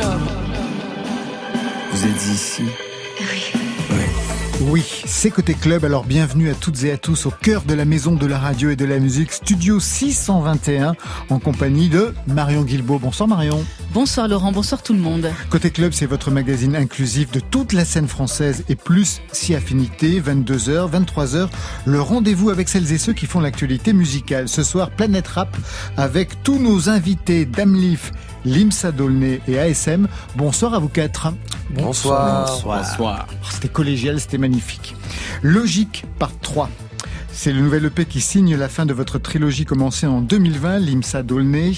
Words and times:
club. 0.00 0.20
Vous 1.92 2.04
êtes 2.06 2.26
ici 2.26 2.62
Oui, 4.62 4.84
c'est 5.04 5.30
Côté 5.30 5.54
Club, 5.54 5.84
alors 5.84 6.04
bienvenue 6.04 6.50
à 6.50 6.54
toutes 6.54 6.84
et 6.84 6.92
à 6.92 6.96
tous 6.96 7.26
au 7.26 7.30
cœur 7.30 7.62
de 7.62 7.74
la 7.74 7.84
maison 7.84 8.14
de 8.14 8.26
la 8.26 8.38
radio 8.38 8.70
et 8.70 8.76
de 8.76 8.84
la 8.84 8.98
musique, 8.98 9.32
Studio 9.32 9.80
621, 9.80 10.94
en 11.28 11.38
compagnie 11.38 11.88
de 11.88 12.14
Marion 12.26 12.62
Guilbault. 12.62 12.98
Bonsoir 12.98 13.28
Marion. 13.28 13.64
Bonsoir 13.92 14.28
Laurent, 14.28 14.52
bonsoir 14.52 14.82
tout 14.82 14.92
le 14.92 15.00
monde. 15.00 15.30
Côté 15.50 15.70
Club, 15.70 15.92
c'est 15.92 16.06
votre 16.06 16.30
magazine 16.30 16.76
inclusif 16.76 17.30
de 17.32 17.40
toute 17.40 17.72
la 17.72 17.84
scène 17.84 18.08
française 18.08 18.64
et 18.68 18.76
plus 18.76 19.20
si 19.32 19.54
affinité, 19.54 20.20
22h, 20.20 20.90
23h, 20.90 21.48
le 21.86 22.00
rendez-vous 22.00 22.50
avec 22.50 22.68
celles 22.68 22.92
et 22.92 22.98
ceux 22.98 23.12
qui 23.12 23.26
font 23.26 23.40
l'actualité 23.40 23.92
musicale. 23.92 24.48
Ce 24.48 24.62
soir, 24.62 24.90
Planète 24.90 25.28
Rap 25.28 25.56
avec 25.96 26.42
tous 26.42 26.58
nos 26.58 26.88
invités 26.88 27.44
Damlif, 27.44 28.12
Limsa 28.44 28.92
Dolné 28.92 29.40
et 29.48 29.58
ASM. 29.58 30.08
Bonsoir 30.36 30.74
à 30.74 30.78
vous 30.78 30.88
quatre. 30.88 31.32
Bonsoir. 31.70 32.46
Bonsoir. 32.46 33.26
Oh, 33.30 33.46
C'était 33.50 33.68
collégial, 33.68 34.20
c'était 34.20 34.38
magnifique. 34.38 34.94
Logique 35.42 36.04
par 36.18 36.30
3. 36.40 36.68
C'est 37.32 37.52
le 37.52 37.60
nouvel 37.60 37.84
EP 37.86 38.04
qui 38.06 38.20
signe 38.20 38.56
la 38.56 38.68
fin 38.68 38.84
de 38.86 38.92
votre 38.92 39.18
trilogie 39.18 39.64
commencée 39.64 40.06
en 40.06 40.20
2020, 40.20 40.80
Limsa 40.80 41.22
Dolné. 41.22 41.72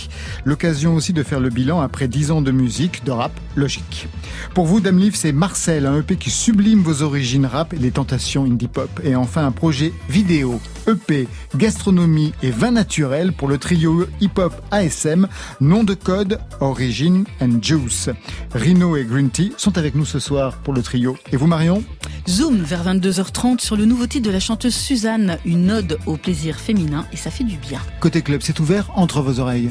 L'occasion 0.44 0.94
aussi 0.94 1.12
de 1.12 1.22
faire 1.22 1.40
le 1.40 1.50
bilan 1.50 1.80
après 1.80 2.08
10 2.08 2.30
ans 2.30 2.42
de 2.42 2.50
musique, 2.50 3.04
de 3.04 3.10
rap, 3.12 3.32
logique. 3.54 4.08
Pour 4.54 4.66
vous, 4.66 4.80
Dame 4.80 4.98
Liv, 4.98 5.14
c'est 5.14 5.30
Marcel, 5.30 5.86
un 5.86 5.98
EP 5.98 6.16
qui 6.16 6.30
sublime 6.30 6.80
vos 6.82 7.02
origines 7.02 7.46
rap 7.46 7.74
et 7.74 7.78
les 7.78 7.90
tentations 7.90 8.44
indie 8.44 8.66
pop. 8.66 8.88
Et 9.04 9.14
enfin, 9.14 9.46
un 9.46 9.52
projet 9.52 9.92
vidéo, 10.08 10.58
EP, 10.88 11.28
gastronomie 11.56 12.32
et 12.42 12.50
vin 12.50 12.72
naturel 12.72 13.32
pour 13.32 13.48
le 13.48 13.58
trio 13.58 14.06
hip-hop 14.20 14.54
ASM, 14.70 15.28
nom 15.60 15.84
de 15.84 15.94
code 15.94 16.38
Origin 16.60 17.24
and 17.40 17.58
Juice. 17.62 18.10
Rino 18.54 18.96
et 18.96 19.04
Green 19.04 19.30
Tea 19.30 19.52
sont 19.56 19.78
avec 19.78 19.94
nous 19.94 20.04
ce 20.04 20.18
soir 20.18 20.58
pour 20.58 20.74
le 20.74 20.82
trio. 20.82 21.16
Et 21.32 21.36
vous, 21.36 21.46
Marion? 21.46 21.82
Zoom 22.28 22.62
vers 22.62 22.84
22h30 22.84 23.60
sur 23.60 23.76
le 23.76 23.84
nouveau 23.84 24.06
titre 24.06 24.26
de 24.26 24.32
la 24.32 24.40
chanteuse 24.40 24.74
Suzanne, 24.74 25.38
une 25.44 25.70
ode 25.70 25.98
au 26.06 26.16
plaisir 26.16 26.56
féminin 26.58 27.06
et 27.12 27.16
ça 27.16 27.30
fait 27.30 27.44
du 27.44 27.56
bien. 27.56 27.80
Côté 28.00 28.22
club, 28.22 28.40
c'est 28.42 28.60
ouvert 28.60 28.90
entre 28.94 29.22
vos 29.22 29.40
oreilles. 29.40 29.70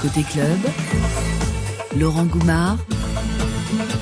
Côté 0.00 0.22
club, 0.22 0.58
Laurent 1.98 2.24
Goumard 2.24 2.78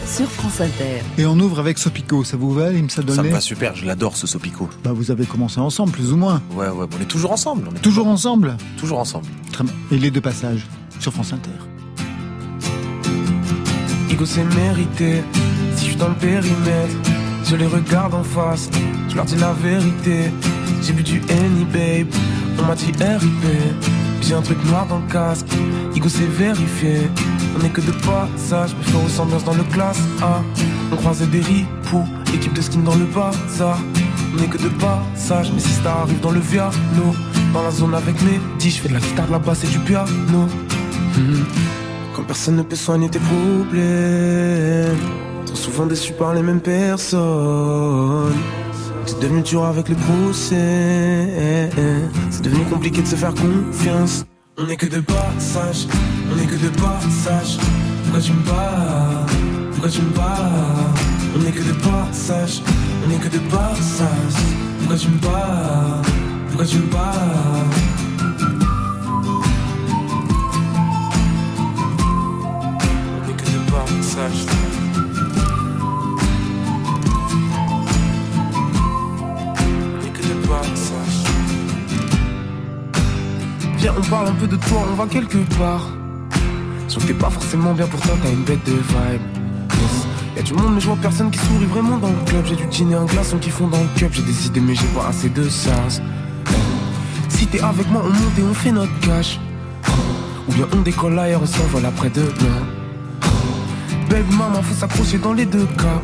sur 0.09 0.31
France 0.31 0.61
Inter. 0.61 1.03
Et 1.19 1.27
on 1.27 1.39
ouvre 1.39 1.59
avec 1.61 1.79
Sopico, 1.79 2.25
ça 2.25 2.37
vous 2.37 2.53
va, 2.53 2.71
Limsa 2.71 3.03
Ça 3.09 3.23
me 3.23 3.29
va 3.29 3.41
super, 3.41 3.77
je 3.77 3.85
l'adore 3.85 4.17
ce 4.17 4.27
Sopico. 4.27 4.69
Bah 4.83 4.93
vous 4.95 5.11
avez 5.11 5.27
commencé 5.27 5.61
ensemble, 5.61 5.93
plus 5.93 6.13
ou 6.13 6.17
moins. 6.17 6.41
Ouais, 6.55 6.69
ouais, 6.69 6.87
on 6.97 7.03
est 7.03 7.07
toujours 7.07 7.33
ensemble. 7.33 7.69
On 7.71 7.75
est 7.75 7.81
Toujours 7.81 8.07
ensemble 8.07 8.57
Toujours 8.79 8.99
ensemble. 8.99 9.27
Très 9.53 9.65
bien. 9.65 9.73
Et 9.93 9.99
les 9.99 10.11
deux 10.11 10.21
passages 10.21 10.67
sur 10.99 11.13
France 11.13 11.33
Inter. 11.33 11.51
Ego 14.11 14.25
c'est 14.25 14.45
mérité, 14.45 15.23
si 15.77 15.85
je 15.85 15.91
suis 15.91 15.97
dans 15.97 16.09
le 16.09 16.15
périmètre, 16.15 16.95
je 17.45 17.57
les 17.57 17.67
regarde 17.67 18.15
en 18.15 18.25
face, 18.25 18.71
je 19.11 19.15
leur 19.15 19.27
dis 19.27 19.37
la 19.37 19.53
vérité. 19.53 20.31
J'ai 20.83 20.93
bu 20.93 21.03
du 21.03 21.21
Henny 21.29 21.65
babe, 21.65 22.09
on 22.59 22.65
m'a 22.67 22.75
dit 22.75 22.93
RIP, 22.99 23.45
j'ai 24.29 24.35
un 24.35 24.43
truc 24.43 24.63
noir 24.67 24.87
dans 24.87 24.99
le 24.99 25.11
casque, 25.11 25.47
Ego 25.97 26.09
c'est 26.09 26.27
vérifié, 26.27 27.11
on 27.59 27.65
est 27.65 27.71
que 27.71 27.81
de 27.81 27.93
passage, 27.93 28.77
mais 28.77 28.85
faut 28.85 28.99
ressemblance 28.99 29.43
dans 29.45 29.55
le 29.55 29.63
classe 29.65 30.01
A. 30.21 30.43
On 30.93 30.97
croisait 30.97 31.27
des 31.27 31.41
ripoux, 31.41 32.05
équipe 32.35 32.53
de 32.53 32.61
skin 32.61 32.81
dans 32.81 32.95
le 32.95 33.07
bazar. 33.07 33.79
On 34.35 34.43
est 34.43 34.47
que 34.49 34.59
de 34.59 34.69
passage, 34.69 35.51
mais 35.55 35.61
si 35.61 35.71
ça 35.71 36.01
arrive 36.03 36.21
dans 36.21 36.33
le 36.33 36.41
Viano, 36.41 37.15
dans 37.55 37.63
la 37.63 37.71
zone 37.71 37.95
avec 37.95 38.21
mes 38.23 38.39
10, 38.59 38.71
je 38.71 38.81
fais 38.83 38.89
de 38.89 38.95
la 38.95 39.01
guitare, 39.01 39.27
de 39.29 39.33
la 39.33 39.39
basse 39.39 39.65
et 39.65 39.69
du 39.69 39.79
piano. 39.79 40.11
Mhm. 41.17 41.47
Quand 42.15 42.23
personne 42.25 42.57
ne 42.57 42.63
peut 42.63 42.77
soigner 42.77 43.09
tes 43.09 43.21
problèmes 43.21 44.99
Trop 45.47 45.57
souvent 45.57 45.87
déçu 45.87 46.13
par 46.13 46.35
les 46.35 46.43
mêmes 46.43 46.61
personnes 46.61 48.35
C'est 49.09 49.21
devenu 49.21 49.41
dur 49.41 49.65
avec 49.65 49.89
le 49.89 49.95
procès. 49.95 51.71
C'est 52.31 52.43
devenu 52.43 52.63
compliqué 52.65 53.01
de 53.01 53.07
se 53.07 53.17
faire 53.17 53.33
confiance. 53.33 54.27
On 54.59 54.67
n'est 54.67 54.77
que 54.77 54.85
de 54.85 55.01
passage. 55.01 55.87
On 56.31 56.37
n'est 56.37 56.45
que 56.45 56.57
de 56.57 56.69
passage. 56.69 57.57
Pourquoi 58.03 58.21
tu 58.21 58.33
me 58.33 58.43
bats? 58.43 59.27
Pourquoi 59.71 59.89
tu 59.89 60.03
me 60.03 60.09
On 61.35 61.39
n'est 61.39 61.53
que 61.53 61.63
de 61.63 61.73
passage. 61.73 62.61
On 63.03 63.09
n'est 63.09 63.17
que 63.17 63.29
de 63.29 63.39
passage. 63.49 64.37
Pourquoi 64.79 64.97
tu 64.99 65.09
me 65.09 65.19
bats? 65.21 66.03
Pourquoi 66.49 66.67
tu 66.67 66.77
me 66.77 66.93
On 73.23 73.27
n'est 73.27 73.33
que 73.33 73.45
de 73.45 73.59
passage. 73.71 74.88
Viens, 83.79 83.95
on 83.97 84.03
parle 84.11 84.29
un 84.29 84.33
peu 84.33 84.47
de 84.47 84.57
toi, 84.57 84.87
on 84.91 84.95
va 84.95 85.07
quelque 85.07 85.39
part. 85.59 85.89
Sauf 86.89 87.03
que 87.03 87.09
t'es 87.09 87.15
pas 87.15 87.31
forcément 87.31 87.75
bien, 87.75 87.87
pourtant 87.87 88.15
t'as 88.23 88.31
une 88.31 88.45
bête 88.45 88.65
de 88.65 88.73
vibe. 88.73 89.21
Y'a 90.37 90.43
du 90.43 90.55
monde, 90.55 90.75
mais 90.75 90.81
je 90.81 90.87
vois 90.87 90.97
personne 90.97 91.31
qui 91.31 91.39
sourit 91.39 91.67
vraiment 91.67 91.99
dans 91.99 92.09
le 92.09 92.25
club. 92.25 92.47
J'ai 92.47 92.57
du 92.57 92.67
dîner 92.67 92.95
un 92.95 93.05
glaçon 93.05 93.39
qui 93.39 93.51
fond 93.51 93.69
dans 93.69 93.81
le 93.81 93.89
cup. 93.97 94.09
J'ai 94.13 94.23
des 94.23 94.47
idées, 94.47 94.61
mais 94.61 94.75
j'ai 94.75 94.87
pas 94.89 95.09
assez 95.09 95.29
de 95.29 95.49
sens. 95.49 96.01
Si 97.29 97.47
t'es 97.47 97.61
avec 97.61 97.91
moi, 97.91 98.03
on 98.05 98.09
monte 98.09 98.39
et 98.39 98.43
on 98.43 98.55
fait 98.55 98.73
notre 98.73 98.99
cash. 99.01 99.39
Ou 100.49 100.53
bien 100.53 100.67
on 100.73 100.81
décolle 100.81 101.19
ailleurs, 101.19 101.43
on 101.43 101.47
s'envole 101.47 101.85
après 101.85 102.11
demain. 102.11 102.67
Babe, 104.09 104.31
maman, 104.31 104.63
faut 104.63 104.75
s'accrocher 104.75 105.19
dans 105.19 105.35
les 105.35 105.45
deux 105.45 105.67
cas. 105.77 106.01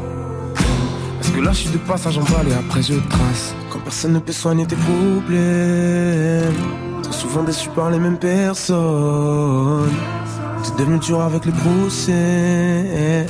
Parce 1.19 1.31
que 1.31 1.41
là, 1.41 1.53
je 1.53 1.59
suis 1.59 1.71
de 1.71 1.79
passage 1.79 2.19
en 2.19 2.25
balle 2.25 2.49
et 2.51 2.55
après 2.55 2.83
je 2.83 2.95
trace. 3.09 3.55
Personne 3.85 4.15
ne 4.15 4.19
peut 4.19 4.33
soigner 4.33 4.67
tes 4.67 4.77
problèmes. 4.77 6.55
Trop 7.03 7.13
souvent 7.13 7.43
déçu 7.43 7.69
par 7.69 7.91
les 7.91 7.99
mêmes 7.99 8.17
personnes. 8.17 9.93
C'est 10.63 10.77
devenu 10.77 10.99
dur 10.99 11.21
avec 11.21 11.45
le 11.45 11.53
procès. 11.53 13.27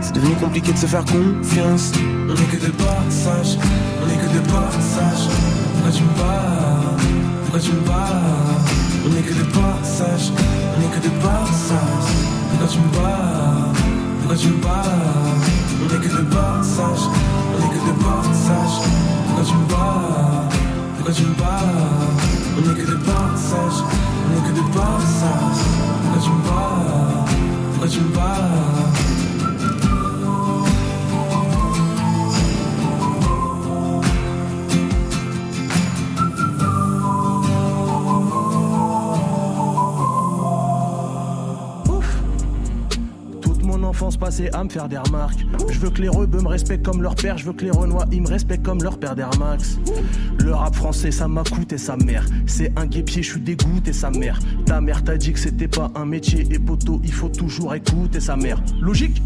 C'est 0.00 0.14
devenu 0.14 0.34
compliqué 0.36 0.72
de 0.72 0.78
se 0.78 0.86
faire 0.86 1.04
confiance. 1.04 1.92
On 2.28 2.32
est 2.32 2.56
que 2.56 2.64
de 2.64 2.70
passage. 2.70 3.58
On 4.00 4.08
est 4.08 4.16
que 4.16 4.32
de 4.34 4.40
passage. 4.46 5.28
Pourquoi 5.74 5.90
tu 5.92 6.02
me 6.04 6.10
bats 6.16 6.96
Pourquoi 7.42 7.60
tu 7.60 7.72
me 7.72 7.80
bats 7.80 8.22
On 9.04 9.16
est 9.18 9.22
que 9.22 9.34
de 9.34 9.44
passage. 9.50 10.32
On 10.76 10.80
est 10.80 10.90
que 10.94 11.02
de 11.04 11.12
passage. 11.20 12.08
Pourquoi 12.50 12.68
tu 12.68 12.78
me 12.78 12.88
bats 12.92 13.72
Pourquoi 14.20 14.36
tu 14.36 14.48
me 14.48 14.62
bats 14.62 14.82
On 15.82 15.86
est 15.92 16.00
que 16.00 16.16
de 16.16 16.22
passage. 16.30 17.04
On 17.52 17.58
est 17.64 17.70
que 17.74 17.80
de 17.88 17.94
passage. 18.04 18.76
Pourquoi 19.38 19.54
tu 19.54 19.62
me 19.62 19.68
bats 19.68 20.48
Pourquoi 20.96 21.14
tu 21.14 21.22
me 21.22 21.34
bats 21.34 21.60
On 22.56 22.70
est 22.70 22.74
que 22.74 22.90
de 22.90 22.96
passage. 22.96 23.84
On 24.26 24.36
est 24.36 24.48
que 24.48 24.54
de 24.56 24.66
passage. 24.74 25.60
Pourquoi 26.02 26.20
tu 26.20 26.30
me 26.30 26.42
bats 26.42 27.24
Pourquoi 27.70 27.88
tu 27.88 28.00
me 28.00 28.08
bats 28.08 29.17
à 44.52 44.62
me 44.64 44.68
faire 44.68 44.88
des 44.88 44.98
remarques. 44.98 45.40
Je 45.70 45.78
veux 45.78 45.90
que 45.90 46.02
les 46.02 46.08
rebeux 46.08 46.40
me 46.42 46.48
respectent 46.48 46.84
comme 46.84 47.02
leur 47.02 47.14
père, 47.14 47.38
je 47.38 47.46
veux 47.46 47.54
que 47.54 47.64
les 47.64 47.70
renois 47.70 48.04
ils 48.12 48.20
me 48.20 48.28
respectent 48.28 48.64
comme 48.64 48.82
leur 48.82 48.98
père 48.98 49.14
d'Air 49.16 49.30
Max. 49.38 49.78
Le 50.38 50.54
rap 50.54 50.74
français 50.74 51.10
ça 51.10 51.28
m'a 51.28 51.44
coûté 51.44 51.78
sa 51.78 51.96
mère. 51.96 52.24
C'est 52.46 52.72
un 52.76 52.86
guépier, 52.86 53.22
je 53.22 53.32
suis 53.32 53.40
dégoûté 53.40 53.92
sa 53.92 54.10
mère. 54.10 54.38
Ta 54.66 54.80
mère 54.80 55.02
t'a 55.02 55.16
dit 55.16 55.32
que 55.32 55.38
c'était 55.38 55.68
pas 55.68 55.90
un 55.94 56.04
métier 56.04 56.46
et 56.50 56.58
poteau, 56.58 57.00
il 57.04 57.12
faut 57.12 57.30
toujours 57.30 57.74
écouter 57.74 58.20
sa 58.20 58.36
mère. 58.36 58.60
Logique? 58.80 59.22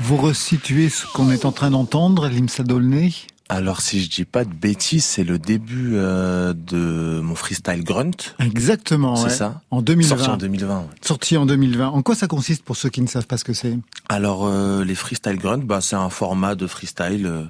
Vous 0.00 0.16
resituez 0.16 0.88
ce 0.88 1.06
qu'on 1.12 1.30
est 1.30 1.44
en 1.44 1.52
train 1.52 1.70
d'entendre, 1.70 2.28
Limsa 2.28 2.62
Dolné? 2.62 3.12
Alors, 3.50 3.82
si 3.82 4.02
je 4.02 4.08
dis 4.10 4.24
pas 4.24 4.44
de 4.44 4.52
bêtises, 4.54 5.04
c'est 5.04 5.22
le 5.24 5.38
début 5.38 5.92
euh, 5.96 6.54
de 6.54 7.20
mon 7.20 7.34
freestyle 7.34 7.84
grunt. 7.84 8.10
Exactement, 8.38 9.16
C'est 9.16 9.24
ouais. 9.24 9.30
ça 9.30 9.60
En 9.70 9.82
2020. 9.82 10.08
Sorti 10.16 10.30
en 10.30 10.36
2020. 10.38 10.78
ouais. 10.78 10.84
Sorti 11.02 11.36
en 11.36 11.44
2020. 11.46 11.88
En 11.88 12.02
quoi 12.02 12.14
ça 12.14 12.26
consiste 12.26 12.62
pour 12.64 12.76
ceux 12.76 12.88
qui 12.88 13.02
ne 13.02 13.06
savent 13.06 13.26
pas 13.26 13.36
ce 13.36 13.44
que 13.44 13.52
c'est? 13.52 13.78
Alors, 14.08 14.46
euh, 14.46 14.82
les 14.84 14.94
freestyle 14.94 15.36
grunt, 15.36 15.58
bah, 15.64 15.80
c'est 15.82 15.96
un 15.96 16.08
format 16.08 16.54
de 16.54 16.66
freestyle 16.66 17.26
euh, 17.26 17.44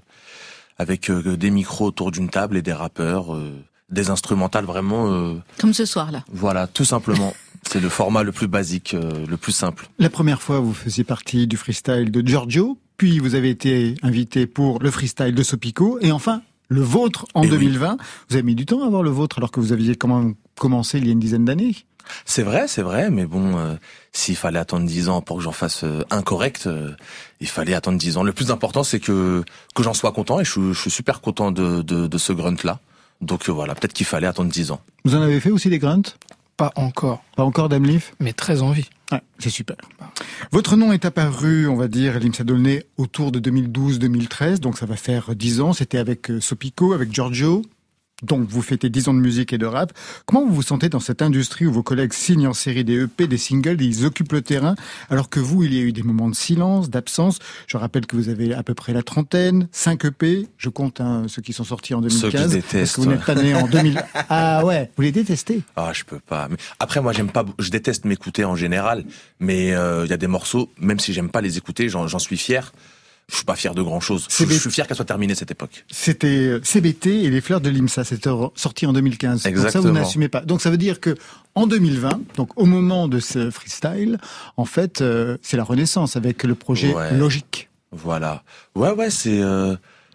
avec 0.78 1.10
euh, 1.10 1.36
des 1.36 1.50
micros 1.50 1.86
autour 1.86 2.10
d'une 2.10 2.28
table 2.28 2.56
et 2.56 2.62
des 2.62 2.72
rappeurs, 2.72 3.32
euh, 3.34 3.52
des 3.88 4.10
instrumentales 4.10 4.64
vraiment, 4.64 5.12
euh, 5.12 5.34
Comme 5.60 5.74
ce 5.74 5.84
soir 5.84 6.10
là. 6.10 6.24
voilà, 6.32 6.66
tout 6.66 6.84
simplement. 6.84 7.32
c'est 7.62 7.80
le 7.80 7.88
format 7.88 8.24
le 8.24 8.32
plus 8.32 8.48
basique, 8.48 8.94
euh, 8.94 9.24
le 9.28 9.36
plus 9.36 9.52
simple. 9.52 9.88
La 10.00 10.10
première 10.10 10.42
fois, 10.42 10.58
vous 10.58 10.74
faisiez 10.74 11.04
partie 11.04 11.46
du 11.46 11.56
freestyle 11.56 12.10
de 12.10 12.26
Giorgio, 12.26 12.78
puis 12.96 13.18
vous 13.18 13.34
avez 13.34 13.50
été 13.50 13.94
invité 14.02 14.46
pour 14.46 14.78
le 14.80 14.90
freestyle 14.90 15.34
de 15.34 15.42
Sopico, 15.42 15.98
et 16.00 16.12
enfin, 16.12 16.42
le 16.68 16.80
vôtre 16.82 17.26
en 17.34 17.42
Eh 17.42 17.46
oui. 17.46 17.52
2020. 17.52 17.96
Vous 18.28 18.36
avez 18.36 18.42
mis 18.42 18.54
du 18.54 18.66
temps 18.66 18.82
à 18.82 18.86
avoir 18.86 19.02
le 19.02 19.10
vôtre 19.10 19.38
alors 19.38 19.50
que 19.50 19.60
vous 19.60 19.72
aviez 19.72 19.94
quand 19.96 20.08
même 20.08 20.34
commencé 20.58 20.98
il 20.98 21.06
y 21.06 21.08
a 21.08 21.12
une 21.12 21.20
dizaine 21.20 21.44
d'années. 21.44 21.74
C'est 22.26 22.42
vrai, 22.42 22.68
c'est 22.68 22.82
vrai, 22.82 23.10
mais 23.10 23.24
bon, 23.24 23.56
euh, 23.56 23.74
s'il 24.12 24.36
fallait 24.36 24.58
attendre 24.58 24.86
dix 24.86 25.08
ans 25.08 25.22
pour 25.22 25.38
que 25.38 25.42
j'en 25.42 25.52
fasse 25.52 25.84
euh, 25.84 26.02
un 26.10 26.20
correct, 26.22 26.66
euh, 26.66 26.92
il 27.40 27.48
fallait 27.48 27.72
attendre 27.74 27.98
dix 27.98 28.16
ans. 28.18 28.22
Le 28.22 28.32
plus 28.32 28.50
important, 28.50 28.84
c'est 28.84 29.00
que 29.00 29.42
que 29.74 29.82
j'en 29.82 29.94
sois 29.94 30.12
content, 30.12 30.38
et 30.38 30.44
je, 30.44 30.50
suis- 30.50 30.74
je 30.74 30.78
suis 30.80 30.90
super 30.90 31.20
content 31.22 31.50
de, 31.50 31.80
de, 31.82 32.06
de 32.06 32.18
ce 32.18 32.32
grunt-là. 32.34 32.78
Donc 33.22 33.48
euh, 33.48 33.52
voilà, 33.52 33.74
peut-être 33.74 33.94
qu'il 33.94 34.04
fallait 34.04 34.26
attendre 34.26 34.50
dix 34.50 34.70
ans. 34.70 34.80
Vous 35.06 35.14
en 35.16 35.22
avez 35.22 35.40
fait 35.40 35.50
aussi 35.50 35.70
des 35.70 35.78
grunts? 35.78 36.02
Pas 36.56 36.72
encore, 36.76 37.24
Pas 37.36 37.42
encore 37.42 37.68
d'Amlif? 37.68 38.14
Mais 38.20 38.32
très 38.32 38.62
envie. 38.62 38.88
Ouais, 39.10 39.20
c'est 39.38 39.50
super. 39.50 39.76
Votre 40.52 40.76
nom 40.76 40.92
est 40.92 41.04
apparu, 41.04 41.66
on 41.66 41.76
va 41.76 41.88
dire, 41.88 42.18
Limsa 42.20 42.44
Dolné, 42.44 42.84
autour 42.96 43.32
de 43.32 43.40
2012-2013, 43.40 44.60
donc 44.60 44.78
ça 44.78 44.86
va 44.86 44.96
faire 44.96 45.34
10 45.34 45.60
ans. 45.60 45.72
C'était 45.72 45.98
avec 45.98 46.30
euh, 46.30 46.40
Sopico, 46.40 46.92
avec 46.92 47.12
Giorgio. 47.12 47.62
Donc 48.22 48.48
vous 48.48 48.62
fêtez 48.62 48.90
10 48.90 49.08
ans 49.08 49.14
de 49.14 49.18
musique 49.18 49.52
et 49.52 49.58
de 49.58 49.66
rap. 49.66 49.92
Comment 50.24 50.46
vous 50.46 50.54
vous 50.54 50.62
sentez 50.62 50.88
dans 50.88 51.00
cette 51.00 51.20
industrie 51.20 51.66
où 51.66 51.72
vos 51.72 51.82
collègues 51.82 52.12
signent 52.12 52.46
en 52.46 52.52
série 52.52 52.84
des 52.84 53.02
EP, 53.02 53.26
des 53.26 53.38
singles, 53.38 53.82
et 53.82 53.84
ils 53.84 54.04
occupent 54.04 54.32
le 54.32 54.42
terrain, 54.42 54.76
alors 55.10 55.28
que 55.28 55.40
vous, 55.40 55.64
il 55.64 55.74
y 55.74 55.78
a 55.78 55.82
eu 55.82 55.92
des 55.92 56.02
moments 56.02 56.28
de 56.28 56.34
silence, 56.34 56.90
d'absence? 56.90 57.38
Je 57.66 57.76
rappelle 57.76 58.06
que 58.06 58.14
vous 58.14 58.28
avez 58.28 58.54
à 58.54 58.62
peu 58.62 58.74
près 58.74 58.92
la 58.92 59.02
trentaine, 59.02 59.68
5 59.72 60.04
EP. 60.04 60.46
Je 60.56 60.68
compte 60.68 61.00
hein, 61.00 61.24
ceux 61.26 61.42
qui 61.42 61.52
sont 61.52 61.64
sortis 61.64 61.94
en 61.94 62.02
Ceux 62.08 62.30
que 62.30 62.36
2015. 62.36 62.52
je 62.52 62.78
Parce 62.78 62.92
que 62.92 63.00
vous 63.00 63.10
n'êtes 63.10 63.24
pas 63.24 63.34
né 63.34 63.54
en 63.54 63.66
2000. 63.66 64.02
Ah 64.30 64.64
ouais, 64.64 64.90
vous 64.96 65.02
les 65.02 65.12
détestez 65.12 65.62
Ah, 65.76 65.92
je 65.92 66.04
peux 66.04 66.18
pas. 66.18 66.48
Après, 66.78 67.00
moi, 67.00 67.12
j'aime 67.12 67.30
pas. 67.30 67.44
Je 67.58 67.70
déteste 67.70 68.04
m'écouter 68.04 68.44
en 68.44 68.56
général, 68.56 69.04
mais 69.38 69.74
euh, 69.74 70.04
il 70.04 70.10
y 70.10 70.12
a 70.12 70.16
des 70.16 70.26
morceaux, 70.26 70.70
même 70.78 70.98
si 70.98 71.12
j'aime 71.12 71.30
pas 71.30 71.40
les 71.40 71.58
écouter, 71.58 71.88
j'en 71.88 72.18
suis 72.18 72.36
fier. 72.36 72.72
Je 73.30 73.36
suis 73.36 73.44
pas 73.44 73.54
fier 73.56 73.74
de 73.74 73.82
grand 73.82 74.00
chose. 74.00 74.26
Je, 74.30 74.44
suis 74.44 74.70
fier 74.70 74.86
qu'elle 74.86 74.96
soit 74.96 75.04
terminée 75.04 75.34
cette 75.34 75.50
époque. 75.50 75.84
C'était 75.90 76.26
euh, 76.26 76.60
CBT 76.62 77.06
et 77.06 77.30
les 77.30 77.40
fleurs 77.40 77.60
de 77.60 77.70
l'IMSA. 77.70 78.04
C'était 78.04 78.30
sorti 78.54 78.86
en 78.86 78.92
2015. 78.92 79.30
Donc 79.30 79.40
ça, 79.42 79.50
vous 79.50 79.56
Exactement. 79.66 79.92
n'assumez 79.92 80.28
pas. 80.28 80.42
Donc 80.42 80.60
ça 80.60 80.70
veut 80.70 80.76
dire 80.76 81.00
que 81.00 81.14
en 81.54 81.66
2020, 81.66 82.20
donc 82.36 82.50
au 82.56 82.66
moment 82.66 83.08
de 83.08 83.20
ce 83.20 83.50
freestyle, 83.50 84.18
en 84.56 84.66
fait, 84.66 85.00
euh, 85.00 85.38
c'est 85.40 85.56
la 85.56 85.64
renaissance 85.64 86.16
avec 86.16 86.44
le 86.44 86.54
projet 86.54 86.92
Ouais. 86.94 87.16
Logique. 87.16 87.70
Voilà. 87.92 88.42
Ouais, 88.74 88.90
ouais, 88.90 89.08
c'est 89.08 89.40
euh, 89.40 89.74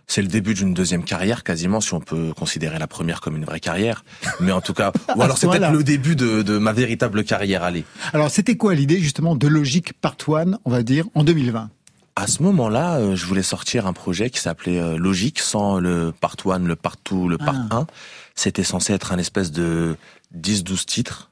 c'est 0.09 0.21
le 0.21 0.27
début 0.27 0.53
d'une 0.53 0.73
deuxième 0.73 1.03
carrière 1.03 1.43
quasiment, 1.43 1.81
si 1.81 1.93
on 1.93 1.99
peut 1.99 2.33
considérer 2.35 2.79
la 2.79 2.87
première 2.87 3.21
comme 3.21 3.37
une 3.37 3.45
vraie 3.45 3.59
carrière. 3.59 4.03
Mais 4.39 4.51
en 4.51 4.59
tout 4.59 4.73
cas, 4.73 4.91
ou 5.15 5.21
alors 5.21 5.37
ce 5.37 5.41
c'est 5.41 5.47
peut-être 5.59 5.71
le 5.71 5.83
début 5.83 6.15
de, 6.15 6.41
de 6.41 6.57
ma 6.57 6.73
véritable 6.73 7.23
carrière. 7.23 7.63
Allez. 7.63 7.85
Alors 8.11 8.29
c'était 8.29 8.57
quoi 8.57 8.73
l'idée 8.75 8.99
justement 8.99 9.35
de 9.35 9.47
Logique 9.47 9.93
Part 9.93 10.17
1, 10.27 10.57
on 10.65 10.69
va 10.69 10.83
dire, 10.83 11.05
en 11.15 11.23
2020 11.23 11.69
À 12.15 12.27
ce 12.27 12.43
moment-là, 12.43 12.97
euh, 12.97 13.15
je 13.15 13.25
voulais 13.25 13.43
sortir 13.43 13.87
un 13.87 13.93
projet 13.93 14.29
qui 14.29 14.39
s'appelait 14.39 14.79
euh, 14.79 14.97
Logique, 14.97 15.39
sans 15.39 15.79
le 15.79 16.11
part 16.11 16.35
1, 16.45 16.59
le 16.59 16.75
part 16.75 16.95
2, 17.09 17.27
le 17.27 17.37
part 17.37 17.55
Ah. 17.69 17.77
1. 17.77 17.87
C'était 18.35 18.63
censé 18.63 18.93
être 18.93 19.11
un 19.11 19.17
espèce 19.17 19.51
de 19.51 19.95
10-12 20.35 20.85
titres. 20.85 21.29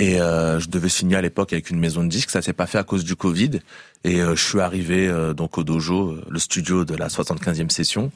Et 0.00 0.20
euh, 0.20 0.58
je 0.58 0.68
devais 0.68 0.88
signer 0.88 1.16
à 1.16 1.22
l'époque 1.22 1.52
avec 1.52 1.70
une 1.70 1.78
maison 1.78 2.02
de 2.02 2.08
disques, 2.08 2.30
ça 2.30 2.42
s'est 2.42 2.52
pas 2.52 2.66
fait 2.66 2.78
à 2.78 2.82
cause 2.82 3.04
du 3.04 3.14
Covid. 3.14 3.60
Et 4.02 4.20
euh, 4.20 4.34
je 4.34 4.44
suis 4.44 4.60
arrivé 4.60 5.06
euh, 5.06 5.34
donc 5.34 5.56
au 5.56 5.64
dojo, 5.64 6.18
le 6.28 6.38
studio 6.38 6.84
de 6.84 6.96
la 6.96 7.08
75e 7.08 7.70
session, 7.70 8.10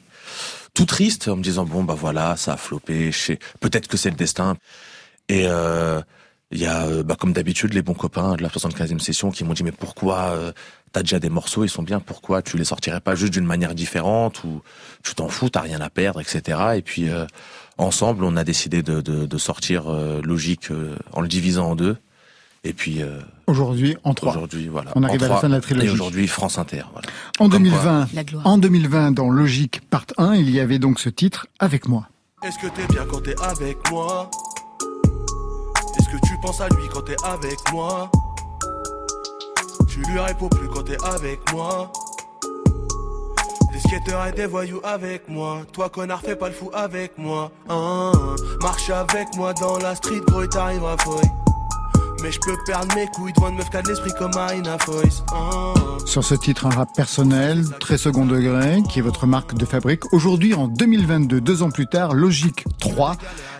tout 0.73 0.85
triste 0.85 1.29
en 1.29 1.37
me 1.37 1.41
disant 1.43 1.65
bon 1.65 1.83
bah 1.83 1.95
voilà, 1.97 2.35
ça 2.35 2.53
a 2.53 2.57
floppé, 2.57 3.11
je 3.11 3.17
sais, 3.17 3.39
peut-être 3.61 3.87
que 3.87 3.95
c'est 3.95 4.09
le 4.09 4.17
destin. 4.17 4.57
Et 5.29 5.45
il 6.51 6.59
y 6.59 6.65
a 6.65 7.03
bah, 7.03 7.15
comme 7.17 7.33
d'habitude 7.33 7.73
les 7.75 7.83
bons 7.83 7.93
copains 7.93 8.35
de 8.35 8.41
la 8.41 8.49
75e 8.49 8.99
session 8.99 9.29
qui 9.29 9.43
m'ont 9.43 9.53
dit 9.53 9.63
mais 9.63 9.71
pourquoi 9.71 10.35
t'as 10.91 11.01
déjà 11.01 11.19
des 11.19 11.29
morceaux, 11.29 11.63
ils 11.63 11.69
sont 11.69 11.83
bien, 11.83 11.99
pourquoi 11.99 12.41
tu 12.41 12.57
les 12.57 12.63
sortirais 12.65 12.99
pas 13.01 13.15
juste 13.15 13.33
d'une 13.33 13.45
manière 13.45 13.75
différente 13.75 14.43
ou 14.43 14.61
tu 15.03 15.13
t'en 15.15 15.29
fous, 15.29 15.49
t'as 15.49 15.61
rien 15.61 15.81
à 15.81 15.89
perdre, 15.89 16.19
etc. 16.21 16.59
Et 16.75 16.81
puis 16.81 17.09
euh, 17.09 17.25
ensemble, 17.77 18.23
on 18.23 18.35
a 18.37 18.43
décidé 18.43 18.81
de, 18.83 19.01
de, 19.01 19.25
de 19.25 19.37
sortir 19.37 19.83
euh, 19.87 20.21
Logique 20.23 20.71
euh, 20.71 20.95
en 21.13 21.21
le 21.21 21.27
divisant 21.27 21.71
en 21.71 21.75
deux. 21.75 21.97
Et 22.65 22.73
puis 22.73 23.01
euh, 23.01 23.19
Aujourd'hui, 23.47 23.95
en 24.03 24.13
3. 24.13 24.33
aujourd'hui, 24.33 24.67
voilà. 24.67 24.91
On 24.95 25.03
arrive 25.03 25.21
en 25.21 25.25
à 25.25 25.27
la 25.27 25.35
trois. 25.35 25.41
fin 25.41 25.47
de 25.49 25.53
la 25.53 25.61
trilogie. 25.61 25.87
Et 25.87 25.89
aujourd'hui, 25.89 26.27
France 26.27 26.57
Inter. 26.57 26.83
Voilà. 26.91 27.07
En 27.39 27.47
Comme 27.49 27.63
2020, 27.63 28.09
La 28.13 28.23
gloire. 28.25 28.45
en 28.45 28.57
2020, 28.57 29.11
dans 29.13 29.29
Logique 29.29 29.79
Part 29.89 30.05
1, 30.17 30.35
il 30.35 30.49
y 30.49 30.59
avait 30.59 30.77
donc 30.77 30.99
ce 30.99 31.07
titre 31.07 31.47
Avec 31.59 31.87
moi. 31.87 32.09
Est-ce 32.43 32.57
que 32.57 32.67
t'es 32.67 32.85
bien 32.93 33.05
quand 33.09 33.21
t'es 33.21 33.35
avec 33.41 33.77
moi? 33.91 34.29
Est-ce 35.97 36.09
que 36.09 36.27
tu 36.27 36.33
penses 36.41 36.59
à 36.61 36.67
lui 36.69 36.83
quand 36.93 37.01
t'es 37.01 37.15
avec 37.23 37.57
moi? 37.71 38.11
Tu 40.03 40.11
lui 40.11 40.19
réponds 40.19 40.49
plus 40.49 40.67
quand 40.69 40.83
t'es 40.83 40.97
avec 41.03 41.39
moi. 41.51 41.91
Des 43.73 43.79
skateurs 43.79 44.27
et 44.27 44.31
des 44.31 44.45
voyous 44.45 44.79
avec 44.83 45.27
moi. 45.27 45.61
Toi 45.73 45.89
connard 45.89 46.21
fais 46.21 46.35
pas 46.35 46.47
le 46.47 46.53
fou 46.53 46.71
avec 46.73 47.17
moi. 47.17 47.51
Hein, 47.67 48.11
Marche 48.61 48.89
avec 48.89 49.35
moi 49.35 49.53
dans 49.53 49.77
la 49.77 49.95
street 49.95 50.21
gros 50.27 50.43
et 50.43 50.47
t'arriveras 50.47 50.95
foy 50.99 51.21
Mais 52.23 52.31
je 52.31 52.39
peux 52.39 52.55
perdre 52.65 52.95
mes 52.95 53.07
couilles 53.07 53.33
devant 53.33 53.49
une 53.49 53.57
meuf 53.57 53.69
qui 53.69 53.77
a 53.77 53.81
de 53.81 53.89
l'esprit 53.89 54.11
comme 54.17 54.31
Marina 54.33 54.77
Foyce 54.79 55.23
Hein. 55.33 55.73
Sur 56.05 56.23
ce 56.23 56.33
titre, 56.33 56.65
un 56.65 56.71
rap 56.71 56.89
personnel, 56.95 57.63
très 57.79 57.97
second 57.97 58.25
degré, 58.25 58.81
qui 58.89 58.99
est 58.99 59.01
votre 59.03 59.27
marque 59.27 59.53
de 59.53 59.65
fabrique. 59.65 60.11
Aujourd'hui, 60.13 60.55
en 60.55 60.67
2022, 60.67 61.39
deux 61.39 61.61
ans 61.61 61.69
plus 61.69 61.87
tard, 61.87 62.13
Logique 62.13 62.65
3, 62.79 63.15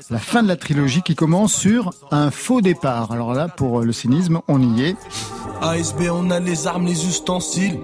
la 0.09 0.19
fin 0.19 0.43
de 0.43 0.47
la 0.47 0.55
trilogie 0.55 1.01
qui 1.01 1.15
commence 1.15 1.53
sur 1.53 1.91
un 2.11 2.31
faux 2.31 2.61
départ. 2.61 3.11
Alors 3.11 3.33
là, 3.33 3.47
pour 3.47 3.81
le 3.81 3.93
cynisme, 3.93 4.41
on 4.47 4.61
y 4.61 4.83
est. 4.83 4.95
ASB, 5.61 6.03
on 6.11 6.31
a 6.31 6.39
les 6.39 6.67
armes, 6.67 6.85
les 6.85 7.05
ustensiles. 7.05 7.79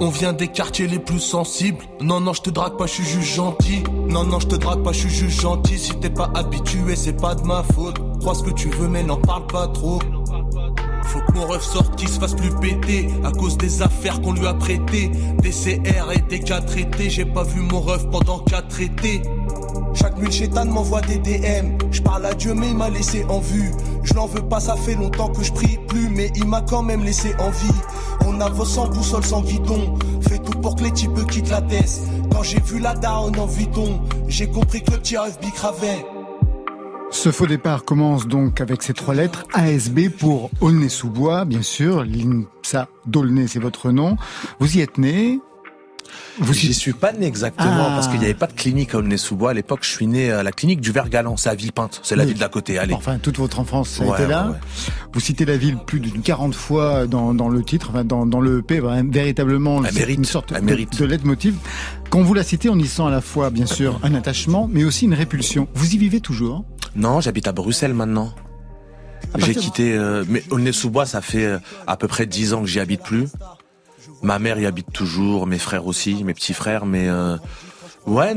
On 0.00 0.08
vient 0.08 0.32
des 0.32 0.48
quartiers 0.48 0.88
les 0.88 0.98
plus 0.98 1.20
sensibles. 1.20 1.84
Non, 2.00 2.20
non, 2.20 2.32
je 2.32 2.42
te 2.42 2.50
drague 2.50 2.76
pas, 2.76 2.86
je 2.86 2.92
suis 2.92 3.04
juste 3.04 3.34
gentil. 3.34 3.84
Non, 4.08 4.24
non, 4.24 4.40
je 4.40 4.48
te 4.48 4.56
drague 4.56 4.82
pas, 4.82 4.92
je 4.92 5.00
suis 5.00 5.08
juste 5.08 5.40
gentil. 5.40 5.78
Si 5.78 5.94
t'es 5.94 6.10
pas 6.10 6.30
habitué, 6.34 6.96
c'est 6.96 7.18
pas 7.18 7.34
de 7.34 7.42
ma 7.42 7.62
faute. 7.62 7.96
Crois 8.20 8.34
ce 8.34 8.42
que 8.42 8.50
tu 8.50 8.68
veux, 8.70 8.88
mais 8.88 9.02
n'en 9.02 9.16
parle 9.16 9.46
pas 9.46 9.68
trop. 9.68 10.00
Faut 11.04 11.20
que 11.20 11.32
mon 11.32 11.46
ref 11.46 11.62
sorte, 11.62 11.96
qu'il 11.96 12.08
se 12.08 12.18
fasse 12.18 12.34
plus 12.34 12.50
péter. 12.56 13.08
À 13.22 13.30
cause 13.30 13.56
des 13.56 13.82
affaires 13.82 14.20
qu'on 14.20 14.32
lui 14.32 14.46
a 14.46 14.54
prêtées. 14.54 15.12
Des 15.38 15.50
CR 15.50 16.12
et 16.12 16.20
des 16.28 16.40
cas 16.40 16.60
traités. 16.60 17.08
J'ai 17.08 17.24
pas 17.24 17.44
vu 17.44 17.60
mon 17.60 17.80
ref 17.80 18.04
pendant 18.10 18.40
quatre 18.40 18.80
étés. 18.80 19.22
Chaque 19.94 20.16
nuit, 20.18 20.26
le 20.26 20.32
chétan 20.32 20.64
m'envoie 20.66 21.00
des 21.02 21.18
DM. 21.18 21.78
Je 21.90 22.02
parle 22.02 22.26
à 22.26 22.34
Dieu, 22.34 22.54
mais 22.54 22.70
il 22.70 22.76
m'a 22.76 22.90
laissé 22.90 23.24
en 23.28 23.40
vue. 23.40 23.70
Je 24.02 24.14
n'en 24.14 24.26
veux 24.26 24.42
pas, 24.42 24.60
ça 24.60 24.76
fait 24.76 24.94
longtemps 24.94 25.28
que 25.28 25.42
je 25.42 25.52
prie 25.52 25.78
plus, 25.88 26.08
mais 26.08 26.30
il 26.34 26.46
m'a 26.46 26.60
quand 26.62 26.82
même 26.82 27.04
laissé 27.04 27.34
en 27.38 27.50
vie. 27.50 27.80
On 28.26 28.40
avance 28.40 28.74
sans 28.74 28.88
boussole, 28.88 29.24
sans 29.24 29.42
guidon. 29.42 29.94
Fais 30.22 30.38
tout 30.38 30.58
pour 30.58 30.74
que 30.76 30.84
les 30.84 30.92
types 30.92 31.26
quittent 31.30 31.50
la 31.50 31.62
tête. 31.62 32.00
Quand 32.32 32.42
j'ai 32.42 32.60
vu 32.60 32.80
la 32.80 32.94
daronne 32.94 33.38
en 33.38 33.46
Vuitton, 33.46 34.00
j'ai 34.28 34.48
compris 34.48 34.82
que 34.82 34.90
le 34.90 34.98
petit 34.98 35.16
rêve 35.16 35.38
bicravait. 35.40 36.04
Ce 37.10 37.30
faux 37.30 37.46
départ 37.46 37.84
commence 37.84 38.26
donc 38.26 38.60
avec 38.60 38.82
ces 38.82 38.92
trois 38.92 39.14
lettres 39.14 39.44
ASB 39.54 40.08
pour 40.08 40.50
Aulnay-sous-Bois, 40.60 41.44
bien 41.44 41.62
sûr. 41.62 42.04
L'INSA 42.04 42.88
d'Aulnay, 43.06 43.46
c'est 43.46 43.60
votre 43.60 43.92
nom. 43.92 44.16
Vous 44.58 44.76
y 44.76 44.80
êtes 44.80 44.98
né. 44.98 45.38
Vous 46.38 46.52
J'y 46.52 46.68
y 46.68 46.74
suis 46.74 46.92
pas 46.92 47.12
né 47.12 47.26
exactement 47.26 47.86
Ah. 47.88 47.92
parce 47.94 48.08
qu'il 48.08 48.18
n'y 48.18 48.24
avait 48.24 48.34
pas 48.34 48.46
de 48.46 48.52
clinique 48.52 48.94
à 48.94 48.98
Aulnay-sous-Bois. 48.98 49.50
À 49.50 49.54
l'époque, 49.54 49.80
je 49.82 49.90
suis 49.90 50.06
né 50.06 50.30
à 50.32 50.42
la 50.42 50.50
clinique 50.52 50.80
du 50.80 50.90
Vergalan, 50.90 51.36
c'est 51.36 51.48
à 51.48 51.54
Villepinte, 51.54 52.00
c'est 52.02 52.16
la 52.16 52.24
Oui. 52.24 52.30
ville 52.30 52.38
d'à 52.38 52.48
côté. 52.48 52.78
Allez. 52.78 52.94
Enfin, 52.94 53.18
toute 53.18 53.38
votre 53.38 53.60
enfance 53.60 54.00
a 54.00 54.04
Ouais, 54.04 54.14
été 54.18 54.26
là. 54.26 54.46
ouais, 54.46 54.50
ouais. 54.52 54.58
Vous 55.12 55.20
citez 55.20 55.44
la 55.44 55.56
ville 55.56 55.76
plus 55.86 56.00
d'une 56.00 56.22
40 56.22 56.54
fois 56.54 57.06
dans, 57.06 57.34
dans 57.34 57.48
le 57.48 57.62
titre, 57.62 57.90
enfin, 57.90 58.04
dans, 58.04 58.26
dans 58.26 58.40
le 58.40 58.58
EP, 58.58 58.80
véritablement 59.10 59.84
Elle 59.84 59.92
c'est 59.92 59.98
mérite, 60.00 60.18
une 60.18 60.24
sorte 60.24 60.52
elle 60.52 60.60
de, 60.62 60.66
mérite. 60.66 60.98
de 60.98 61.04
leitmotiv. 61.04 61.54
Quand 62.10 62.22
vous 62.22 62.34
la 62.34 62.42
citez, 62.42 62.68
on 62.68 62.78
y 62.78 62.86
sent 62.86 63.02
à 63.02 63.10
la 63.10 63.20
fois, 63.20 63.50
bien 63.50 63.66
sûr, 63.66 64.00
un 64.02 64.14
attachement, 64.14 64.68
mais 64.70 64.84
aussi 64.84 65.04
une 65.04 65.14
répulsion. 65.14 65.68
Vous 65.74 65.94
y 65.94 65.98
vivez 65.98 66.20
toujours 66.20 66.64
Non, 66.96 67.20
j'habite 67.20 67.46
à 67.48 67.52
Bruxelles 67.52 67.94
maintenant. 67.94 68.32
À 69.32 69.38
J'ai 69.40 69.54
quitté, 69.54 69.94
euh, 69.96 70.24
mais 70.28 70.44
Aulnay-sous-Bois, 70.50 71.06
ça 71.06 71.20
fait 71.20 71.44
euh, 71.46 71.58
à 71.86 71.96
peu 71.96 72.06
près 72.06 72.26
dix 72.26 72.52
ans 72.54 72.60
que 72.60 72.66
j'y 72.68 72.78
habite 72.78 73.02
plus. 73.02 73.26
Ma 74.24 74.38
mère 74.38 74.58
y 74.58 74.64
habite 74.66 74.90
toujours, 74.92 75.46
mes 75.46 75.58
frères 75.58 75.86
aussi, 75.86 76.24
mes 76.24 76.32
petits 76.34 76.54
frères, 76.54 76.86
mais 76.86 77.08
euh, 77.08 77.36
ouais, 78.06 78.34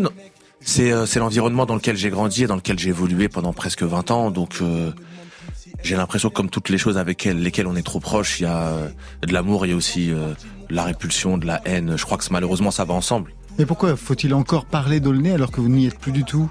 euh, 0.79 1.05
c'est 1.05 1.19
l'environnement 1.19 1.65
dans 1.65 1.75
lequel 1.75 1.95
j'ai 1.95 2.09
grandi 2.09 2.43
et 2.43 2.47
dans 2.47 2.57
lequel 2.57 2.77
j'ai 2.77 2.89
évolué 2.89 3.29
pendant 3.29 3.53
presque 3.53 3.83
20 3.83 4.11
ans, 4.11 4.29
donc 4.29 4.57
euh, 4.61 4.91
j'ai 5.83 5.95
l'impression 5.95 6.29
comme 6.29 6.49
toutes 6.49 6.67
les 6.69 6.77
choses 6.77 6.97
avec 6.97 7.25
elles- 7.25 7.41
lesquelles 7.41 7.67
on 7.67 7.75
est 7.77 7.83
trop 7.85 8.01
proche, 8.01 8.41
il 8.41 8.43
y 8.43 8.45
a 8.47 8.67
euh, 8.67 8.89
de 9.25 9.31
l'amour, 9.31 9.65
il 9.65 9.69
y 9.69 9.73
a 9.73 9.75
aussi 9.77 10.11
euh, 10.11 10.33
la 10.69 10.83
répulsion, 10.83 11.37
de 11.37 11.45
la 11.47 11.61
haine. 11.65 11.93
Je 11.97 12.03
crois 12.03 12.17
que 12.17 12.25
malheureusement 12.31 12.69
ça 12.71 12.83
va 12.83 12.93
ensemble. 12.93 13.33
Mais 13.57 13.65
pourquoi 13.65 13.95
faut-il 13.95 14.33
encore 14.33 14.65
parler 14.65 14.99
d'Aulnay 14.99 15.31
alors 15.31 15.51
que 15.51 15.61
vous 15.61 15.69
n'y 15.69 15.87
êtes 15.87 15.97
plus 15.97 16.11
du 16.11 16.25
tout? 16.25 16.49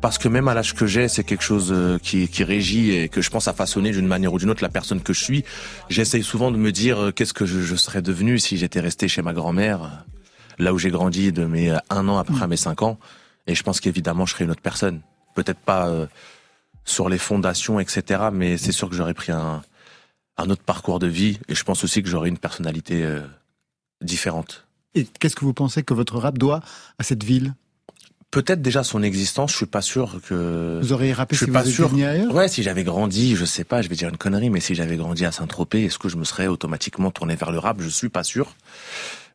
Parce 0.00 0.18
que 0.18 0.28
même 0.28 0.46
à 0.48 0.54
l'âge 0.54 0.74
que 0.74 0.86
j'ai, 0.86 1.08
c'est 1.08 1.24
quelque 1.24 1.42
chose 1.42 1.72
euh, 1.72 1.98
qui, 1.98 2.28
qui 2.28 2.44
régit 2.44 2.92
et 2.92 3.08
que 3.08 3.22
je 3.22 3.30
pense 3.30 3.48
à 3.48 3.52
façonner 3.52 3.90
d'une 3.90 4.06
manière 4.06 4.32
ou 4.32 4.38
d'une 4.38 4.50
autre 4.50 4.62
la 4.62 4.68
personne 4.68 5.00
que 5.00 5.12
je 5.12 5.22
suis. 5.24 5.44
J'essaye 5.88 6.22
souvent 6.22 6.50
de 6.50 6.56
me 6.56 6.70
dire 6.70 6.98
euh, 6.98 7.10
qu'est-ce 7.12 7.32
que 7.32 7.46
je, 7.46 7.60
je 7.60 7.76
serais 7.76 8.02
devenu 8.02 8.38
si 8.38 8.56
j'étais 8.56 8.80
resté 8.80 9.08
chez 9.08 9.22
ma 9.22 9.32
grand-mère, 9.32 9.82
euh, 9.82 9.88
là 10.58 10.72
où 10.74 10.78
j'ai 10.78 10.90
grandi 10.90 11.32
de 11.32 11.44
mes 11.44 11.70
un 11.90 12.08
an 12.08 12.18
après 12.18 12.42
à 12.42 12.46
mes 12.46 12.56
cinq 12.56 12.82
ans. 12.82 12.98
Et 13.46 13.54
je 13.54 13.62
pense 13.62 13.80
qu'évidemment, 13.80 14.26
je 14.26 14.32
serais 14.32 14.44
une 14.44 14.50
autre 14.50 14.62
personne. 14.62 15.00
Peut-être 15.34 15.60
pas 15.60 15.88
euh, 15.88 16.06
sur 16.84 17.08
les 17.08 17.18
fondations, 17.18 17.78
etc. 17.80 18.28
Mais 18.32 18.56
c'est 18.56 18.72
sûr 18.72 18.88
que 18.88 18.96
j'aurais 18.96 19.14
pris 19.14 19.32
un, 19.32 19.62
un 20.36 20.50
autre 20.50 20.62
parcours 20.62 20.98
de 20.98 21.06
vie. 21.06 21.38
Et 21.48 21.54
je 21.54 21.64
pense 21.64 21.84
aussi 21.84 22.02
que 22.02 22.08
j'aurais 22.08 22.28
une 22.28 22.38
personnalité 22.38 23.04
euh, 23.04 23.22
différente. 24.02 24.66
Et 24.94 25.04
qu'est-ce 25.04 25.36
que 25.36 25.44
vous 25.44 25.54
pensez 25.54 25.82
que 25.82 25.94
votre 25.94 26.18
rap 26.18 26.38
doit 26.38 26.60
à 26.98 27.02
cette 27.02 27.22
ville? 27.22 27.54
Peut-être 28.36 28.60
déjà 28.60 28.84
son 28.84 29.02
existence, 29.02 29.52
je 29.52 29.56
suis 29.56 29.66
pas 29.66 29.80
sûr 29.80 30.20
que. 30.28 30.78
Vous 30.82 30.92
auriez 30.92 31.14
rappelé 31.14 31.38
je 31.38 31.44
suis 31.44 31.46
si 31.46 31.52
pas 31.52 31.62
vous 31.62 31.70
sûr. 31.70 31.90
ailleurs? 31.94 32.34
Ouais, 32.34 32.48
si 32.48 32.62
j'avais 32.62 32.84
grandi, 32.84 33.34
je 33.34 33.46
sais 33.46 33.64
pas, 33.64 33.80
je 33.80 33.88
vais 33.88 33.94
dire 33.94 34.10
une 34.10 34.18
connerie, 34.18 34.50
mais 34.50 34.60
si 34.60 34.74
j'avais 34.74 34.96
grandi 34.96 35.24
à 35.24 35.32
Saint-Tropez, 35.32 35.84
est-ce 35.84 35.98
que 35.98 36.10
je 36.10 36.18
me 36.18 36.24
serais 36.24 36.46
automatiquement 36.46 37.10
tourné 37.10 37.34
vers 37.34 37.50
le 37.50 37.58
rap? 37.58 37.78
Je 37.80 37.88
suis 37.88 38.10
pas 38.10 38.24
sûr. 38.24 38.54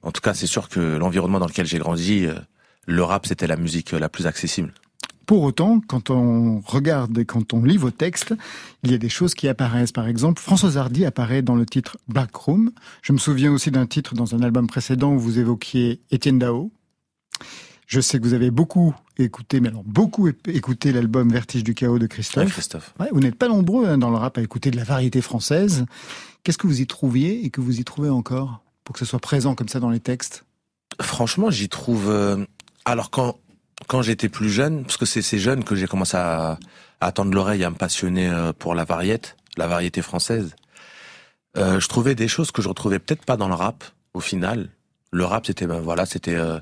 En 0.03 0.11
tout 0.11 0.21
cas, 0.21 0.35
c'est 0.35 0.45
sûr 0.45 0.69
que 0.69 0.79
l'environnement 0.79 1.39
dans 1.39 1.47
lequel 1.47 1.65
j'ai 1.65 1.79
grandi, 1.79 2.27
euh, 2.27 2.35
le 2.85 3.03
rap, 3.03 3.25
c'était 3.25 3.47
la 3.47 3.55
musique 3.55 3.95
euh, 3.95 3.99
la 3.99 4.07
plus 4.07 4.27
accessible. 4.27 4.71
Pour 5.25 5.41
autant, 5.41 5.79
quand 5.79 6.11
on 6.11 6.59
regarde 6.59 7.17
et 7.17 7.25
quand 7.25 7.55
on 7.55 7.63
lit 7.63 7.77
vos 7.77 7.89
textes, 7.89 8.35
il 8.83 8.91
y 8.91 8.93
a 8.93 8.99
des 8.99 9.09
choses 9.09 9.33
qui 9.33 9.47
apparaissent. 9.47 9.93
Par 9.93 10.07
exemple, 10.07 10.39
Françoise 10.39 10.77
Hardy 10.77 11.05
apparaît 11.05 11.41
dans 11.41 11.55
le 11.55 11.65
titre 11.65 11.97
Black 12.07 12.35
Room. 12.35 12.71
Je 13.01 13.13
me 13.13 13.17
souviens 13.17 13.51
aussi 13.51 13.71
d'un 13.71 13.87
titre 13.87 14.13
dans 14.13 14.35
un 14.35 14.43
album 14.43 14.67
précédent 14.67 15.11
où 15.11 15.19
vous 15.19 15.39
évoquiez 15.39 16.01
Étienne 16.11 16.37
Dao. 16.37 16.71
Je 17.91 17.99
sais 17.99 18.19
que 18.19 18.23
vous 18.23 18.33
avez 18.33 18.51
beaucoup 18.51 18.95
écouté, 19.17 19.59
mais 19.59 19.67
alors 19.67 19.83
beaucoup 19.83 20.29
écouté 20.47 20.93
l'album 20.93 21.29
Vertige 21.29 21.61
du 21.65 21.73
chaos 21.73 21.99
de 21.99 22.07
Christophe. 22.07 22.53
Christophe. 22.53 22.93
Ouais, 23.01 23.09
vous 23.11 23.19
n'êtes 23.19 23.35
pas 23.35 23.49
nombreux 23.49 23.85
hein, 23.85 23.97
dans 23.97 24.09
le 24.09 24.15
rap 24.15 24.37
à 24.37 24.41
écouter 24.41 24.71
de 24.71 24.77
la 24.77 24.85
variété 24.85 25.19
française. 25.21 25.85
Qu'est-ce 26.43 26.57
que 26.57 26.67
vous 26.67 26.79
y 26.79 26.87
trouviez 26.87 27.43
et 27.45 27.49
que 27.49 27.59
vous 27.59 27.81
y 27.81 27.83
trouvez 27.83 28.09
encore 28.09 28.61
pour 28.85 28.93
que 28.93 28.99
ce 28.99 29.03
soit 29.05 29.19
présent 29.19 29.55
comme 29.55 29.67
ça 29.67 29.81
dans 29.81 29.89
les 29.89 29.99
textes? 29.99 30.45
Franchement, 31.01 31.51
j'y 31.51 31.67
trouve. 31.67 32.09
euh, 32.09 32.45
Alors 32.85 33.11
quand 33.11 33.37
quand 33.87 34.01
j'étais 34.01 34.29
plus 34.29 34.49
jeune, 34.49 34.83
parce 34.83 34.95
que 34.95 35.05
c'est 35.05 35.21
ces 35.21 35.37
jeunes 35.39 35.65
que 35.65 35.75
j'ai 35.75 35.87
commencé 35.87 36.15
à, 36.15 36.57
à 37.01 37.11
tendre 37.11 37.33
l'oreille, 37.33 37.65
à 37.65 37.69
me 37.71 37.75
passionner 37.75 38.29
euh, 38.29 38.53
pour 38.53 38.73
la 38.73 38.85
variété, 38.85 39.31
la 39.57 39.67
variété 39.67 40.01
française. 40.01 40.55
euh, 41.57 41.81
je 41.81 41.87
trouvais 41.89 42.15
des 42.15 42.29
choses 42.29 42.51
que 42.51 42.61
je 42.61 42.69
retrouvais 42.69 42.99
peut-être 42.99 43.25
pas 43.25 43.35
dans 43.35 43.49
le 43.49 43.53
rap. 43.55 43.83
Au 44.13 44.21
final, 44.21 44.69
le 45.11 45.25
rap, 45.25 45.45
c'était 45.45 45.67
ben 45.67 45.81
voilà, 45.81 46.05
c'était 46.05 46.35
euh, 46.35 46.59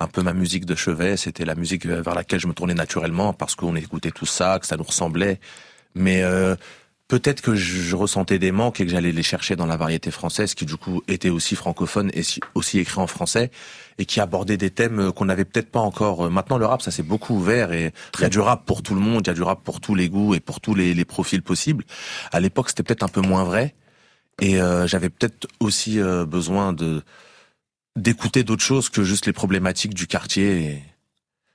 un 0.00 0.06
peu 0.06 0.22
ma 0.22 0.32
musique 0.32 0.64
de 0.64 0.74
chevet. 0.74 1.16
C'était 1.16 1.44
la 1.44 1.54
musique 1.54 1.86
vers 1.86 2.14
laquelle 2.14 2.40
je 2.40 2.46
me 2.46 2.52
tournais 2.52 2.74
naturellement 2.74 3.32
parce 3.32 3.54
qu'on 3.54 3.74
écoutait 3.76 4.10
tout 4.10 4.26
ça, 4.26 4.58
que 4.58 4.66
ça 4.66 4.76
nous 4.76 4.84
ressemblait. 4.84 5.40
Mais 5.94 6.22
euh, 6.22 6.54
peut-être 7.08 7.40
que 7.40 7.54
je, 7.54 7.96
ressentais 7.96 8.38
des 8.38 8.52
manques 8.52 8.80
et 8.80 8.84
que 8.84 8.90
j'allais 8.90 9.12
les 9.12 9.22
chercher 9.22 9.56
dans 9.56 9.66
la 9.66 9.76
variété 9.76 10.10
française, 10.10 10.54
qui 10.54 10.66
du 10.66 10.76
coup 10.76 11.02
était 11.08 11.30
aussi 11.30 11.56
francophone 11.56 12.10
et 12.14 12.22
si- 12.22 12.40
aussi 12.54 12.78
écrit 12.78 13.00
en 13.00 13.06
français 13.06 13.50
et 13.98 14.04
qui 14.04 14.20
abordait 14.20 14.56
des 14.56 14.70
thèmes 14.70 15.10
qu'on 15.12 15.24
n'avait 15.24 15.44
peut-être 15.44 15.70
pas 15.70 15.80
encore. 15.80 16.30
Maintenant, 16.30 16.58
le 16.58 16.66
rap, 16.66 16.82
ça 16.82 16.90
s'est 16.92 17.02
beaucoup 17.02 17.34
ouvert 17.34 17.72
et 17.72 17.92
il 18.18 18.20
y 18.20 18.24
a 18.24 18.28
du 18.28 18.38
rap 18.38 18.64
pour 18.66 18.82
tout 18.82 18.94
le 18.94 19.00
monde, 19.00 19.22
il 19.26 19.28
y 19.28 19.32
a 19.32 19.34
du 19.34 19.42
rap 19.42 19.64
pour 19.64 19.80
tous 19.80 19.94
les 19.94 20.08
goûts 20.08 20.34
et 20.34 20.40
pour 20.40 20.60
tous 20.60 20.74
les, 20.74 20.94
les 20.94 21.04
profils 21.04 21.42
possibles. 21.42 21.84
À 22.30 22.38
l'époque, 22.38 22.68
c'était 22.68 22.84
peut-être 22.84 23.02
un 23.02 23.08
peu 23.08 23.22
moins 23.22 23.42
vrai 23.42 23.74
et 24.40 24.60
euh, 24.60 24.86
j'avais 24.86 25.08
peut-être 25.08 25.48
aussi 25.58 25.98
euh, 25.98 26.24
besoin 26.24 26.72
de 26.72 27.02
d'écouter 27.98 28.44
d'autres 28.44 28.62
choses 28.62 28.88
que 28.88 29.02
juste 29.04 29.26
les 29.26 29.32
problématiques 29.32 29.94
du 29.94 30.06
quartier 30.06 30.82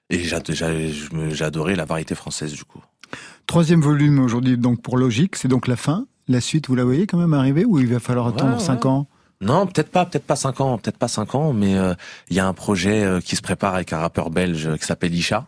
et, 0.09 0.17
et 0.17 0.23
j'adorais 1.31 1.75
la 1.75 1.85
variété 1.85 2.15
française 2.15 2.53
du 2.53 2.63
coup. 2.63 2.83
Troisième 3.47 3.81
volume 3.81 4.19
aujourd'hui 4.19 4.57
donc 4.57 4.81
pour 4.81 4.97
Logique, 4.97 5.35
c'est 5.35 5.47
donc 5.47 5.67
la 5.67 5.75
fin. 5.75 6.07
La 6.27 6.39
suite, 6.39 6.67
vous 6.67 6.75
la 6.75 6.85
voyez 6.85 7.05
quand 7.05 7.17
même 7.17 7.33
arriver 7.33 7.65
ou 7.65 7.79
il 7.79 7.87
va 7.87 7.99
falloir 7.99 8.27
Ouais, 8.27 8.33
attendre 8.33 8.53
ouais. 8.57 8.63
cinq 8.63 8.85
ans? 8.85 9.07
Non, 9.41 9.67
peut-être 9.67 9.89
pas, 9.89 10.05
peut-être 10.05 10.23
pas 10.25 10.37
cinq 10.37 10.61
ans, 10.61 10.77
peut-être 10.77 10.97
pas 10.97 11.09
cinq 11.09 11.35
ans, 11.35 11.51
mais 11.51 11.75
euh, 11.77 11.93
il 12.29 12.35
y 12.37 12.39
a 12.39 12.47
un 12.47 12.53
projet 12.53 13.03
euh, 13.03 13.19
qui 13.19 13.35
se 13.35 13.41
prépare 13.41 13.75
avec 13.75 13.91
un 13.91 13.97
rappeur 13.97 14.29
belge 14.29 14.67
euh, 14.67 14.77
qui 14.77 14.85
s'appelle 14.85 15.13
Isha, 15.13 15.45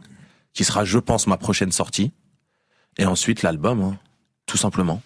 qui 0.54 0.66
sera, 0.66 0.84
je 0.84 1.00
pense, 1.00 1.28
ma 1.28 1.38
prochaine 1.38 1.72
sortie. 1.72 2.12
Et 2.98 3.06
ensuite 3.06 3.42
l'album, 3.42 3.82
hein, 3.82 3.98
tout 4.48 4.58
simplement. 4.58 5.02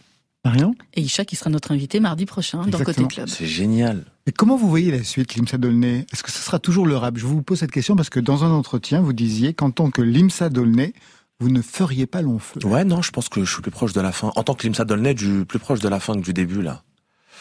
Marion 0.46 0.74
Et 0.96 1.01
Isha 1.01 1.25
qui 1.25 1.36
sera 1.36 1.50
notre 1.50 1.72
invité 1.72 2.00
mardi 2.00 2.25
prochain 2.25 2.60
dans 2.60 2.77
Côté 2.77 2.81
Exactement. 2.81 3.08
Club. 3.08 3.27
C'est 3.27 3.46
génial. 3.46 4.05
Et 4.25 4.31
comment 4.31 4.55
vous 4.55 4.69
voyez 4.69 4.91
la 4.91 5.03
suite, 5.03 5.36
Limsa 5.36 5.58
Dolnay 5.58 6.05
Est-ce 6.13 6.24
que 6.24 6.31
ce 6.31 6.39
sera 6.39 6.60
toujours 6.60 6.86
le 6.86 6.96
rap? 6.96 7.17
Je 7.17 7.25
vous 7.25 7.41
pose 7.41 7.60
cette 7.60 7.72
question 7.72 7.96
parce 7.96 8.10
que 8.10 8.19
dans 8.19 8.43
un 8.43 8.51
entretien, 8.51 9.01
vous 9.01 9.13
disiez 9.13 9.53
qu'en 9.53 9.72
tant 9.72 9.91
que 9.91 10.01
Limsa 10.01 10.50
Dolnay, 10.50 10.93
vous 11.39 11.50
ne 11.50 11.62
feriez 11.62 12.05
pas 12.05 12.22
long 12.22 12.39
feu. 12.39 12.60
Ouais, 12.65 12.86
non, 12.86 13.01
je 13.01 13.12
pense 13.12 13.27
que 13.27 13.43
je 13.43 13.51
suis 13.51 13.62
plus 13.62 13.72
proche 13.72 13.93
de 13.93 14.01
la 14.01 14.12
fin. 14.12 14.31
En 14.36 14.43
tant 14.43 14.55
que 14.55 14.63
Limsa 14.63 14.86
Dolnay, 14.86 15.13
du 15.13 15.46
plus 15.46 15.60
proche 15.60 15.79
de 15.79 15.89
la 15.89 16.00
fin 16.00 16.13
que 16.15 16.22
du 16.22 16.34
début 16.34 16.62
là. 16.62 16.84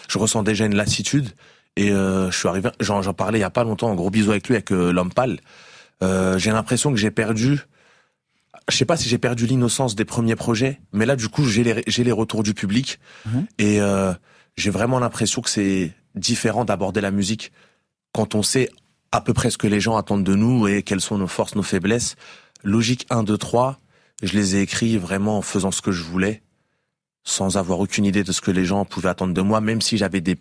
Je 0.08 0.18
ressens 0.18 0.42
déjà 0.42 0.66
une 0.66 0.74
lassitude 0.74 1.28
et 1.76 1.92
euh, 1.92 2.30
je 2.30 2.38
suis 2.38 2.48
arrivé. 2.48 2.70
J'en 2.80 3.02
j'en 3.02 3.14
parlais 3.14 3.38
il 3.38 3.42
y 3.42 3.44
a 3.44 3.50
pas 3.50 3.64
longtemps. 3.64 3.90
Un 3.90 3.94
gros 3.94 4.10
bisou 4.10 4.30
avec 4.30 4.48
lui, 4.48 4.54
avec 4.54 4.72
euh, 4.72 4.92
l'homme 4.92 5.12
pâle. 5.12 5.38
Euh, 6.02 6.38
j'ai 6.38 6.50
l'impression 6.50 6.90
que 6.90 6.96
j'ai 6.96 7.10
perdu. 7.10 7.60
Je 8.68 8.76
sais 8.76 8.84
pas 8.84 8.96
si 8.96 9.08
j'ai 9.08 9.18
perdu 9.18 9.46
l'innocence 9.46 9.94
des 9.94 10.04
premiers 10.04 10.36
projets, 10.36 10.80
mais 10.92 11.06
là 11.06 11.16
du 11.16 11.28
coup 11.28 11.44
j'ai 11.46 11.64
les 11.64 11.82
j'ai 11.86 12.04
les 12.04 12.12
retours 12.12 12.42
du 12.42 12.54
public 12.54 12.98
Mhm. 13.26 13.46
et 13.58 13.80
euh, 13.80 14.12
j'ai 14.56 14.70
vraiment 14.70 14.98
l'impression 14.98 15.40
que 15.42 15.50
c'est 15.50 15.92
différent 16.14 16.64
d'aborder 16.64 17.00
la 17.00 17.10
musique 17.10 17.52
quand 18.12 18.34
on 18.34 18.42
sait 18.42 18.68
à 19.12 19.20
peu 19.20 19.32
près 19.32 19.50
ce 19.50 19.56
que 19.58 19.66
les 19.66 19.80
gens 19.80 19.96
attendent 19.96 20.24
de 20.24 20.34
nous 20.34 20.66
et 20.68 20.82
quelles 20.82 21.00
sont 21.00 21.16
nos 21.16 21.26
forces, 21.28 21.54
nos 21.54 21.62
faiblesses. 21.62 22.16
Logique 22.64 23.06
1, 23.10 23.22
2, 23.22 23.38
3, 23.38 23.78
je 24.22 24.32
les 24.34 24.56
ai 24.56 24.60
écrits 24.60 24.98
vraiment 24.98 25.38
en 25.38 25.42
faisant 25.42 25.70
ce 25.70 25.80
que 25.80 25.92
je 25.92 26.02
voulais, 26.02 26.42
sans 27.24 27.56
avoir 27.56 27.78
aucune 27.80 28.04
idée 28.04 28.24
de 28.24 28.32
ce 28.32 28.40
que 28.40 28.50
les 28.50 28.64
gens 28.64 28.84
pouvaient 28.84 29.08
attendre 29.08 29.32
de 29.32 29.40
moi, 29.40 29.60
même 29.60 29.80
si 29.80 29.96
j'avais 29.96 30.20
des, 30.20 30.36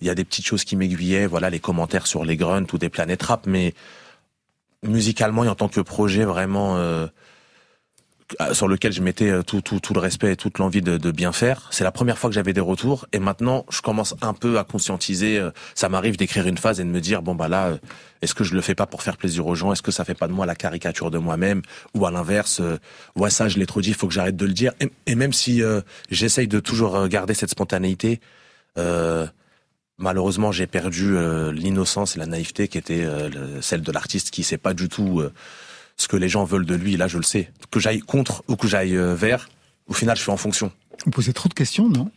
il 0.00 0.06
y 0.06 0.10
a 0.10 0.14
des 0.14 0.24
petites 0.24 0.46
choses 0.46 0.64
qui 0.64 0.76
m'aiguillaient, 0.76 1.26
voilà, 1.26 1.50
les 1.50 1.58
commentaires 1.60 2.06
sur 2.06 2.24
les 2.24 2.36
grunts 2.36 2.66
ou 2.72 2.78
des 2.78 2.88
planètes 2.88 3.22
rap, 3.24 3.46
mais 3.46 3.74
musicalement 4.82 5.44
et 5.44 5.48
en 5.48 5.54
tant 5.54 5.68
que 5.68 5.80
projet 5.80 6.24
vraiment 6.24 6.76
euh, 6.78 7.06
sur 8.52 8.68
lequel 8.68 8.92
je 8.92 9.02
mettais 9.02 9.30
euh, 9.30 9.42
tout, 9.42 9.60
tout, 9.60 9.80
tout 9.80 9.92
le 9.94 10.00
respect 10.00 10.32
et 10.32 10.36
toute 10.36 10.58
l'envie 10.58 10.82
de, 10.82 10.96
de 10.98 11.10
bien 11.10 11.32
faire. 11.32 11.68
C'est 11.70 11.84
la 11.84 11.92
première 11.92 12.18
fois 12.18 12.30
que 12.30 12.34
j'avais 12.34 12.52
des 12.52 12.60
retours 12.60 13.06
et 13.12 13.18
maintenant 13.18 13.66
je 13.70 13.80
commence 13.80 14.14
un 14.22 14.34
peu 14.34 14.58
à 14.58 14.64
conscientiser. 14.64 15.38
euh, 15.38 15.50
Ça 15.74 15.88
m'arrive 15.88 16.16
d'écrire 16.16 16.46
une 16.46 16.58
phase 16.58 16.80
et 16.80 16.84
de 16.84 16.88
me 16.88 17.00
dire 17.00 17.22
bon 17.22 17.34
bah 17.34 17.48
là, 17.48 17.68
euh, 17.68 17.78
est-ce 18.22 18.34
que 18.34 18.44
je 18.44 18.54
le 18.54 18.60
fais 18.60 18.74
pas 18.74 18.86
pour 18.86 19.02
faire 19.02 19.16
plaisir 19.16 19.46
aux 19.46 19.54
gens? 19.54 19.72
Est-ce 19.72 19.82
que 19.82 19.90
ça 19.90 20.04
fait 20.04 20.14
pas 20.14 20.28
de 20.28 20.32
moi 20.32 20.46
la 20.46 20.54
caricature 20.54 21.10
de 21.10 21.18
moi-même? 21.18 21.62
Ou 21.94 22.06
à 22.06 22.10
l'inverse, 22.10 22.60
euh, 22.60 22.78
ouais 23.16 23.30
ça 23.30 23.48
je 23.48 23.58
l'ai 23.58 23.66
trop 23.66 23.80
dit, 23.80 23.92
faut 23.94 24.06
que 24.08 24.14
j'arrête 24.14 24.36
de 24.36 24.46
le 24.46 24.52
dire. 24.52 24.72
Et, 25.06 25.14
même 25.14 25.32
si 25.32 25.62
euh, 25.62 25.80
j'essaye 26.10 26.48
de 26.48 26.60
toujours 26.60 26.96
euh, 26.96 27.08
garder 27.08 27.34
cette 27.34 27.50
spontanéité. 27.50 28.20
Euh, 28.78 29.26
Malheureusement, 30.02 30.50
j'ai 30.50 30.66
perdu 30.66 31.14
euh, 31.14 31.52
l'innocence 31.52 32.16
et 32.16 32.18
la 32.18 32.24
naïveté 32.24 32.68
qui 32.68 32.78
était 32.78 33.04
euh, 33.04 33.28
le- 33.28 33.60
celle 33.60 33.82
de 33.82 33.92
l'artiste 33.92 34.30
qui 34.30 34.42
sait 34.44 34.56
pas 34.56 34.72
du 34.72 34.88
tout 34.88 35.20
euh, 35.20 35.30
ce 36.00 36.08
que 36.08 36.16
les 36.16 36.28
gens 36.28 36.44
veulent 36.44 36.66
de 36.66 36.74
lui. 36.74 36.96
Là, 36.96 37.08
je 37.08 37.18
le 37.18 37.22
sais. 37.22 37.52
Que 37.70 37.78
j'aille 37.78 38.00
contre 38.00 38.42
ou 38.48 38.56
que 38.56 38.66
j'aille 38.66 38.96
euh, 38.96 39.14
vers, 39.14 39.48
au 39.86 39.92
final, 39.92 40.16
je 40.16 40.22
fais 40.22 40.32
en 40.32 40.36
fonction. 40.36 40.72
Vous 41.04 41.10
posez 41.10 41.32
trop 41.32 41.48
de 41.48 41.54
questions, 41.54 41.88
non? 41.88 42.10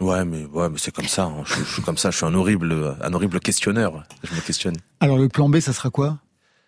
Ouais, 0.00 0.24
mais 0.24 0.44
ouais, 0.44 0.68
mais 0.68 0.78
c'est 0.78 0.94
comme 0.94 1.08
ça. 1.08 1.24
hein. 1.24 1.42
Je, 1.46 1.54
je 1.54 1.72
suis 1.72 1.82
comme 1.82 1.96
ça. 1.98 2.10
Je 2.10 2.16
suis 2.18 2.26
un 2.26 2.34
horrible, 2.34 2.96
un 3.02 3.12
horrible 3.14 3.40
questionneur. 3.40 4.04
Je 4.22 4.34
me 4.34 4.40
questionne. 4.40 4.76
Alors 5.00 5.18
le 5.18 5.28
plan 5.28 5.48
B, 5.48 5.58
ça 5.60 5.72
sera 5.72 5.90
quoi? 5.90 6.18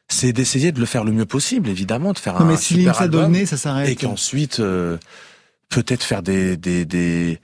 C'est 0.09 0.33
d'essayer 0.33 0.73
de 0.73 0.81
le 0.81 0.87
faire 0.87 1.05
le 1.05 1.13
mieux 1.13 1.27
possible, 1.27 1.69
évidemment, 1.69 2.13
de 2.15 2.19
faire 2.19 2.35
Non 2.35 2.41
un 2.41 2.45
mais 2.47 2.57
si 2.57 2.75
super 2.77 3.01
album, 3.03 3.23
Dolnay, 3.25 3.45
ça 3.45 3.57
et 3.57 3.59
s'arrête. 3.59 4.01
qu'ensuite 4.01 4.59
euh, 4.61 4.97
peut-être 5.69 6.03
faire 6.03 6.23
des, 6.23 6.57
des 6.57 6.87
des 6.87 7.39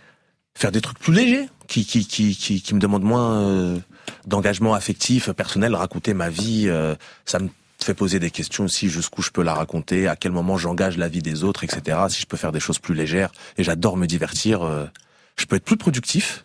faire 0.57 0.73
des 0.73 0.81
trucs 0.81 0.99
plus 0.99 1.13
légers 1.13 1.47
qui 1.69 1.85
qui 1.85 2.07
qui 2.07 2.35
qui, 2.35 2.63
qui 2.63 2.75
me 2.75 2.81
demandent 2.81 3.03
moins 3.05 3.43
euh, 3.43 3.79
d'engagement 4.27 4.73
affectif 4.73 5.31
personnel 5.33 5.75
raconter 5.75 6.15
ma 6.15 6.31
vie 6.31 6.65
euh, 6.69 6.95
ça 7.27 7.39
me 7.39 7.49
fait 7.85 7.95
poser 7.95 8.19
des 8.19 8.31
questions 8.31 8.65
aussi 8.65 8.89
jusqu'où 8.89 9.23
je 9.23 9.31
peux 9.31 9.43
la 9.43 9.55
raconter 9.55 10.09
à 10.09 10.17
quel 10.17 10.33
moment 10.33 10.57
j'engage 10.59 10.97
la 10.97 11.09
vie 11.09 11.23
des 11.23 11.45
autres 11.45 11.65
etc 11.65 11.99
si 12.09 12.21
je 12.21 12.27
peux 12.27 12.37
faire 12.37 12.53
des 12.53 12.61
choses 12.61 12.79
plus 12.79 12.95
légères. 12.95 13.31
Et 13.57 13.65
j'adore 13.65 13.97
me 13.97 14.07
divertir 14.07 14.63
euh, 14.63 14.87
je 15.37 15.47
peux 15.47 15.57
être 15.57 15.65
plus 15.65 15.77
productif 15.77 16.45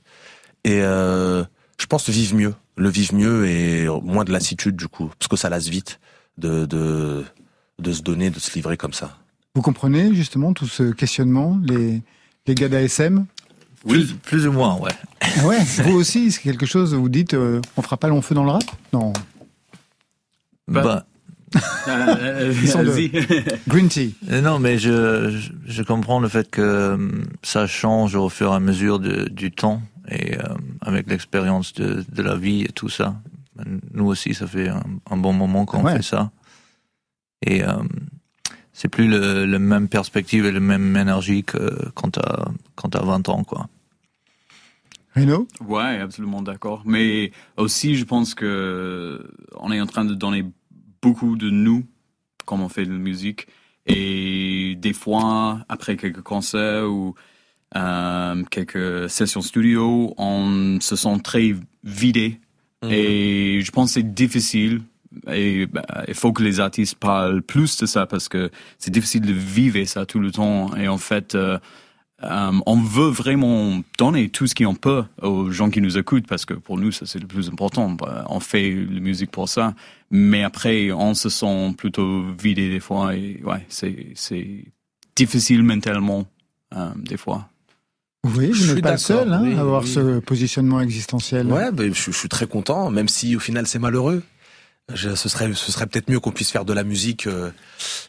et 0.64 0.82
euh, 0.82 1.44
je 1.80 1.86
pense 1.86 2.10
vivre 2.10 2.36
mieux 2.36 2.54
le 2.76 2.90
vivre 2.90 3.16
mieux 3.16 3.48
et 3.48 3.88
moins 4.04 4.24
de 4.24 4.32
lassitude 4.32 4.76
du 4.76 4.88
coup 4.88 5.12
parce 5.18 5.28
que 5.28 5.38
ça 5.38 5.50
lasse 5.50 5.68
vite 5.68 6.00
de 6.38 6.66
de 6.66 7.24
de 7.80 7.94
se 7.94 8.02
donner 8.02 8.30
de 8.30 8.40
se 8.40 8.54
livrer 8.54 8.78
comme 8.78 8.94
ça. 8.94 9.18
Vous 9.56 9.62
comprenez 9.62 10.14
justement 10.14 10.54
tout 10.54 10.68
ce 10.68 10.92
questionnement, 10.92 11.60
les, 11.64 12.02
les 12.46 12.56
gars 12.56 12.70
d'ASM 12.70 13.26
Plus, 13.88 14.14
plus 14.14 14.48
ou 14.48 14.52
moins, 14.52 14.78
ouais. 14.78 14.92
Ah 15.22 15.46
ouais, 15.46 15.60
vous 15.84 15.94
aussi, 15.94 16.32
c'est 16.32 16.42
quelque 16.42 16.66
chose 16.66 16.94
où 16.94 17.02
vous 17.02 17.10
dites 17.10 17.34
euh, 17.34 17.62
on 17.76 17.82
fera 17.82 17.98
pas 17.98 18.08
long 18.10 18.22
feu 18.22 18.36
dans 18.36 18.44
le 18.44 18.52
rap? 18.52 18.64
Non. 18.94 19.14
Bah, 20.68 21.06
Ils 22.62 22.68
sont 22.68 22.84
deux. 22.84 22.92
allez-y. 22.94 23.12
Green 23.68 23.88
Tea. 23.90 24.16
euh, 24.30 24.42
non, 24.42 24.60
mais 24.60 24.78
je, 24.78 25.30
je, 25.32 25.52
je 25.66 25.84
comprends 25.84 26.20
le 26.20 26.28
fait 26.28 26.50
que 26.50 26.94
hum, 26.94 27.24
ça 27.44 27.66
change 27.68 28.16
au 28.16 28.30
fur 28.30 28.52
et 28.52 28.56
à 28.56 28.60
mesure 28.60 29.00
de, 29.00 29.28
du 29.30 29.52
temps 29.52 29.82
et 30.10 30.38
euh, 30.38 30.44
avec 30.82 31.08
l'expérience 31.10 31.74
de, 31.74 32.04
de 32.12 32.22
la 32.22 32.36
vie 32.36 32.62
et 32.64 32.70
tout 32.74 32.90
ça. 32.90 33.16
Nous 33.94 34.06
aussi, 34.06 34.34
ça 34.34 34.48
fait 34.48 34.70
un, 34.70 34.84
un 35.10 35.18
bon 35.18 35.34
moment 35.34 35.66
qu'on 35.66 35.84
Ouais. 35.84 35.98
fait 35.98 36.02
ça. 36.04 36.32
Et 37.46 37.64
euh, 37.64 37.74
c'est 38.74 38.88
plus 38.88 39.08
le, 39.08 39.46
le 39.46 39.60
même 39.60 39.88
perspective 39.90 40.46
et 40.46 40.52
le 40.52 40.60
même 40.62 40.96
énergie 40.96 41.44
que 41.44 41.90
quand 41.96 42.12
t'as 42.12 42.46
quand 42.76 42.90
t'as 42.90 43.04
20 43.04 43.28
ans, 43.30 43.44
quoi. 43.44 43.68
Renaud 45.16 45.48
Ouais, 45.66 46.00
absolument 46.00 46.42
d'accord. 46.42 46.84
Mais 46.86 47.32
aussi, 47.58 47.96
je 47.96 48.06
pense 48.06 48.36
que 48.36 49.30
on 49.58 49.72
est 49.72 49.82
en 49.82 49.88
train 49.88 50.06
de 50.06 50.14
donner 50.14 50.46
beaucoup 51.02 51.36
de 51.36 51.50
nous, 51.50 51.86
comme 52.46 52.62
on 52.62 52.70
fait 52.70 52.86
de 52.86 52.92
la 52.92 52.98
musique. 52.98 53.48
Et 53.86 54.76
des 54.78 54.94
fois, 54.94 55.66
après 55.70 55.98
quelques 55.98 56.22
concerts 56.22 56.90
ou 56.90 57.16
euh, 57.76 58.44
quelques 58.50 59.10
sessions 59.10 59.42
studio, 59.42 60.14
on 60.18 60.80
se 60.82 60.96
sent 60.96 61.20
très 61.24 61.56
vidé. 61.84 62.40
Et 62.90 63.60
je 63.62 63.72
pense 63.72 63.90
que 63.90 63.94
c'est 63.96 64.14
difficile 64.14 64.82
et 65.28 65.66
bah, 65.66 65.84
il 66.08 66.14
faut 66.14 66.32
que 66.32 66.44
les 66.44 66.60
artistes 66.60 66.96
parlent 66.96 67.42
plus 67.42 67.78
de 67.78 67.86
ça 67.86 68.06
parce 68.06 68.30
que 68.30 68.52
c'est 68.78 68.92
difficile 68.92 69.22
de 69.22 69.34
vivre 69.34 69.84
ça 69.86 70.06
tout 70.06 70.20
le 70.20 70.32
temps. 70.32 70.76
Et 70.76 70.88
en 70.88 70.98
fait, 70.98 71.36
euh, 71.36 71.58
euh, 72.24 72.52
on 72.66 72.82
veut 72.82 73.10
vraiment 73.10 73.82
donner 73.98 74.30
tout 74.30 74.46
ce 74.46 74.54
qu'on 74.54 74.76
peut 74.76 75.04
aux 75.22 75.52
gens 75.52 75.70
qui 75.70 75.82
nous 75.82 75.98
écoutent 75.98 76.28
parce 76.28 76.46
que 76.46 76.54
pour 76.54 76.78
nous, 76.78 76.92
ça 76.92 77.06
c'est 77.06 77.20
le 77.20 77.28
plus 77.28 77.50
important. 77.50 77.90
Bah, 77.92 78.26
on 78.30 78.40
fait 78.40 78.72
la 78.72 79.00
musique 79.00 79.32
pour 79.32 79.48
ça. 79.48 79.74
Mais 80.12 80.44
après, 80.44 80.92
on 80.92 81.14
se 81.14 81.30
sent 81.30 81.74
plutôt 81.78 82.24
vidé 82.38 82.70
des 82.70 82.80
fois. 82.80 83.16
Et 83.16 83.42
ouais, 83.44 83.66
c'est, 83.70 84.08
c'est 84.16 84.66
difficile 85.16 85.64
mentalement 85.64 86.26
euh, 86.76 86.90
des 86.98 87.18
fois. 87.18 87.48
Oui, 88.26 88.50
Je 88.52 88.64
vous 88.66 88.74
suis 88.74 88.82
pas 88.82 88.92
le 88.92 88.98
seul 88.98 89.32
hein, 89.32 89.42
oui, 89.44 89.54
à 89.54 89.62
avoir 89.62 89.84
oui. 89.84 89.88
ce 89.88 90.20
positionnement 90.20 90.82
existentiel. 90.82 91.48
Ouais, 91.48 91.72
ben, 91.72 91.94
je, 91.94 92.12
je 92.12 92.18
suis 92.18 92.28
très 92.28 92.48
content, 92.48 92.92
même 92.92 93.08
si 93.08 93.38
au 93.38 93.40
final 93.40 93.66
c'est 93.66 93.80
malheureux. 93.80 94.24
Je, 94.94 95.16
ce 95.16 95.30
serait, 95.30 95.54
ce 95.54 95.72
serait 95.72 95.88
peut-être 95.88 96.10
mieux 96.10 96.20
qu'on 96.20 96.32
puisse 96.32 96.52
faire 96.52 96.66
de 96.66 96.74
la 96.74 96.84
musique 96.84 97.28
euh, 97.28 97.52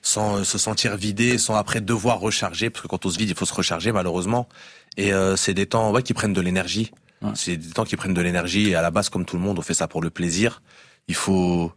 sans 0.02 0.38
euh, 0.38 0.44
se 0.44 0.58
sentir 0.58 0.96
vidé, 0.96 1.38
sans 1.38 1.54
après 1.54 1.80
devoir 1.80 2.20
recharger, 2.20 2.70
parce 2.70 2.82
que 2.82 2.88
quand 2.88 3.04
on 3.06 3.10
se 3.10 3.18
vide, 3.18 3.28
il 3.28 3.34
faut 3.34 3.44
se 3.44 3.54
recharger 3.54 3.92
malheureusement. 3.92 4.48
Et 4.96 5.12
euh, 5.12 5.36
c'est 5.36 5.54
des 5.54 5.66
temps 5.66 5.92
ouais, 5.92 6.02
qui 6.02 6.14
prennent 6.14 6.32
de 6.32 6.40
l'énergie. 6.40 6.90
Ouais. 7.22 7.32
C'est 7.34 7.56
des 7.56 7.70
temps 7.70 7.84
qui 7.84 7.96
prennent 7.96 8.14
de 8.14 8.20
l'énergie. 8.20 8.70
Et 8.70 8.74
à 8.74 8.82
la 8.82 8.90
base, 8.90 9.08
comme 9.08 9.24
tout 9.24 9.36
le 9.36 9.42
monde, 9.42 9.58
on 9.58 9.62
fait 9.62 9.74
ça 9.74 9.88
pour 9.88 10.02
le 10.02 10.10
plaisir. 10.10 10.62
Il 11.08 11.14
faut, 11.14 11.72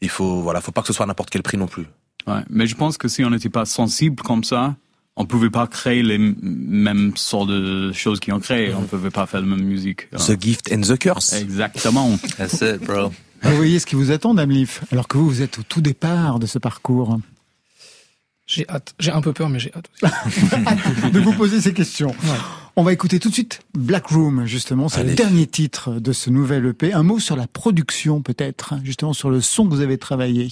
il 0.00 0.08
faut, 0.08 0.40
voilà, 0.40 0.60
faut 0.60 0.72
pas 0.72 0.80
que 0.80 0.86
ce 0.86 0.92
soit 0.92 1.04
à 1.04 1.06
n'importe 1.06 1.30
quel 1.30 1.42
prix 1.42 1.58
non 1.58 1.66
plus. 1.66 1.86
Ouais. 2.26 2.42
Mais 2.48 2.66
je 2.66 2.74
pense 2.74 2.98
que 2.98 3.08
si 3.08 3.24
on 3.24 3.30
n'était 3.30 3.50
pas 3.50 3.64
sensible 3.64 4.22
comme 4.22 4.44
ça, 4.44 4.76
on 5.16 5.26
pouvait 5.26 5.50
pas 5.50 5.66
créer 5.66 6.02
les 6.02 6.18
mêmes 6.18 7.14
sortes 7.16 7.48
de 7.48 7.92
choses 7.92 8.20
qu'ils 8.20 8.32
ont 8.32 8.40
créées. 8.40 8.72
On 8.74 8.82
pouvait 8.82 9.10
pas 9.10 9.26
faire 9.26 9.40
la 9.40 9.46
même 9.46 9.64
musique. 9.64 10.08
The 10.10 10.40
gift 10.40 10.72
and 10.72 10.80
the 10.80 10.96
curse. 10.98 11.34
Exactement. 11.34 12.16
That's 12.38 12.62
it, 12.62 12.80
bro. 12.84 13.12
Vous 13.42 13.56
voyez 13.56 13.78
ce 13.78 13.86
qui 13.86 13.94
vous 13.94 14.10
attend, 14.10 14.34
Dame 14.34 14.50
Leaf, 14.50 14.82
alors 14.92 15.08
que 15.08 15.16
vous, 15.16 15.28
vous 15.28 15.42
êtes 15.42 15.58
au 15.58 15.62
tout 15.62 15.80
départ 15.80 16.38
de 16.38 16.46
ce 16.46 16.58
parcours. 16.58 17.18
J'ai 18.46 18.68
hâte. 18.68 18.94
J'ai 18.98 19.12
un 19.12 19.20
peu 19.20 19.32
peur, 19.32 19.48
mais 19.48 19.60
j'ai 19.60 19.72
hâte 19.74 19.88
aussi. 20.02 21.10
de 21.12 21.20
vous 21.20 21.32
poser 21.32 21.60
ces 21.60 21.72
questions. 21.72 22.14
On 22.74 22.82
va 22.82 22.92
écouter 22.92 23.20
tout 23.20 23.28
de 23.28 23.34
suite 23.34 23.60
Black 23.74 24.08
Room, 24.08 24.44
justement. 24.44 24.88
C'est 24.88 25.04
le 25.04 25.14
dernier 25.14 25.46
titre 25.46 26.00
de 26.00 26.12
ce 26.12 26.30
nouvel 26.30 26.66
EP. 26.66 26.92
Un 26.92 27.04
mot 27.04 27.20
sur 27.20 27.36
la 27.36 27.46
production, 27.46 28.22
peut-être, 28.22 28.72
hein, 28.72 28.80
justement 28.82 29.12
sur 29.12 29.30
le 29.30 29.40
son 29.40 29.66
que 29.66 29.74
vous 29.74 29.82
avez 29.82 29.98
travaillé. 29.98 30.48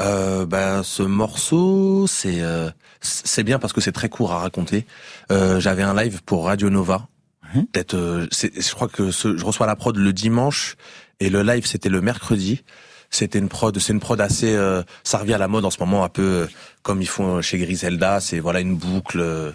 Euh, 0.00 0.44
ben, 0.44 0.82
ce 0.82 1.02
morceau, 1.02 2.06
c'est 2.06 2.42
euh, 2.42 2.70
c'est 3.00 3.44
bien 3.44 3.58
parce 3.58 3.72
que 3.72 3.80
c'est 3.80 3.92
très 3.92 4.08
court 4.08 4.32
à 4.32 4.40
raconter. 4.40 4.86
Euh, 5.30 5.60
J'avais 5.60 5.82
un 5.82 5.94
live 5.94 6.22
pour 6.24 6.46
Radio 6.46 6.68
Nova. 6.70 7.08
Mhm. 7.54 7.66
Peut-être, 7.66 7.94
euh, 7.94 8.26
je 8.30 8.74
crois 8.74 8.88
que 8.88 9.10
ce, 9.10 9.36
je 9.36 9.44
reçois 9.44 9.66
la 9.66 9.76
prod 9.76 9.96
le 9.96 10.12
dimanche 10.12 10.76
et 11.22 11.30
le 11.30 11.42
live 11.42 11.66
c'était 11.66 11.88
le 11.88 12.00
mercredi. 12.00 12.62
C'était 13.10 13.38
une 13.38 13.48
prod, 13.48 13.78
c'est 13.78 13.92
une 13.92 14.00
prod 14.00 14.20
assez, 14.20 14.54
euh, 14.56 14.82
ça 15.04 15.18
revient 15.18 15.34
à 15.34 15.38
la 15.38 15.46
mode 15.46 15.64
en 15.66 15.70
ce 15.70 15.78
moment, 15.78 16.02
un 16.02 16.08
peu 16.08 16.22
euh, 16.22 16.46
comme 16.82 17.00
ils 17.02 17.08
font 17.08 17.42
chez 17.42 17.58
Griselda. 17.58 18.20
C'est 18.20 18.40
voilà 18.40 18.60
une 18.60 18.74
boucle 18.74 19.20
euh, 19.20 19.52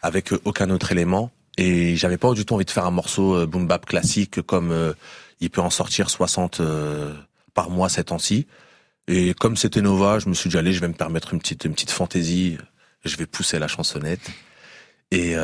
avec 0.00 0.32
euh, 0.32 0.40
aucun 0.44 0.70
autre 0.70 0.92
élément. 0.92 1.30
Et 1.58 1.96
j'avais 1.96 2.16
pas 2.16 2.32
du 2.32 2.46
tout 2.46 2.54
envie 2.54 2.64
de 2.64 2.70
faire 2.70 2.86
un 2.86 2.90
morceau 2.90 3.46
boom 3.46 3.66
bap 3.66 3.84
classique 3.84 4.40
comme 4.42 4.94
il 5.40 5.50
peut 5.50 5.60
en 5.60 5.68
sortir 5.68 6.08
60 6.08 6.60
euh, 6.60 7.12
par 7.52 7.68
mois 7.68 7.90
ces 7.90 8.04
temps-ci. 8.04 8.46
Et 9.08 9.34
comme 9.34 9.56
c'était 9.56 9.82
Nova, 9.82 10.20
je 10.20 10.28
me 10.28 10.34
suis 10.34 10.48
dit 10.48 10.56
allez, 10.56 10.72
je 10.72 10.80
vais 10.80 10.88
me 10.88 10.94
permettre 10.94 11.34
une 11.34 11.40
petite 11.40 11.64
une 11.64 11.74
petite 11.74 11.90
fantaisie. 11.90 12.56
Je 13.04 13.16
vais 13.16 13.26
pousser 13.26 13.58
la 13.58 13.68
chansonnette. 13.68 14.30
Et 15.10 15.34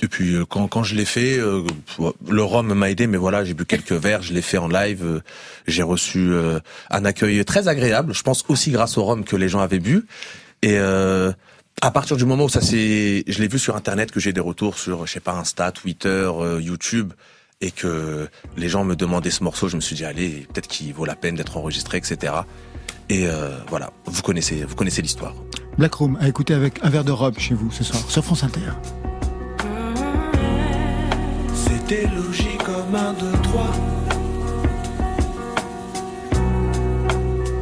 et 0.00 0.08
puis 0.08 0.34
euh, 0.34 0.44
quand 0.44 0.82
je 0.82 0.94
l'ai 0.94 1.04
fait, 1.04 1.38
euh, 1.38 1.62
le 2.28 2.42
rhum 2.42 2.72
m'a 2.72 2.90
aidé, 2.90 3.06
mais 3.06 3.18
voilà, 3.18 3.44
j'ai 3.44 3.54
bu 3.54 3.64
quelques 3.64 3.92
verres, 3.92 4.22
je 4.22 4.32
l'ai 4.32 4.42
fait 4.42 4.58
en 4.58 4.68
live. 4.68 5.02
euh, 5.04 5.20
J'ai 5.66 5.82
reçu 5.82 6.32
un 6.90 7.04
accueil 7.04 7.44
très 7.44 7.68
agréable. 7.68 8.14
Je 8.14 8.22
pense 8.22 8.44
aussi 8.48 8.70
grâce 8.70 8.96
au 8.98 9.04
rhum 9.04 9.24
que 9.24 9.36
les 9.36 9.48
gens 9.48 9.60
avaient 9.60 9.78
bu. 9.78 10.06
Et 10.62 10.76
à 10.78 11.90
partir 11.92 12.16
du 12.16 12.24
moment 12.24 12.44
où 12.44 12.48
ça 12.48 12.60
s'est, 12.60 13.24
je 13.26 13.38
l'ai 13.40 13.48
vu 13.48 13.58
sur 13.58 13.76
internet 13.76 14.10
que 14.10 14.20
j'ai 14.20 14.32
des 14.32 14.40
retours 14.40 14.78
sur, 14.78 15.06
je 15.06 15.12
sais 15.12 15.20
pas, 15.20 15.32
Insta, 15.32 15.72
Twitter, 15.72 16.30
YouTube, 16.60 17.12
et 17.60 17.70
que 17.70 18.28
les 18.56 18.68
gens 18.68 18.84
me 18.84 18.96
demandaient 18.96 19.30
ce 19.30 19.44
morceau, 19.44 19.68
je 19.68 19.76
me 19.76 19.80
suis 19.80 19.94
dit 19.96 20.04
allez, 20.04 20.46
peut-être 20.52 20.68
qu'il 20.68 20.92
vaut 20.94 21.04
la 21.04 21.14
peine 21.16 21.34
d'être 21.36 21.56
enregistré, 21.56 21.98
etc. 21.98 22.32
Et 23.08 23.26
voilà, 23.68 23.90
vous 24.06 24.22
connaissez, 24.22 24.64
vous 24.64 24.74
connaissez 24.74 25.02
l'histoire. 25.02 25.34
Black 25.78 25.94
Room, 25.94 26.18
à 26.20 26.28
écouter 26.28 26.54
avec 26.54 26.80
un 26.82 26.90
verre 26.90 27.04
de 27.04 27.12
robe 27.12 27.38
chez 27.38 27.54
vous 27.54 27.70
ce 27.70 27.82
soir, 27.84 28.02
sur 28.08 28.24
France 28.24 28.44
Inter. 28.44 28.70
C'était 31.92 32.08
logique 32.14 32.62
comme 32.64 32.94
un, 32.94 33.12
deux, 33.12 33.38
trois. 33.42 33.70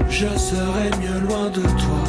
Je 0.09 0.29
serais 0.39 0.91
mieux 1.01 1.19
loin 1.27 1.51
de 1.51 1.63
toi. 1.63 2.03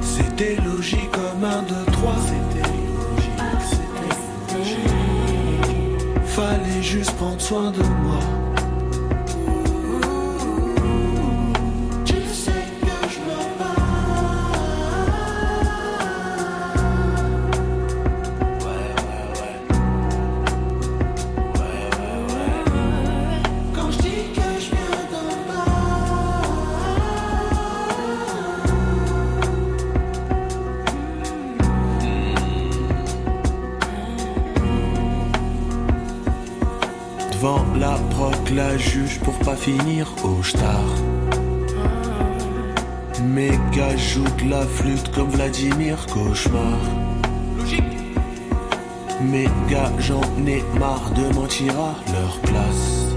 C'était 0.00 0.56
logique 0.64 1.10
comme 1.10 1.44
un, 1.44 1.62
deux, 1.64 1.92
trois. 1.92 2.16
C'était 2.24 2.66
logique, 2.72 3.42
c'était 3.68 4.56
logique. 4.58 6.24
Fallait 6.24 6.82
juste 6.82 7.12
prendre 7.16 7.40
soin 7.42 7.70
de 7.72 7.82
moi. 7.82 8.20
La 38.56 38.78
juge 38.78 39.20
pour 39.20 39.38
pas 39.40 39.54
finir 39.54 40.06
au 40.24 40.42
star. 40.42 40.86
Méga 43.22 43.94
joue 43.96 44.24
la 44.48 44.62
flûte 44.62 45.10
comme 45.14 45.28
Vladimir 45.28 46.06
Cauchemar. 46.06 46.78
Méga, 49.20 49.92
j'en 49.98 50.22
ai 50.46 50.64
marre 50.80 51.10
de 51.10 51.34
mentir 51.34 51.72
à 51.78 51.94
leur 52.14 52.38
place. 52.40 53.14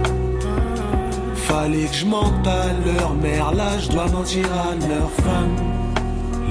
Fallait 1.36 1.86
que 1.86 1.96
je 1.96 2.06
mente 2.06 2.46
à 2.46 2.66
leur 2.86 3.14
mère, 3.16 3.54
là 3.54 3.80
je 3.80 3.90
dois 3.90 4.08
mentir 4.08 4.46
à 4.52 4.76
leur 4.88 5.10
femme. 5.24 5.56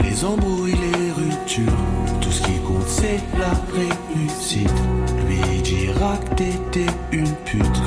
Les 0.03 0.25
embrouilles, 0.25 0.73
les 0.73 1.13
ruptures, 1.13 1.85
tout 2.23 2.33
ce 2.33 2.43
qui 2.43 2.59
compte 2.67 2.89
c'est 2.89 3.21
la 3.39 3.53
réussite. 3.77 4.81
Lui 5.27 5.61
dira 5.63 6.17
que 6.17 6.35
t'étais 6.37 6.93
une 7.13 7.35
pute, 7.45 7.83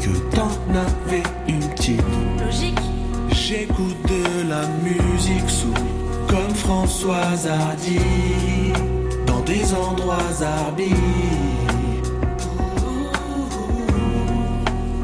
que 0.00 0.18
t'en 0.34 0.50
avais 0.74 1.22
une 1.46 1.68
petite. 1.70 2.00
J'écoute 3.30 3.96
de 4.08 4.48
la 4.48 4.66
musique 4.82 5.48
sous, 5.48 5.74
comme 6.28 6.54
Françoise 6.54 7.46
Hardy, 7.46 7.98
dans 9.26 9.40
des 9.40 9.74
endroits 9.74 10.16
arbis. 10.42 10.94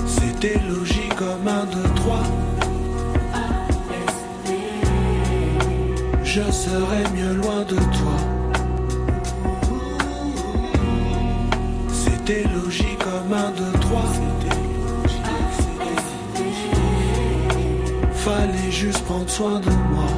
C'était 0.06 0.60
logique 0.68 1.14
comme 1.16 1.46
un, 1.46 1.64
deux, 1.66 1.94
trois. 1.96 2.22
Je 6.24 6.42
serais 6.50 7.04
mieux 7.14 7.34
loin 7.34 7.62
de 7.68 7.76
toi. 7.76 8.16
C'était 11.92 12.44
logique 12.54 12.98
comme 12.98 13.32
un, 13.32 13.50
deux, 13.50 13.78
trois. 13.80 14.45
Fallait 18.26 18.72
juste 18.72 19.04
prendre 19.04 19.30
soin 19.30 19.60
de 19.60 19.70
moi. 19.70 20.15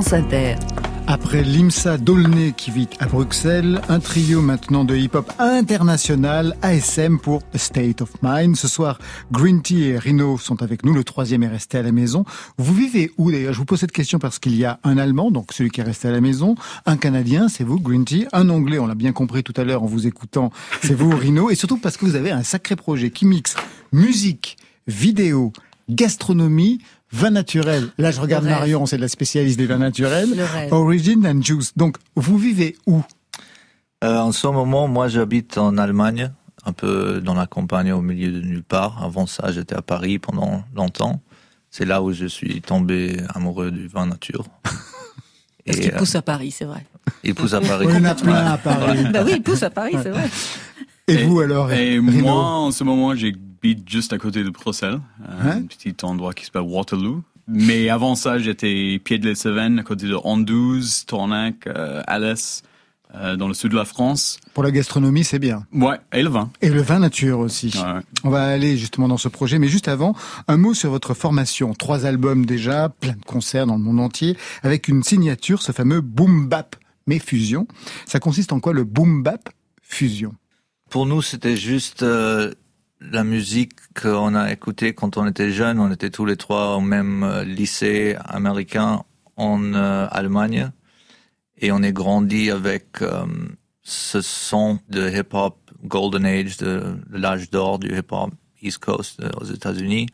France 0.00 0.14
Inter. 0.14 0.54
Après 1.08 1.42
Limsa 1.42 1.98
Dolné 1.98 2.54
qui 2.56 2.70
vit 2.70 2.88
à 3.00 3.06
Bruxelles, 3.06 3.82
un 3.90 4.00
trio 4.00 4.40
maintenant 4.40 4.86
de 4.86 4.96
hip-hop 4.96 5.30
international, 5.38 6.56
ASM 6.62 7.18
pour 7.18 7.42
A 7.52 7.58
State 7.58 8.00
of 8.00 8.10
Mind. 8.22 8.56
Ce 8.56 8.66
soir, 8.66 8.98
Green 9.30 9.60
Tea 9.60 9.88
et 9.88 9.98
Rino 9.98 10.38
sont 10.38 10.62
avec 10.62 10.86
nous, 10.86 10.94
le 10.94 11.04
troisième 11.04 11.42
est 11.42 11.48
resté 11.48 11.76
à 11.76 11.82
la 11.82 11.92
maison. 11.92 12.24
Vous 12.56 12.72
vivez 12.72 13.12
où 13.18 13.30
d'ailleurs? 13.30 13.52
Je 13.52 13.58
vous 13.58 13.66
pose 13.66 13.80
cette 13.80 13.92
question 13.92 14.18
parce 14.18 14.38
qu'il 14.38 14.56
y 14.56 14.64
a 14.64 14.80
un 14.84 14.96
Allemand, 14.96 15.30
donc 15.30 15.52
celui 15.52 15.68
qui 15.68 15.82
est 15.82 15.84
resté 15.84 16.08
à 16.08 16.12
la 16.12 16.22
maison, 16.22 16.54
un 16.86 16.96
Canadien, 16.96 17.48
c'est 17.50 17.64
vous, 17.64 17.78
Green 17.78 18.06
Tea, 18.06 18.26
un 18.32 18.48
Anglais, 18.48 18.78
on 18.78 18.86
l'a 18.86 18.94
bien 18.94 19.12
compris 19.12 19.42
tout 19.42 19.54
à 19.58 19.64
l'heure 19.64 19.82
en 19.82 19.86
vous 19.86 20.06
écoutant, 20.06 20.50
c'est 20.82 20.94
vous, 20.94 21.10
Rino, 21.14 21.50
et 21.50 21.54
surtout 21.56 21.76
parce 21.76 21.98
que 21.98 22.06
vous 22.06 22.16
avez 22.16 22.30
un 22.30 22.42
sacré 22.42 22.74
projet 22.74 23.10
qui 23.10 23.26
mixe 23.26 23.54
musique, 23.92 24.56
vidéo, 24.86 25.52
gastronomie, 25.90 26.78
vin 27.12 27.30
naturel. 27.30 27.88
Là, 27.98 28.10
je 28.10 28.20
regarde 28.20 28.44
Marion, 28.44 28.86
c'est 28.86 28.98
la 28.98 29.08
spécialiste 29.08 29.58
des 29.58 29.66
vins 29.66 29.78
naturels. 29.78 30.28
Origin 30.70 31.26
and 31.26 31.42
Juice. 31.42 31.72
Donc, 31.76 31.96
vous 32.16 32.38
vivez 32.38 32.76
où? 32.86 33.02
Euh, 34.04 34.18
En 34.18 34.32
ce 34.32 34.46
moment, 34.46 34.88
moi, 34.88 35.08
j'habite 35.08 35.58
en 35.58 35.76
Allemagne, 35.76 36.32
un 36.64 36.72
peu 36.72 37.20
dans 37.20 37.34
la 37.34 37.46
campagne, 37.46 37.92
au 37.92 38.00
milieu 38.00 38.30
de 38.30 38.40
nulle 38.40 38.62
part. 38.62 39.02
Avant 39.04 39.26
ça, 39.26 39.52
j'étais 39.52 39.74
à 39.74 39.82
Paris 39.82 40.18
pendant 40.18 40.62
longtemps. 40.74 41.20
C'est 41.70 41.84
là 41.84 42.02
où 42.02 42.12
je 42.12 42.26
suis 42.26 42.60
tombé 42.62 43.18
amoureux 43.34 43.70
du 43.70 43.86
vin 43.86 44.06
nature. 44.06 44.44
Parce 45.66 45.78
qu'il 45.78 45.92
pousse 45.92 46.14
à 46.14 46.22
Paris, 46.22 46.50
c'est 46.50 46.64
vrai. 46.64 46.84
Il 47.22 47.34
pousse 47.34 47.52
à 47.54 47.60
Paris. 47.60 47.86
On 47.88 47.96
en 47.96 48.04
a 48.04 48.14
plein 48.14 48.46
à 48.46 48.58
Paris. 48.58 49.04
bah 49.12 49.22
oui, 49.24 49.34
il 49.36 49.42
pousse 49.42 49.62
à 49.62 49.70
Paris, 49.70 49.94
c'est 50.02 50.10
vrai. 50.10 50.28
Et, 51.06 51.24
vous 51.24 51.40
alors 51.40 51.70
Et 51.72 51.98
Rino 51.98 52.12
moi, 52.22 52.44
en 52.44 52.72
ce 52.72 52.82
moment, 52.82 53.14
j'habite 53.62 53.88
juste 53.88 54.12
à 54.12 54.18
côté 54.18 54.42
de 54.42 54.50
Bruxelles, 54.50 55.00
un 55.28 55.62
petit 55.62 55.94
endroit 56.02 56.32
qui 56.32 56.44
s'appelle 56.44 56.62
Waterloo. 56.62 57.22
Mais 57.46 57.88
avant 57.88 58.14
ça, 58.14 58.38
j'étais 58.38 59.00
pied 59.02 59.18
de 59.18 59.28
les 59.28 59.34
Cévennes, 59.34 59.78
à 59.80 59.82
côté 59.82 60.06
de 60.06 60.14
Andouze, 60.14 61.04
Tournac, 61.06 61.66
euh, 61.66 62.00
Alès, 62.06 62.62
euh, 63.16 63.34
dans 63.34 63.48
le 63.48 63.54
sud 63.54 63.72
de 63.72 63.76
la 63.76 63.84
France. 63.84 64.38
Pour 64.54 64.62
la 64.62 64.70
gastronomie, 64.70 65.24
c'est 65.24 65.40
bien. 65.40 65.66
Ouais, 65.72 65.98
et 66.12 66.22
le 66.22 66.28
vin. 66.28 66.50
Et 66.60 66.68
le 66.68 66.80
vin 66.80 67.00
nature 67.00 67.40
aussi. 67.40 67.72
Ouais. 67.74 68.00
On 68.22 68.30
va 68.30 68.44
aller 68.44 68.76
justement 68.76 69.08
dans 69.08 69.16
ce 69.16 69.28
projet, 69.28 69.58
mais 69.58 69.66
juste 69.66 69.88
avant, 69.88 70.14
un 70.46 70.56
mot 70.58 70.74
sur 70.74 70.90
votre 70.90 71.12
formation. 71.12 71.74
Trois 71.74 72.06
albums 72.06 72.46
déjà, 72.46 72.88
plein 72.88 73.14
de 73.14 73.24
concerts 73.24 73.66
dans 73.66 73.76
le 73.76 73.82
monde 73.82 73.98
entier, 73.98 74.36
avec 74.62 74.86
une 74.86 75.02
signature, 75.02 75.60
ce 75.60 75.72
fameux 75.72 76.02
boom 76.02 76.46
bap, 76.46 76.76
mais 77.08 77.18
fusion. 77.18 77.66
Ça 78.06 78.20
consiste 78.20 78.52
en 78.52 78.60
quoi 78.60 78.72
le 78.72 78.84
boom 78.84 79.24
bap 79.24 79.48
fusion? 79.82 80.34
Pour 80.88 81.06
nous, 81.06 81.20
c'était 81.20 81.56
juste 81.56 82.04
euh, 82.04 82.54
la 83.00 83.24
musique 83.24 83.74
qu'on 84.00 84.34
a 84.34 84.52
écoutée 84.52 84.92
quand 84.92 85.16
on 85.16 85.26
était 85.26 85.50
jeune. 85.50 85.78
On 85.78 85.90
était 85.90 86.10
tous 86.10 86.26
les 86.26 86.36
trois 86.36 86.76
au 86.76 86.80
même 86.80 87.22
euh, 87.22 87.44
lycée 87.44 88.16
américain 88.24 89.02
en 89.36 89.74
euh, 89.74 90.06
Allemagne. 90.10 90.70
Et 91.58 91.72
on 91.72 91.82
est 91.82 91.92
grandi 91.92 92.50
avec 92.50 93.02
euh, 93.02 93.26
ce 93.82 94.20
son 94.20 94.78
de 94.88 95.08
hip-hop 95.08 95.56
Golden 95.84 96.26
Age, 96.26 96.58
de, 96.58 96.96
l'âge 97.10 97.50
d'or 97.50 97.78
du 97.78 97.88
hip-hop 97.96 98.30
East 98.62 98.78
Coast 98.78 99.22
aux 99.40 99.44
États-Unis. 99.44 100.06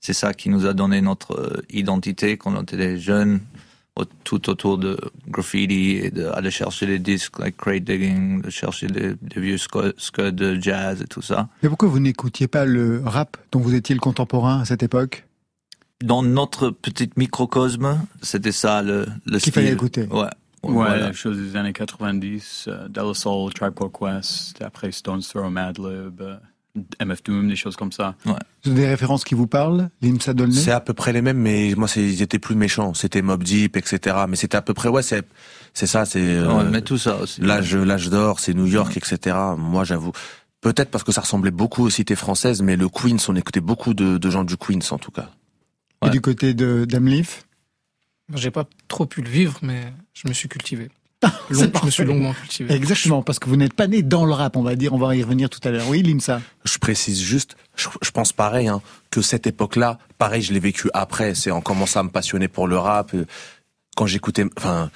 C'est 0.00 0.12
ça 0.12 0.34
qui 0.34 0.48
nous 0.48 0.66
a 0.66 0.74
donné 0.74 1.00
notre 1.00 1.62
identité 1.70 2.36
quand 2.36 2.56
on 2.56 2.62
était 2.62 2.98
jeunes, 2.98 3.40
tout 4.24 4.48
autour 4.48 4.78
de 4.78 4.98
graffiti 5.28 5.96
et 6.02 6.10
d'aller 6.10 6.50
chercher 6.50 6.86
les 6.86 6.98
disques, 6.98 7.38
like 7.38 7.56
crate 7.56 7.84
digging, 7.84 8.40
de 8.42 8.50
chercher 8.50 8.86
des, 8.86 9.14
des 9.20 9.40
vieux 9.40 9.56
sc- 9.56 9.92
scuds 9.98 10.32
de 10.32 10.58
jazz 10.60 11.02
et 11.02 11.06
tout 11.06 11.20
ça. 11.22 11.48
Mais 11.62 11.68
pourquoi 11.68 11.88
vous 11.88 12.00
n'écoutiez 12.00 12.48
pas 12.48 12.64
le 12.64 13.02
rap 13.04 13.36
dont 13.52 13.60
vous 13.60 13.74
étiez 13.74 13.94
le 13.94 14.00
contemporain 14.00 14.60
à 14.60 14.64
cette 14.64 14.82
époque? 14.82 15.26
Dans 16.02 16.22
notre 16.22 16.70
petit 16.70 17.10
microcosme, 17.16 18.00
c'était 18.22 18.50
ça 18.52 18.82
le, 18.82 19.06
le 19.26 19.38
Qu'il 19.38 19.52
fallait 19.52 19.72
écouter. 19.72 20.04
Ouais. 20.10 20.22
Ouais, 20.64 20.72
Voilà. 20.74 20.96
la 21.08 21.12
chose 21.12 21.36
des 21.38 21.56
années 21.56 21.72
90, 21.72 22.68
euh, 22.68 23.14
Soul, 23.14 23.52
Tribe 23.52 23.74
Called 23.74 23.92
Quest, 23.92 24.62
après 24.62 24.90
Stone's 24.92 25.28
Throw, 25.28 25.50
Madlib, 25.50 26.20
euh, 26.20 26.36
MF 26.74 27.22
Doom, 27.22 27.48
des 27.48 27.56
choses 27.56 27.76
comme 27.76 27.92
ça. 27.92 28.14
Vous 28.24 28.32
avez 28.70 28.80
des 28.80 28.86
références 28.86 29.24
qui 29.24 29.34
vous 29.34 29.46
parlent 29.46 29.90
Limsa 30.00 30.32
Dolné 30.32 30.54
C'est 30.54 30.70
à 30.70 30.80
peu 30.80 30.94
près 30.94 31.12
les 31.12 31.20
mêmes, 31.20 31.38
mais 31.38 31.74
moi, 31.76 31.88
ils 31.96 32.22
étaient 32.22 32.38
plus 32.38 32.54
méchants. 32.54 32.94
C'était 32.94 33.20
Mob 33.20 33.42
Deep, 33.42 33.76
etc. 33.76 34.16
Mais 34.28 34.36
c'était 34.36 34.56
à 34.56 34.62
peu 34.62 34.72
près, 34.72 34.88
ouais, 34.88 35.02
c'est, 35.02 35.26
c'est 35.74 35.86
ça, 35.86 36.06
c'est, 36.06 36.20
euh, 36.20 36.64
mais 36.70 36.80
tout 36.80 36.96
ça 36.96 37.16
aussi. 37.18 37.40
l'âge, 37.42 37.74
l'âge 37.76 38.08
d'or, 38.08 38.40
c'est 38.40 38.54
New 38.54 38.66
York, 38.66 38.96
etc. 38.96 39.36
Moi, 39.58 39.84
j'avoue. 39.84 40.12
Peut-être 40.62 40.90
parce 40.90 41.04
que 41.04 41.12
ça 41.12 41.20
ressemblait 41.20 41.50
beaucoup 41.50 41.82
aux 41.84 41.90
cités 41.90 42.14
françaises, 42.14 42.62
mais 42.62 42.76
le 42.76 42.88
Queens, 42.88 43.16
on 43.28 43.36
écoutait 43.36 43.60
beaucoup 43.60 43.94
de, 43.94 44.16
de 44.16 44.30
gens 44.30 44.44
du 44.44 44.56
Queens, 44.56 44.92
en 44.92 44.98
tout 44.98 45.10
cas. 45.10 45.28
Et 46.06 46.10
du 46.10 46.20
côté 46.20 46.54
de 46.54 46.84
d'Amlif 46.84 47.46
J'ai 48.34 48.50
pas 48.50 48.64
trop 48.88 49.06
pu 49.06 49.22
le 49.22 49.28
vivre, 49.28 49.58
mais 49.62 49.92
je 50.14 50.26
me 50.26 50.32
suis 50.32 50.48
cultivé. 50.48 50.88
Long- 51.50 51.70
je 51.80 51.86
me 51.86 51.90
suis 51.90 52.04
longuement 52.04 52.32
cultivé. 52.32 52.72
Exactement, 52.74 53.22
parce 53.22 53.38
que 53.38 53.48
vous 53.48 53.56
n'êtes 53.56 53.74
pas 53.74 53.86
né 53.86 54.02
dans 54.02 54.24
le 54.24 54.32
rap, 54.32 54.56
on 54.56 54.62
va 54.62 54.74
dire. 54.76 54.92
On 54.92 54.98
va 54.98 55.14
y 55.16 55.22
revenir 55.22 55.48
tout 55.50 55.60
à 55.64 55.70
l'heure. 55.70 55.88
Oui, 55.88 56.02
Limsa 56.02 56.40
Je 56.64 56.78
précise 56.78 57.20
juste, 57.20 57.56
je, 57.76 57.88
je 58.02 58.10
pense 58.10 58.32
pareil, 58.32 58.68
hein, 58.68 58.80
que 59.10 59.22
cette 59.22 59.46
époque-là, 59.46 59.98
pareil, 60.18 60.42
je 60.42 60.52
l'ai 60.52 60.60
vécu 60.60 60.88
après. 60.94 61.34
C'est 61.34 61.50
en 61.50 61.60
commençant 61.60 62.00
à 62.00 62.02
me 62.04 62.08
passionner 62.10 62.48
pour 62.48 62.66
le 62.66 62.76
rap. 62.78 63.14
euh, 63.14 63.24
Quand 63.94 64.06
j'écoutais, 64.06 64.46
enfin, 64.56 64.90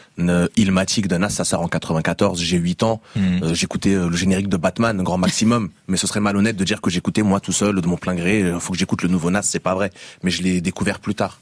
Ilmatic 0.57 1.07
de 1.09 1.17
Nas, 1.17 1.29
ça 1.29 1.45
sort 1.45 1.61
en 1.61 1.69
94, 1.69 2.41
j'ai 2.41 2.57
8 2.57 2.83
ans. 2.83 3.01
Mhm. 3.15 3.41
Euh, 3.43 3.55
j'écoutais 3.55 3.95
euh, 3.95 4.09
le 4.09 4.17
générique 4.17 4.49
de 4.49 4.57
Batman, 4.57 5.03
grand 5.03 5.19
maximum. 5.19 5.69
mais 5.89 5.97
ce 5.99 6.07
serait 6.07 6.21
malhonnête 6.21 6.57
de 6.57 6.65
dire 6.65 6.81
que 6.81 6.91
j'écoutais 6.91 7.23
moi 7.23 7.41
tout 7.41 7.53
seul, 7.53 7.81
de 7.81 7.87
mon 7.87 7.97
plein 7.99 8.15
gré. 8.15 8.43
euh, 8.43 8.59
Faut 8.59 8.73
que 8.73 8.79
j'écoute 8.79 9.03
le 9.03 9.09
nouveau 9.09 9.31
Nas, 9.31 9.43
c'est 9.43 9.59
pas 9.61 9.75
vrai. 9.75 9.91
Mais 10.23 10.31
je 10.31 10.43
l'ai 10.43 10.61
découvert 10.63 10.99
plus 10.99 11.15
tard. 11.15 11.39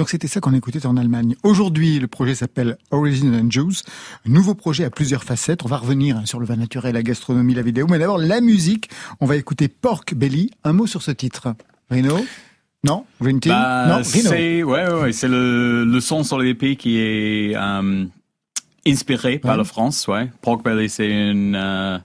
Donc 0.00 0.08
c'était 0.08 0.28
ça 0.28 0.40
qu'on 0.40 0.54
écoutait 0.54 0.86
en 0.86 0.96
Allemagne. 0.96 1.36
Aujourd'hui, 1.42 1.98
le 1.98 2.06
projet 2.06 2.34
s'appelle 2.34 2.78
Origin 2.90 3.34
and 3.34 3.50
Juice. 3.50 3.82
Un 4.26 4.30
nouveau 4.30 4.54
projet 4.54 4.84
à 4.84 4.88
plusieurs 4.88 5.24
facettes. 5.24 5.62
On 5.62 5.68
va 5.68 5.76
revenir 5.76 6.16
hein, 6.16 6.22
sur 6.24 6.40
le 6.40 6.46
vin 6.46 6.56
naturel, 6.56 6.94
la 6.94 7.02
gastronomie, 7.02 7.52
la 7.52 7.60
vidéo. 7.60 7.86
Mais 7.86 7.98
d'abord, 7.98 8.16
la 8.16 8.40
musique. 8.40 8.88
On 9.20 9.26
va 9.26 9.36
écouter 9.36 9.68
Pork 9.68 10.14
Belly. 10.14 10.52
Un 10.64 10.72
mot 10.72 10.86
sur 10.86 11.02
ce 11.02 11.10
titre. 11.10 11.54
Rino 11.90 12.18
Non? 12.82 13.04
Green 13.20 13.40
Tea 13.40 13.50
Bah, 13.50 13.88
Non, 13.88 13.96
Rino. 13.96 14.04
c'est 14.30 14.62
ouais, 14.62 14.88
ouais, 14.90 15.00
ouais, 15.02 15.12
c'est 15.12 15.28
le, 15.28 15.84
le 15.84 16.00
son 16.00 16.24
sur 16.24 16.38
l'épée 16.38 16.76
qui 16.76 16.96
est 16.96 17.54
euh, 17.54 18.06
inspiré 18.86 19.38
par 19.38 19.58
la 19.58 19.64
France. 19.64 20.08
Ouais. 20.08 20.30
Pork 20.40 20.64
Belly, 20.64 20.88
c'est 20.88 21.10
une 21.10 21.54
euh, 21.54 21.98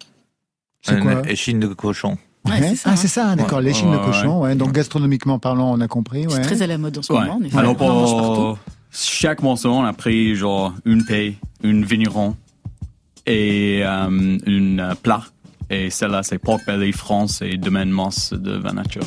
C'est 0.82 1.00
quoi? 1.00 1.22
Une 1.24 1.30
échine 1.30 1.62
de 1.62 1.68
cochon. 1.68 2.18
Ouais, 2.46 2.52
Ouais. 2.52 2.70
c'est 2.70 2.76
ça, 2.76 2.82
ah, 2.86 2.92
hein. 2.92 2.96
c'est 2.96 3.08
ça, 3.08 3.36
d'accord. 3.36 3.58
Ouais, 3.60 3.64
L'échine 3.64 3.92
de 3.92 3.98
ouais, 3.98 4.06
cochon. 4.06 4.42
Ouais. 4.42 4.56
Donc 4.56 4.72
gastronomiquement 4.72 5.40
parlant, 5.40 5.72
on 5.74 5.82
a 5.82 5.88
compris. 5.88 6.26
C'est 6.30 6.42
très 6.42 6.62
à 6.62 6.68
la 6.68 6.78
mode 6.78 6.98
en 6.98 7.02
ce 7.02 7.12
Ouais. 7.14 7.20
moment, 7.22 7.40
en. 7.54 7.58
Alors 7.58 7.76
pour 7.76 8.58
chaque 8.92 9.42
morceau, 9.42 9.72
on 9.72 9.84
a 9.84 9.94
pris 9.94 10.36
genre 10.36 10.74
une 10.86 11.04
paille, 11.06 11.38
une 11.64 11.84
vigneron 11.84 12.36
et 13.26 13.82
euh, 13.84 14.38
une 14.46 14.80
euh, 14.80 14.94
plat. 14.96 15.24
Et 15.70 15.90
celle-là, 15.90 16.22
c'est 16.22 16.38
Pork 16.38 16.62
Belly 16.68 16.92
France 16.92 17.42
et 17.42 17.58
Domaine 17.58 17.90
Moss 17.90 18.32
de 18.34 18.52
Vin 18.58 18.74
Nature. 18.74 19.02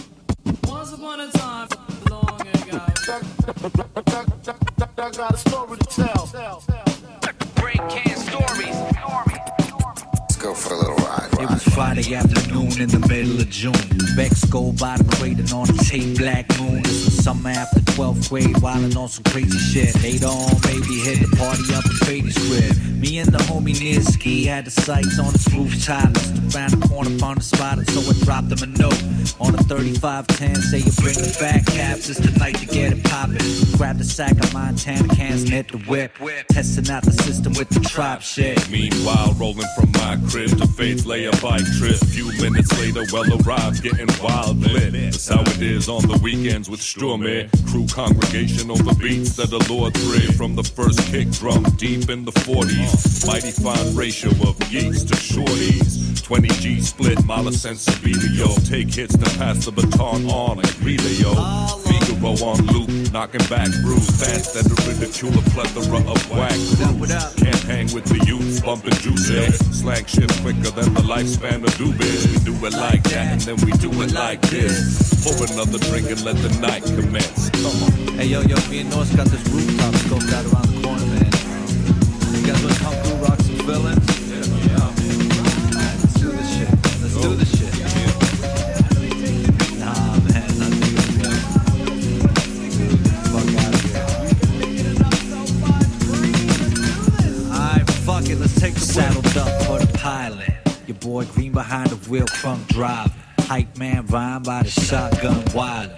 Let's 9.00 10.36
go 10.38 10.54
for 10.54 10.72
a 10.74 10.76
little 10.76 10.94
ride. 10.96 11.17
It 11.40 11.48
was 11.48 11.62
Friday 11.62 12.16
afternoon 12.16 12.80
in 12.80 12.88
the 12.88 12.98
middle 13.08 13.40
of 13.40 13.48
June. 13.48 13.72
Bex 14.16 14.44
go 14.46 14.72
by 14.72 14.96
the 14.96 15.04
crate 15.16 15.38
and 15.38 15.52
on 15.52 15.68
the 15.68 15.78
tape 15.86 16.18
Black 16.18 16.48
Moon. 16.58 16.82
This 16.82 17.04
was 17.04 17.22
summer 17.22 17.50
after 17.50 17.78
12th 17.78 18.28
grade, 18.28 18.56
wildin' 18.56 18.96
on 18.96 19.08
some 19.08 19.22
crazy 19.22 19.56
shit. 19.56 19.94
Later 20.02 20.26
on, 20.26 20.58
baby, 20.62 20.98
hit 20.98 21.22
the 21.22 21.30
party 21.38 21.62
up 21.78 21.86
in 21.86 21.96
Brady's 22.02 22.34
crib. 22.34 22.74
Me 22.98 23.18
and 23.18 23.30
the 23.30 23.38
homie 23.38 23.70
Niski 23.70 24.46
had 24.46 24.64
the 24.64 24.72
sights 24.72 25.20
on 25.20 25.30
his 25.30 25.46
rooftop. 25.54 26.10
Just 26.12 26.56
around 26.56 26.72
the 26.72 26.88
corner, 26.88 27.10
found 27.18 27.38
a 27.38 27.42
spot, 27.42 27.78
and 27.78 27.88
so 27.88 28.00
I 28.02 28.18
dropped 28.24 28.50
him 28.50 28.74
a 28.74 28.76
note. 28.76 28.98
On 29.38 29.54
a 29.54 29.62
3510, 29.62 30.56
say 30.56 30.78
you 30.78 30.90
bring 30.98 31.14
the 31.14 31.36
back 31.38 31.64
caps, 31.66 32.10
it's 32.10 32.18
the 32.18 32.36
night 32.40 32.56
to 32.56 32.66
get 32.66 32.92
it 32.92 33.04
poppin'. 33.04 33.38
Grab 33.78 33.98
the 33.98 34.04
sack 34.04 34.32
of 34.42 34.52
Montana 34.52 35.06
cans 35.14 35.42
and 35.42 35.52
hit 35.52 35.70
the 35.70 35.78
whip. 35.86 36.18
Testing 36.50 36.90
out 36.90 37.04
the 37.04 37.12
system 37.12 37.52
with 37.52 37.68
the 37.68 37.78
trap 37.78 38.22
shit. 38.22 38.68
Meanwhile, 38.70 39.34
rolling 39.38 39.68
from 39.78 39.92
my 39.92 40.18
crib 40.28 40.50
to 40.58 40.66
Faith's 40.66 41.06
lay 41.06 41.27
a 41.28 41.42
bike 41.42 41.64
trip. 41.78 41.96
Few 42.08 42.26
minutes 42.40 42.72
later, 42.80 43.04
well 43.12 43.28
arrived, 43.42 43.82
getting 43.82 44.08
wild 44.22 44.58
lit. 44.58 44.92
That's 44.92 45.28
how 45.28 45.40
it 45.42 45.62
is 45.62 45.88
on 45.88 46.02
the 46.02 46.18
weekends 46.22 46.70
with 46.70 46.80
Sturme. 46.80 47.48
Crew 47.70 47.86
congregation 47.86 48.70
over 48.70 48.94
beats 48.94 49.36
that 49.36 49.52
Lord 49.68 49.94
thread 49.94 50.34
from 50.34 50.54
the 50.54 50.62
first 50.62 51.00
kick 51.10 51.30
drum 51.30 51.64
deep 51.76 52.08
in 52.08 52.24
the 52.24 52.32
40s. 52.32 53.26
Mighty 53.26 53.50
fine 53.50 53.94
ratio 53.94 54.30
of 54.30 54.56
yeets 54.70 55.06
to 55.08 55.14
shorties. 55.14 56.22
20 56.22 56.48
G 56.48 56.80
split, 56.80 57.24
Mala 57.24 57.50
Sensibilio. 57.50 58.48
Take 58.68 58.92
hits 58.92 59.16
to 59.16 59.38
pass 59.38 59.64
the 59.64 59.72
baton 59.72 60.26
on 60.26 60.58
like 60.58 60.80
relay, 60.80 61.14
yo. 61.14 61.34
Figo 62.18 62.42
on 62.42 62.66
loop, 62.66 63.12
knocking 63.12 63.44
back 63.48 63.68
bruised 63.82 64.10
fans 64.18 64.52
that 64.52 64.66
ridicule 64.86 65.32
a 65.38 65.42
plethora 65.50 65.98
of 66.10 66.30
whack 66.30 66.50
crews. 66.50 67.34
Can't 67.36 67.62
hang 67.64 67.92
with 67.94 68.04
the 68.04 68.24
youths, 68.26 68.60
bumping 68.60 68.94
juices. 68.94 69.58
Slang 69.78 70.04
shit 70.04 70.30
quicker 70.42 70.70
than 70.70 70.94
the 70.94 71.02
lifespan 71.02 71.62
of 71.62 71.70
doobies. 71.74 72.26
We 72.26 72.52
do 72.52 72.66
it 72.66 72.74
like 72.74 73.02
that 73.04 73.32
and 73.32 73.40
then 73.42 73.56
we 73.64 73.72
do 73.78 73.90
it 74.02 74.12
like 74.12 74.40
this. 74.42 75.22
Pour 75.24 75.34
another 75.46 75.78
drink 75.90 76.10
and 76.10 76.22
let 76.24 76.36
the 76.36 76.50
night 76.60 76.84
commence. 76.84 77.50
Come 77.50 77.82
on. 77.82 78.18
Hey 78.18 78.26
yo 78.26 78.40
yo, 78.42 78.56
me 78.68 78.80
and 78.80 78.90
North 78.90 79.14
got 79.16 79.26
this 79.28 79.46
rooftop 79.48 79.94
scoped 79.94 80.32
out 80.32 80.44
around 80.52 80.68
the 80.74 80.82
corner, 80.82 81.06
man. 81.06 81.30
You 82.34 82.46
guys 82.46 82.62
wanna 82.62 82.74
come 82.76 83.07
pilot. 99.98 100.50
Your 100.86 100.96
boy 100.96 101.24
green 101.26 101.52
behind 101.52 101.90
the 101.90 102.10
wheel, 102.10 102.26
crunk 102.26 102.66
driving. 102.68 103.12
Hype 103.40 103.76
man 103.76 104.06
rhyme 104.06 104.42
by 104.42 104.62
the 104.62 104.70
shotgun 104.70 105.44
wilder. 105.54 105.96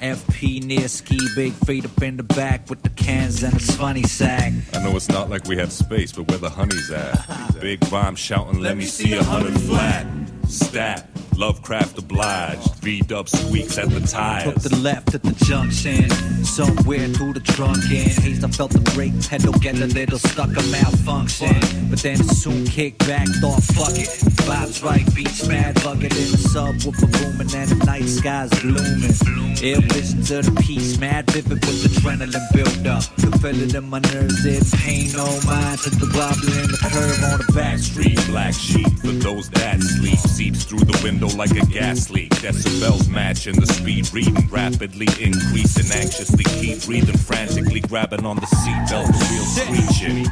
FP 0.00 0.62
near 0.64 0.86
ski, 0.88 1.18
big 1.34 1.52
feet 1.52 1.84
up 1.84 2.02
in 2.02 2.16
the 2.16 2.22
back 2.22 2.70
with 2.70 2.82
the 2.82 2.90
cans 2.90 3.42
and 3.42 3.54
a 3.54 3.58
funny 3.58 4.04
sack. 4.04 4.52
I 4.72 4.82
know 4.82 4.94
it's 4.94 5.08
not 5.08 5.28
like 5.28 5.46
we 5.48 5.56
have 5.56 5.72
space, 5.72 6.12
but 6.12 6.28
where 6.28 6.38
the 6.38 6.50
honey's 6.50 6.90
at. 6.90 7.58
Big 7.60 7.80
rhyme 7.90 8.14
shouting, 8.14 8.60
let 8.60 8.76
me 8.76 8.84
see 8.84 9.14
a 9.14 9.22
hundred 9.24 9.60
flat. 9.62 10.06
Stat, 10.46 11.08
Lovecraft 11.38 11.96
obliged. 11.98 12.74
V 12.82 13.00
dub 13.02 13.28
squeaks 13.28 13.78
at 13.78 13.88
the 13.90 14.00
tires. 14.00 14.54
Took 14.54 14.72
the 14.72 14.76
left 14.78 15.14
at 15.14 15.22
the 15.22 15.32
junction, 15.44 16.10
somewhere 16.44 17.06
through 17.10 17.34
the 17.34 17.40
trunk 17.40 17.78
end. 17.90 18.10
Haze, 18.10 18.42
I 18.42 18.48
felt 18.48 18.72
the 18.72 18.80
brake 18.92 19.14
pedal 19.28 19.52
get 19.52 19.78
a 19.78 19.86
little 19.86 20.18
stuck, 20.18 20.50
a 20.50 20.62
malfunction. 20.66 21.54
But 21.90 22.00
then 22.00 22.18
it 22.18 22.28
soon 22.34 22.66
kicked 22.66 23.06
back, 23.06 23.28
thought 23.40 23.62
fuck 23.62 23.94
it. 23.94 24.10
Vibes 24.42 24.82
right, 24.82 25.06
beats 25.14 25.46
mad, 25.46 25.76
bucket 25.84 26.10
in 26.18 26.32
the 26.32 26.42
sub 26.42 26.74
with 26.82 27.02
a 27.04 27.06
booming 27.06 27.54
and 27.54 27.70
the 27.70 27.84
night 27.86 28.08
sky's 28.08 28.50
blooming. 28.58 29.14
Ill 29.62 29.80
visions 29.94 30.32
of 30.32 30.44
the 30.44 30.60
peace, 30.60 30.98
mad 30.98 31.30
vivid 31.30 31.64
with 31.64 31.86
adrenaline 31.86 32.50
build 32.52 32.86
up. 32.88 33.04
Could 33.22 33.40
feel 33.40 33.62
it 33.62 33.74
in 33.76 33.84
my 33.88 34.00
nerves, 34.10 34.42
didn't 34.42 34.72
pay 34.74 35.06
no 35.14 35.26
mind 35.46 35.78
to 35.86 35.90
the 35.90 36.10
wobbling 36.18 36.66
in 36.66 36.70
the 36.74 36.78
curve 36.82 37.22
on 37.30 37.38
the 37.46 37.52
back 37.54 37.78
street. 37.78 38.18
Street 38.18 38.26
black 38.26 38.54
sheep 38.54 38.90
for 39.00 39.14
those 39.22 39.48
that 39.50 39.80
sleep 39.80 40.18
seeps 40.18 40.64
through 40.64 40.80
the 40.80 40.98
window 41.04 41.27
like 41.36 41.50
a 41.52 41.64
gas 41.66 42.10
leak. 42.10 42.30
Decibels 42.36 43.08
matching 43.08 43.58
the 43.58 43.66
speed 43.66 44.12
reading 44.12 44.48
rapidly 44.50 45.08
increasing. 45.20 45.90
Anxiously 45.92 46.44
keep 46.44 46.84
breathing, 46.84 47.16
frantically 47.16 47.80
grabbing 47.80 48.24
on 48.24 48.36
the 48.36 48.46
seatbelt, 48.46 49.08
wheel 49.08 49.44
screeching. 49.58 50.26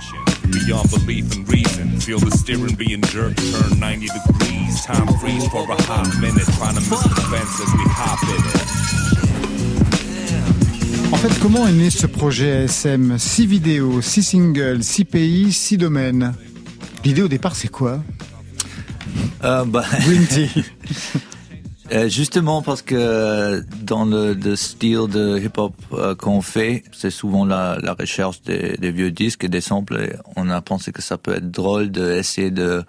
Beyond 0.51 0.91
belief 0.91 1.35
and 1.35 1.49
reason, 1.49 2.01
feel 2.01 2.19
the 2.19 2.31
steering 2.31 2.75
being 2.77 3.03
jerked, 3.03 3.39
turn 3.53 3.81
90 3.81 4.07
degrees. 4.07 4.85
Time 4.85 5.09
freeze 5.19 5.47
for 5.49 5.65
a 5.71 5.83
hot 5.83 6.07
minute, 6.21 6.47
trying 6.57 6.75
to 6.75 6.81
miss 6.81 7.03
the 7.03 7.21
fence 7.31 7.61
as 7.61 7.73
we 7.75 7.85
hop 7.89 8.23
in 8.23 8.45
it. 8.47 9.07
En 11.13 11.19
fait, 11.19 11.39
comment 11.41 11.67
est 11.67 11.73
né 11.73 11.91
ce 11.91 12.07
projet 12.07 12.65
ASM 12.65 13.17
6 13.19 13.47
vidéos, 13.47 14.03
6 14.03 14.23
singles, 14.23 14.83
6 14.83 15.05
pays, 15.05 15.53
6 15.53 15.79
domaines 15.79 16.35
L'idée 17.05 17.23
au 17.23 17.29
départ, 17.29 17.55
c'est 17.55 17.69
quoi? 17.69 18.03
Euh, 19.44 19.64
bah, 19.64 19.85
Green 20.01 20.27
Tea. 20.27 20.64
Euh, 21.92 22.09
justement 22.09 22.62
parce 22.62 22.83
que 22.83 23.62
dans 23.83 24.05
le, 24.05 24.35
le 24.35 24.57
style 24.57 25.07
de 25.09 25.38
hip-hop 25.38 25.72
euh, 25.92 26.16
qu'on 26.16 26.42
fait, 26.42 26.83
c'est 26.90 27.11
souvent 27.11 27.44
la, 27.44 27.79
la 27.81 27.94
recherche 27.94 28.42
des, 28.42 28.77
des 28.77 28.90
vieux 28.90 29.12
disques 29.12 29.44
et 29.44 29.49
des 29.49 29.61
samples. 29.61 30.01
Et 30.01 30.16
on 30.35 30.51
a 30.51 30.61
pensé 30.62 30.90
que 30.90 31.01
ça 31.01 31.16
peut 31.16 31.37
être 31.37 31.49
drôle 31.49 31.92
d'essayer 31.92 32.51
de 32.51 32.83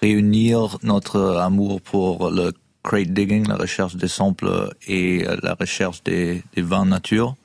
réunir 0.00 0.78
notre 0.82 1.36
amour 1.36 1.80
pour 1.80 2.32
le 2.32 2.52
crate 2.82 3.12
digging, 3.12 3.46
la 3.46 3.54
recherche 3.54 3.94
des 3.94 4.08
samples 4.08 4.70
et 4.88 5.24
la 5.40 5.54
recherche 5.54 6.02
des, 6.02 6.42
des 6.56 6.62
vins 6.62 6.84
nature. 6.84 7.36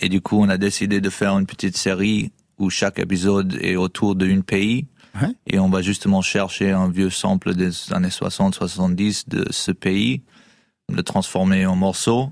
Et 0.00 0.08
du 0.08 0.22
coup, 0.22 0.40
on 0.40 0.48
a 0.48 0.56
décidé 0.56 1.02
de 1.02 1.10
faire 1.10 1.38
une 1.38 1.46
petite 1.46 1.76
série 1.76 2.32
où 2.58 2.70
chaque 2.70 2.98
épisode 2.98 3.58
est 3.60 3.76
autour 3.76 4.14
d'un 4.14 4.40
pays. 4.40 4.86
Ouais. 5.20 5.28
Et 5.46 5.58
on 5.58 5.68
va 5.68 5.80
justement 5.82 6.22
chercher 6.22 6.70
un 6.72 6.88
vieux 6.88 7.10
sample 7.10 7.54
des 7.54 7.70
années 7.92 8.08
60-70 8.08 9.28
de 9.28 9.44
ce 9.50 9.70
pays, 9.72 10.22
le 10.92 11.02
transformer 11.02 11.66
en 11.66 11.76
morceaux, 11.76 12.30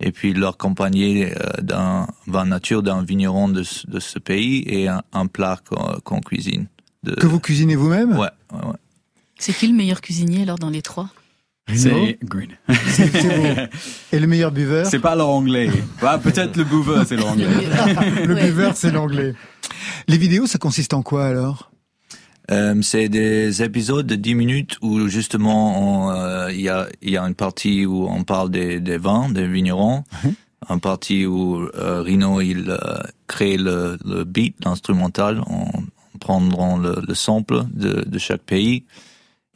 et 0.00 0.10
puis 0.10 0.34
l'accompagner 0.34 1.32
euh, 1.32 1.62
d'un 1.62 2.06
vin 2.26 2.44
nature 2.46 2.82
d'un 2.82 3.02
vigneron 3.04 3.48
de, 3.48 3.62
ce- 3.62 3.86
de 3.86 4.00
ce 4.00 4.18
pays 4.18 4.64
et 4.66 4.88
un, 4.88 5.02
un 5.12 5.26
plat 5.26 5.58
qu'on 6.04 6.20
cuisine. 6.20 6.66
De... 7.04 7.14
Que 7.14 7.26
vous 7.26 7.38
cuisinez 7.40 7.76
vous-même? 7.76 8.12
Ouais, 8.18 8.28
ouais, 8.52 8.58
ouais. 8.66 8.76
C'est 9.38 9.52
qui 9.52 9.66
le 9.68 9.74
meilleur 9.74 10.00
cuisinier 10.00 10.42
alors 10.42 10.58
dans 10.58 10.70
les 10.70 10.82
trois? 10.82 11.08
C'est 11.74 12.18
Green. 12.22 12.50
Et 14.12 14.18
le 14.18 14.26
meilleur 14.26 14.50
buveur? 14.52 14.86
C'est 14.86 14.98
pas 14.98 15.14
l'anglais. 15.14 15.70
Bah, 16.00 16.18
peut-être 16.22 16.56
le 16.56 16.64
buveur, 16.64 17.06
c'est 17.06 17.16
l'anglais. 17.16 17.46
Le 18.24 18.34
buveur, 18.46 18.76
c'est 18.76 18.90
l'anglais. 18.90 19.34
Les 20.08 20.18
vidéos, 20.18 20.46
ça 20.46 20.58
consiste 20.58 20.92
en 20.94 21.02
quoi 21.02 21.24
alors? 21.26 21.70
Euh, 22.50 22.82
c'est 22.82 23.08
des 23.08 23.62
épisodes 23.62 24.06
de 24.06 24.16
10 24.16 24.34
minutes 24.34 24.76
où 24.82 25.08
justement 25.08 26.08
on, 26.08 26.10
euh, 26.10 26.52
il 26.52 26.60
y, 26.60 26.68
a, 26.68 26.88
il 27.00 27.10
y 27.10 27.16
a 27.16 27.22
une 27.22 27.34
partie 27.34 27.86
où 27.86 28.06
on 28.06 28.22
parle 28.24 28.50
des, 28.50 28.80
des 28.80 28.98
vins, 28.98 29.30
des 29.30 29.46
vignerons, 29.46 30.04
une 30.68 30.80
partie 30.80 31.24
où 31.24 31.68
euh, 31.74 32.02
Rino 32.02 32.40
il 32.42 32.76
crée 33.26 33.56
le, 33.56 33.98
le 34.04 34.24
beat, 34.24 34.56
l'instrumental, 34.64 35.40
en, 35.46 35.68
en 35.68 36.18
prendront 36.20 36.76
le, 36.76 37.02
le 37.06 37.14
sample 37.14 37.64
de, 37.72 38.04
de 38.06 38.18
chaque 38.18 38.42
pays, 38.42 38.84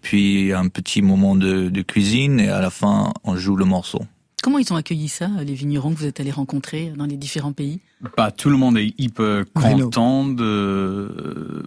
puis 0.00 0.52
un 0.54 0.68
petit 0.68 1.02
moment 1.02 1.34
de, 1.34 1.68
de 1.68 1.82
cuisine 1.82 2.40
et 2.40 2.48
à 2.48 2.60
la 2.60 2.70
fin 2.70 3.12
on 3.22 3.36
joue 3.36 3.56
le 3.56 3.66
morceau. 3.66 4.00
Comment 4.42 4.58
ils 4.58 4.72
ont 4.72 4.76
accueilli 4.76 5.08
ça, 5.08 5.28
les 5.44 5.54
vignerons 5.54 5.92
que 5.92 5.98
vous 5.98 6.06
êtes 6.06 6.20
allés 6.20 6.30
rencontrer 6.30 6.92
dans 6.96 7.06
les 7.06 7.16
différents 7.16 7.52
pays? 7.52 7.80
Bah, 8.16 8.30
tout 8.30 8.50
le 8.50 8.56
monde 8.56 8.78
est 8.78 8.94
hyper 8.98 9.44
content 9.52 10.26
de 10.28 11.64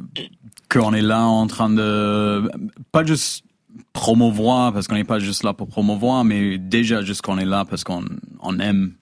qu'on 0.69 0.93
est 0.93 1.01
là 1.01 1.25
en 1.25 1.47
train 1.47 1.69
de 1.69 2.49
pas 2.93 3.05
juste 3.05 3.43
promouvoir 3.91 4.71
parce 4.71 4.87
qu'on 4.87 4.95
n'est 4.95 5.03
pas 5.03 5.19
juste 5.19 5.43
là 5.43 5.53
pour 5.53 5.67
promouvoir, 5.67 6.23
mais 6.23 6.57
déjà 6.57 7.01
juste 7.01 7.21
qu'on 7.21 7.37
est 7.37 7.45
là 7.45 7.65
parce 7.65 7.83
qu'on 7.83 8.05
on 8.39 8.59
aime 8.59 8.93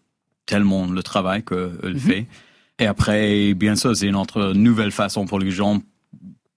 tellement 0.48 0.88
le 0.88 1.04
travail 1.04 1.44
que 1.44 1.78
le 1.84 2.00
fait. 2.00 2.26
Et 2.80 2.88
après, 2.88 3.54
bien 3.54 3.76
sûr, 3.76 3.96
c'est 3.96 4.08
une 4.08 4.16
autre 4.16 4.54
nouvelle 4.54 4.92
façon 4.92 5.26
pour 5.26 5.38
les 5.38 5.52
gens 5.52 5.80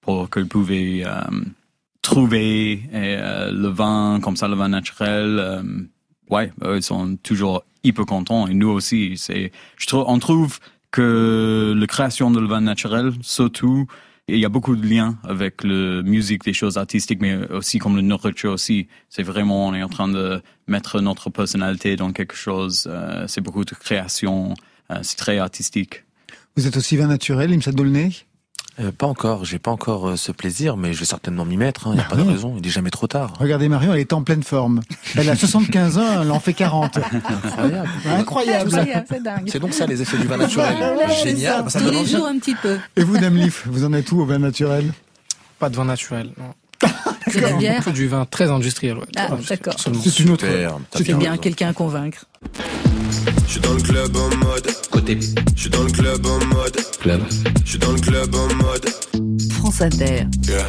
pour 0.00 0.30
qu'ils 0.30 0.48
pouvaient 0.48 1.02
euh, 1.04 1.20
trouver 2.00 2.82
euh, 2.94 3.50
le 3.52 3.68
vin 3.68 4.18
comme 4.22 4.36
ça, 4.36 4.48
le 4.48 4.54
vin 4.56 4.68
naturel. 4.68 5.36
euh, 5.38 5.62
ouais, 6.32 6.50
eux, 6.64 6.76
ils 6.76 6.82
sont 6.82 7.16
toujours 7.22 7.64
hyper 7.84 8.06
contents 8.06 8.46
et 8.48 8.54
nous 8.54 8.68
aussi. 8.70 9.16
C'est, 9.16 9.52
on 9.92 10.18
trouve 10.18 10.58
que 10.90 11.74
la 11.76 11.86
création 11.86 12.30
de 12.30 12.40
le 12.40 12.46
vin 12.46 12.60
naturel, 12.60 13.12
surtout, 13.22 13.86
il 14.28 14.38
y 14.38 14.44
a 14.44 14.48
beaucoup 14.48 14.76
de 14.76 14.86
liens 14.86 15.18
avec 15.24 15.64
la 15.64 16.02
musique, 16.02 16.44
des 16.44 16.52
choses 16.52 16.76
artistiques, 16.78 17.20
mais 17.20 17.34
aussi 17.50 17.78
comme 17.78 17.96
la 17.96 18.02
nourriture 18.02 18.52
aussi. 18.52 18.86
C'est 19.08 19.22
vraiment, 19.24 19.66
on 19.68 19.74
est 19.74 19.82
en 19.82 19.88
train 19.88 20.08
de 20.08 20.40
mettre 20.66 21.00
notre 21.00 21.28
personnalité 21.30 21.96
dans 21.96 22.12
quelque 22.12 22.36
chose. 22.36 22.86
euh, 22.88 23.26
c'est 23.26 23.40
beaucoup 23.40 23.64
de 23.64 23.74
création. 23.74 24.54
euh, 24.90 25.00
c'est 25.02 25.16
très 25.16 25.38
artistique. 25.38 26.04
Vous 26.56 26.66
êtes 26.66 26.76
aussi 26.76 26.96
vin 26.96 27.08
naturel, 27.08 27.52
Imsa 27.52 27.72
Dolnay? 27.72 28.10
Euh, 28.80 28.90
pas 28.90 29.06
encore, 29.06 29.44
j'ai 29.44 29.58
pas 29.58 29.70
encore 29.70 30.08
euh, 30.08 30.16
ce 30.16 30.32
plaisir, 30.32 30.78
mais 30.78 30.94
je 30.94 30.98
vais 31.00 31.04
certainement 31.04 31.44
m'y 31.44 31.58
mettre. 31.58 31.88
Il 31.88 31.92
n'y 31.94 32.00
a 32.00 32.04
Bah 32.04 32.10
pas 32.10 32.16
de 32.16 32.22
raison, 32.22 32.54
il 32.58 32.66
est 32.66 32.70
jamais 32.70 32.88
trop 32.90 33.06
tard. 33.06 33.34
Regardez 33.38 33.68
Marion, 33.68 33.92
elle 33.92 34.00
est 34.00 34.12
en 34.14 34.22
pleine 34.22 34.42
forme. 34.42 34.80
Elle 35.14 35.28
a 35.28 35.36
75 35.36 35.98
ans, 35.98 36.22
elle 36.22 36.30
en 36.30 36.40
fait 36.40 36.54
40. 36.54 36.98
Incroyable. 36.98 37.88
Incroyable. 38.06 38.70
c'est 39.08 39.22
dingue. 39.22 39.48
C'est 39.48 39.60
donc 39.60 39.74
ça 39.74 39.86
les 39.86 40.00
effets 40.00 40.16
du 40.16 40.26
vin 40.26 40.38
naturel. 40.38 40.74
Voilà, 40.78 41.08
c'est 41.10 41.28
Génial, 41.30 41.56
ça. 41.56 41.62
bah, 41.62 41.70
ça 41.70 41.80
Tous 41.80 41.90
les 41.90 42.06
jours 42.06 42.26
un 42.26 42.38
petit 42.38 42.54
peu. 42.54 42.78
Et 42.96 43.04
vous, 43.04 43.18
Dame 43.18 43.36
Leaf, 43.36 43.66
vous 43.66 43.84
en 43.84 43.92
êtes 43.92 44.10
où 44.10 44.20
au 44.20 44.24
vin 44.24 44.38
naturel? 44.38 44.90
Pas 45.58 45.68
de 45.68 45.76
vin 45.76 45.84
naturel. 45.84 46.30
Non. 46.38 46.54
C'est 47.30 47.40
la 47.40 47.52
bière. 47.54 47.92
Du 47.92 48.08
vin 48.08 48.24
très 48.26 48.50
industriel. 48.50 48.98
Ouais, 48.98 49.04
Ah, 49.16 49.28
d'accord. 49.48 49.74
C'est 49.78 50.18
une 50.20 50.30
autre. 50.30 50.44
C'est 50.94 51.14
bien 51.14 51.36
quelqu'un 51.36 51.68
à 51.68 51.72
convaincre. 51.72 52.26
Je 53.46 53.52
suis 53.52 53.60
dans 53.60 53.74
le 53.74 53.82
club 53.82 54.16
en 54.16 54.36
mode 54.44 54.66
Côté 54.90 55.18
Je 55.54 55.60
suis 55.60 55.70
dans 55.70 55.82
le 55.82 55.90
club 55.90 56.26
en 56.26 56.44
mode 56.46 56.76
club. 57.00 57.22
Je 57.64 57.70
suis 57.70 57.78
dans 57.78 57.92
le 57.92 58.00
club 58.00 58.34
en 58.34 58.54
mode 58.54 58.88
France 59.58 59.80
Inter. 59.82 60.26
Yeah 60.48 60.66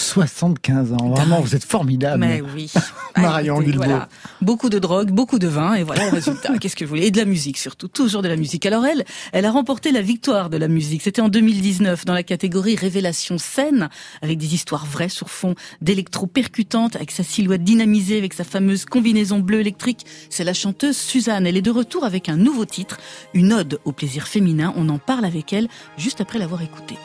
75 0.00 0.92
ans, 0.94 1.10
vraiment, 1.10 1.40
vous 1.40 1.54
êtes 1.54 1.64
formidable. 1.64 2.20
Mais 2.20 2.40
oui. 2.54 2.72
Marion 3.16 3.56
Écoutez, 3.56 3.70
Guilbault. 3.72 3.84
voilà. 3.84 4.08
Beaucoup 4.40 4.68
de 4.70 4.78
drogue, 4.78 5.10
beaucoup 5.10 5.38
de 5.38 5.46
vin, 5.48 5.74
et 5.74 5.82
voilà 5.82 6.06
le 6.06 6.10
résultat. 6.12 6.56
Qu'est-ce 6.58 6.76
que 6.76 6.84
vous 6.84 6.90
voulez? 6.90 7.06
Et 7.06 7.10
de 7.10 7.18
la 7.18 7.24
musique 7.24 7.58
surtout, 7.58 7.88
toujours 7.88 8.22
de 8.22 8.28
la 8.28 8.36
musique. 8.36 8.64
Alors 8.66 8.86
elle, 8.86 9.04
elle 9.32 9.44
a 9.44 9.50
remporté 9.50 9.92
la 9.92 10.00
victoire 10.02 10.48
de 10.50 10.56
la 10.56 10.68
musique. 10.68 11.02
C'était 11.02 11.20
en 11.20 11.28
2019 11.28 12.04
dans 12.04 12.14
la 12.14 12.22
catégorie 12.22 12.76
Révélation 12.76 13.38
scène, 13.38 13.88
avec 14.22 14.38
des 14.38 14.54
histoires 14.54 14.86
vraies 14.86 15.08
sur 15.08 15.28
fond 15.30 15.54
d'électro 15.82 16.26
percutante, 16.26 16.96
avec 16.96 17.10
sa 17.10 17.22
silhouette 17.22 17.64
dynamisée, 17.64 18.18
avec 18.18 18.32
sa 18.32 18.44
fameuse 18.44 18.84
combinaison 18.86 19.38
bleue 19.40 19.60
électrique. 19.60 20.06
C'est 20.30 20.44
la 20.44 20.54
chanteuse 20.54 20.96
Suzanne. 20.96 21.46
Elle 21.46 21.56
est 21.56 21.62
de 21.62 21.70
retour 21.70 22.04
avec 22.04 22.28
un 22.28 22.36
nouveau 22.36 22.64
titre, 22.64 22.98
une 23.34 23.52
ode 23.52 23.80
au 23.84 23.92
plaisir 23.92 24.26
féminin. 24.26 24.72
On 24.76 24.88
en 24.88 24.98
parle 24.98 25.24
avec 25.24 25.52
elle 25.52 25.68
juste 25.98 26.20
après 26.20 26.38
l'avoir 26.38 26.62
écoutée. 26.62 26.96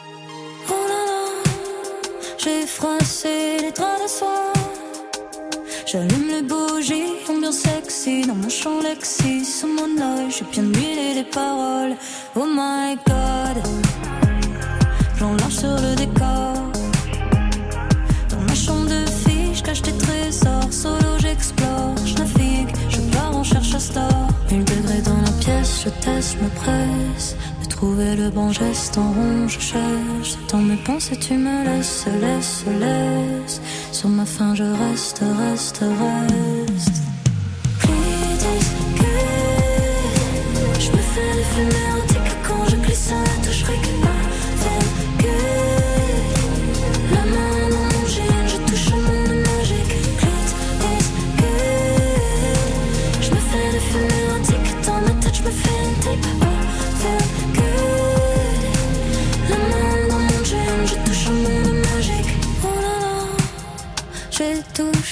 J'ai 2.45 2.67
froissé 2.67 3.57
les 3.59 3.71
draps 3.71 4.03
de 4.03 4.07
soie. 4.07 4.53
J'allume 5.87 6.27
les 6.29 6.43
bougies, 6.43 7.15
ambiance 7.27 7.57
sexy 7.57 8.21
dans 8.21 8.35
mon 8.35 8.49
champ 8.49 8.81
Lexi. 8.81 9.43
Sous 9.43 9.65
mon 9.65 9.89
œil, 9.99 10.29
j'ai 10.29 10.45
bien 10.51 10.61
huilé 10.61 11.15
les 11.15 11.23
paroles. 11.23 11.95
Oh 12.35 12.45
my 12.45 12.97
god, 13.07 13.57
plan 15.17 15.33
large 15.37 15.53
sur 15.53 15.75
le 15.75 15.95
décor. 15.95 16.53
Dans 18.29 18.41
ma 18.47 18.53
chambre 18.53 18.89
de 18.89 19.09
fille, 19.09 19.55
je 19.55 19.63
cache 19.63 19.81
des 19.81 19.97
trésors. 19.97 20.71
Solo, 20.71 21.17
j'explore, 21.17 21.95
je 22.05 22.13
navigue, 22.13 22.75
je 22.89 23.01
pars 23.11 23.35
en 23.35 23.43
cherche 23.43 23.73
à 23.73 23.79
star. 23.79 24.27
Mille 24.51 24.65
degrés 24.65 25.01
dans 25.01 25.19
la 25.19 25.31
pièce, 25.43 25.81
je 25.83 25.89
teste, 26.05 26.37
me 26.39 26.49
presse. 26.49 27.35
Trouver 27.75 28.15
le 28.15 28.29
bon 28.29 28.53
geste 28.53 28.97
en 28.97 29.11
rond, 29.11 29.49
je 29.49 29.59
cherche. 29.59 30.37
Dans 30.49 30.59
mes 30.59 30.77
pensées, 30.77 31.17
tu 31.17 31.33
me 31.33 31.65
laisses, 31.65 32.05
laisse, 32.21 32.63
laisse. 32.79 33.59
Sur 33.91 34.07
ma 34.07 34.25
faim, 34.25 34.55
je 34.55 34.63
reste, 34.63 35.21
reste, 35.37 35.79
reste. 35.79 37.01
Que 37.81 37.87
je 40.79 40.89
me 40.89 40.97
fais 40.97 41.33
des 41.33 42.14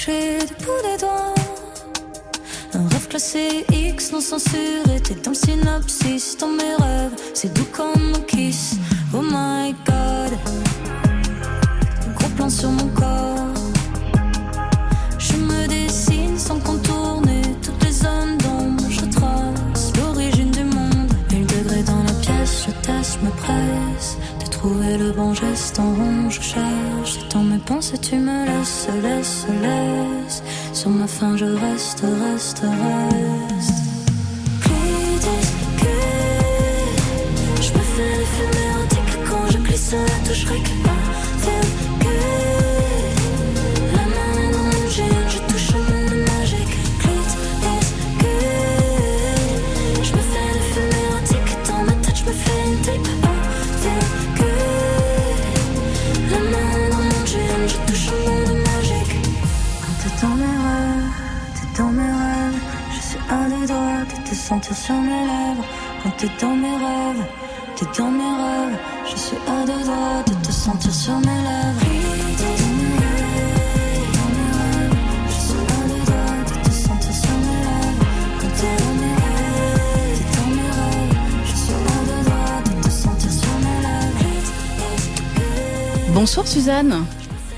du 0.06 0.54
bout 0.66 0.82
des 0.84 0.98
doigts. 1.00 1.34
Un 2.74 2.88
rêve 2.90 3.08
classé 3.08 3.66
X 3.72 4.12
non 4.12 4.20
censuré 4.20 5.00
T'es 5.02 5.16
dans 5.16 5.32
le 5.32 5.36
synopsis, 5.36 6.38
dans 6.38 6.50
mes 6.50 6.76
rêves. 6.78 7.14
C'est 7.34 7.54
doux 7.54 7.68
comme 7.72 8.14
un 8.16 8.20
kiss. 8.22 8.76
Oh 9.14 9.22
my 9.22 9.74
god. 9.86 10.38
Gros 12.16 12.30
plan 12.36 12.50
sur 12.50 12.70
mon 12.70 12.88
corps. 12.90 13.54
Je 15.20 15.36
me 15.38 15.68
dessine 15.68 16.38
sans 16.38 16.60
contourner 16.60 17.42
Toutes 17.62 17.84
les 17.86 17.92
zones 17.92 18.38
d'ombre 18.40 18.84
Je 18.90 19.06
trace 19.06 19.94
l'origine 19.98 20.52
du 20.52 20.66
monde. 20.66 21.14
Mille 21.32 21.46
degrés 21.46 21.84
dans 21.84 22.04
la 22.04 22.14
pièce 22.22 22.66
Je 22.68 22.72
teste, 22.86 23.22
me 23.22 23.30
presse 23.30 24.18
de 24.44 24.50
trouver 24.50 24.98
le 24.98 25.12
bon 25.12 25.34
geste 25.34 25.80
en 25.80 25.94
rond, 25.94 26.30
je. 26.30 26.63
C'est 27.86 28.00
dans 28.00 28.00
mes 28.00 28.00
pensées, 28.00 28.00
tu 28.02 28.16
me 28.16 28.46
laisses, 28.46 28.88
laisse, 29.02 29.46
laisse. 29.62 30.44
Sur 30.74 30.90
ma 30.90 31.06
faim, 31.06 31.36
je 31.36 31.46
reste, 31.46 32.02
reste, 32.02 32.62
reste. 32.62 33.84
Clitis, 34.62 35.52
que 35.82 35.96
je 37.62 37.74
me 37.74 37.84
fais 37.94 38.18
des 38.20 38.26
films 38.36 38.58
érotiques 38.70 39.20
quand 39.30 39.52
je 39.52 39.58
glisse 39.58 39.92
la 39.92 40.30
touche 40.30 40.46
sentir 64.54 64.78
sur 64.78 64.96
mes 64.96 65.10
lèvres. 65.10 65.66
Quand 66.04 66.12
t'es 66.18 66.30
dans 66.40 66.56
mes 66.56 66.78
rêves, 66.86 67.26
t'es 67.76 67.88
dans 67.98 68.12
mes 68.12 68.34
rêves, 68.44 68.78
je 69.10 69.16
suis 69.18 69.38
à 69.48 69.66
deux 69.66 69.84
doigts 69.84 70.24
de 70.28 70.34
te 70.46 70.52
sentir 70.52 70.94
sur 70.94 71.18
mes 71.28 71.40
lèvres. 71.48 71.80
T'es 72.38 72.54
dans 72.62 72.74
mes 72.80 72.94
rêves, 73.02 74.12
dans 74.16 74.30
mes 74.36 74.50
rêves, 74.60 74.96
je 75.28 75.40
suis 75.48 75.64
à 75.78 75.82
deux 75.90 76.02
doigts 76.06 76.42
de 76.50 76.54
te 76.66 76.72
sentir 76.86 77.14
sur 77.24 77.38
mes 77.46 77.60
lèvres. 77.66 78.06
Quand 78.40 78.54
t'es 78.60 78.76
dans 78.84 78.96
mes 79.02 79.16
rêves, 79.24 80.18
t'es 80.18 80.28
dans 80.38 80.50
mes 80.58 80.70
rêves, 80.78 81.18
je 81.50 81.56
suis 81.64 81.74
à 81.74 82.00
deux 82.10 82.22
doigts 82.30 82.62
de 82.66 82.74
te 82.84 82.92
sentir 82.92 83.32
sur 83.32 83.56
mes 83.66 83.80
lèvres. 83.88 84.54
Bonsoir 86.14 86.46
Suzanne. 86.48 86.94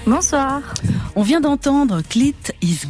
Bonsoir. 0.07 0.61
On 1.17 1.23
vient 1.23 1.41
d'entendre 1.41 2.01
Clit 2.09 2.35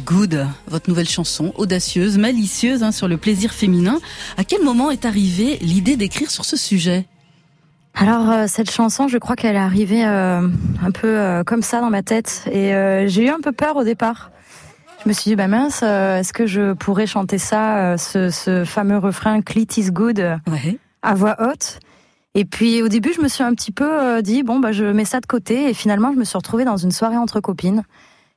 Good, 0.06 0.46
votre 0.68 0.88
nouvelle 0.88 1.08
chanson, 1.08 1.52
audacieuse, 1.56 2.16
malicieuse, 2.16 2.84
hein, 2.84 2.92
sur 2.92 3.08
le 3.08 3.16
plaisir 3.16 3.52
féminin. 3.52 3.98
À 4.36 4.44
quel 4.44 4.62
moment 4.62 4.92
est 4.92 5.04
arrivée 5.04 5.58
l'idée 5.62 5.96
d'écrire 5.96 6.30
sur 6.30 6.44
ce 6.44 6.56
sujet? 6.56 7.06
Alors 7.92 8.30
euh, 8.30 8.44
cette 8.46 8.70
chanson, 8.70 9.08
je 9.08 9.18
crois 9.18 9.34
qu'elle 9.34 9.56
est 9.56 9.58
arrivée 9.58 10.06
euh, 10.06 10.46
un 10.80 10.90
peu 10.92 11.08
euh, 11.08 11.42
comme 11.42 11.60
ça 11.60 11.80
dans 11.80 11.90
ma 11.90 12.04
tête. 12.04 12.44
Et 12.52 12.70
j'ai 13.08 13.24
eu 13.24 13.30
un 13.30 13.40
peu 13.40 13.50
peur 13.50 13.74
au 13.74 13.82
départ. 13.82 14.30
Je 15.02 15.08
me 15.08 15.12
suis 15.12 15.30
dit 15.30 15.34
bah 15.36 15.48
mince, 15.48 15.82
est-ce 15.82 16.32
que 16.32 16.46
je 16.46 16.74
pourrais 16.74 17.08
chanter 17.08 17.38
ça, 17.38 17.98
ce, 17.98 18.30
ce 18.30 18.64
fameux 18.64 18.98
refrain 18.98 19.42
Clit 19.42 19.66
is 19.76 19.90
good 19.90 20.38
à 21.02 21.14
voix 21.16 21.34
haute? 21.40 21.80
Et 22.36 22.44
puis 22.44 22.80
au 22.80 22.88
début, 22.88 23.12
je 23.12 23.22
me 23.22 23.28
suis 23.28 23.42
un 23.42 23.54
petit 23.54 23.72
peu 23.72 24.22
dit 24.22 24.44
bon 24.44 24.60
bah 24.60 24.70
je 24.70 24.84
mets 24.84 25.04
ça 25.04 25.18
de 25.18 25.26
côté. 25.26 25.68
Et 25.68 25.74
finalement 25.74 26.12
je 26.12 26.18
me 26.18 26.24
suis 26.24 26.38
retrouvée 26.38 26.64
dans 26.64 26.76
une 26.76 26.92
soirée 26.92 27.16
entre 27.16 27.40
copines 27.40 27.82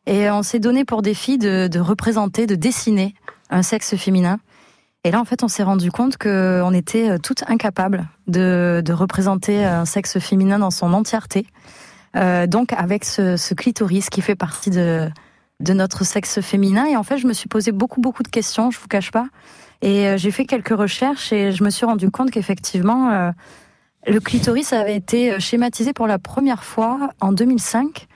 et 0.05 0.29
on 0.29 0.43
s'est 0.43 0.59
donné 0.59 0.85
pour 0.85 1.01
défi 1.01 1.37
de, 1.37 1.67
de 1.67 1.79
représenter, 1.79 2.47
de 2.47 2.55
dessiner 2.55 3.13
un 3.49 3.63
sexe 3.63 3.95
féminin. 3.95 4.39
Et 5.05 5.11
là, 5.11 5.21
en 5.21 5.25
fait, 5.25 5.43
on 5.43 5.47
s'est 5.47 5.63
rendu 5.63 5.91
compte 5.91 6.17
que 6.17 6.61
on 6.63 6.73
était 6.73 7.09
euh, 7.09 7.17
toutes 7.17 7.43
incapables 7.47 8.07
de, 8.27 8.83
représenter 8.89 9.63
un 9.63 9.85
sexe 9.85 10.19
féminin 10.19 10.59
dans 10.59 10.71
son 10.71 10.93
entièreté. 10.93 11.47
Euh, 12.15 12.47
donc, 12.47 12.73
avec 12.73 13.05
ce, 13.05 13.53
clitoris 13.53 14.09
qui 14.09 14.21
fait 14.21 14.35
partie 14.35 14.71
de, 14.71 15.09
notre 15.69 16.03
sexe 16.03 16.41
féminin. 16.41 16.85
Et 16.85 16.97
en 16.97 17.03
fait, 17.03 17.17
je 17.17 17.27
me 17.27 17.33
suis 17.33 17.47
posé 17.47 17.71
beaucoup, 17.71 18.01
beaucoup 18.01 18.23
de 18.23 18.27
questions, 18.27 18.71
je 18.71 18.79
vous 18.79 18.87
cache 18.87 19.11
pas. 19.11 19.27
Et 19.81 20.07
euh, 20.07 20.17
j'ai 20.17 20.31
fait 20.31 20.45
quelques 20.45 20.77
recherches 20.77 21.31
et 21.31 21.53
je 21.53 21.63
me 21.63 21.69
suis 21.69 21.85
rendu 21.85 22.11
compte 22.11 22.31
qu'effectivement, 22.31 23.31
le 24.05 24.19
clitoris 24.19 24.73
avait 24.73 24.97
été 24.97 25.39
schématisé 25.39 25.93
pour 25.93 26.07
la 26.07 26.19
première 26.19 26.65
fois 26.65 27.11
en 27.21 27.31
2005 27.31 28.07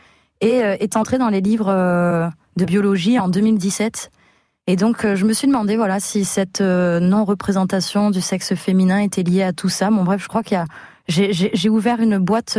et 0.43 0.63
euh, 0.63 0.75
est 0.79 0.95
entré 0.97 1.17
dans 1.17 1.29
les 1.29 1.41
livres 1.41 1.69
euh, 1.69 2.27
de 2.57 2.65
biologie 2.65 3.17
en 3.19 3.27
2017. 3.29 4.11
Et 4.67 4.75
donc, 4.75 5.03
euh, 5.05 5.15
je 5.15 5.25
me 5.25 5.33
suis 5.33 5.47
demandé, 5.47 5.75
voilà, 5.75 5.99
si 5.99 6.23
cette 6.25 6.61
non-représentation 6.61 8.11
du 8.11 8.21
sexe 8.21 8.53
féminin 8.55 8.99
était 8.99 9.23
liée 9.23 9.43
à 9.43 9.53
tout 9.53 9.69
ça. 9.69 9.89
Bon, 9.89 10.03
bref, 10.03 10.21
je 10.23 10.27
crois 10.27 10.43
qu'il 10.43 10.55
y 10.55 10.61
a, 10.61 10.65
j'ai- 11.07 11.69
ouvert 11.69 11.99
une 11.99 12.17
boîte 12.17 12.57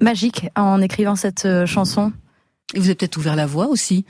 magique 0.00 0.48
en 0.56 0.80
écrivant 0.80 1.16
cette 1.16 1.46
chanson. 1.66 2.12
Et 2.74 2.78
vous 2.78 2.86
avez 2.86 2.94
peut-être 2.94 3.16
ouvert 3.16 3.36
la 3.36 3.46
voie 3.46 3.66
aussi. 3.68 4.04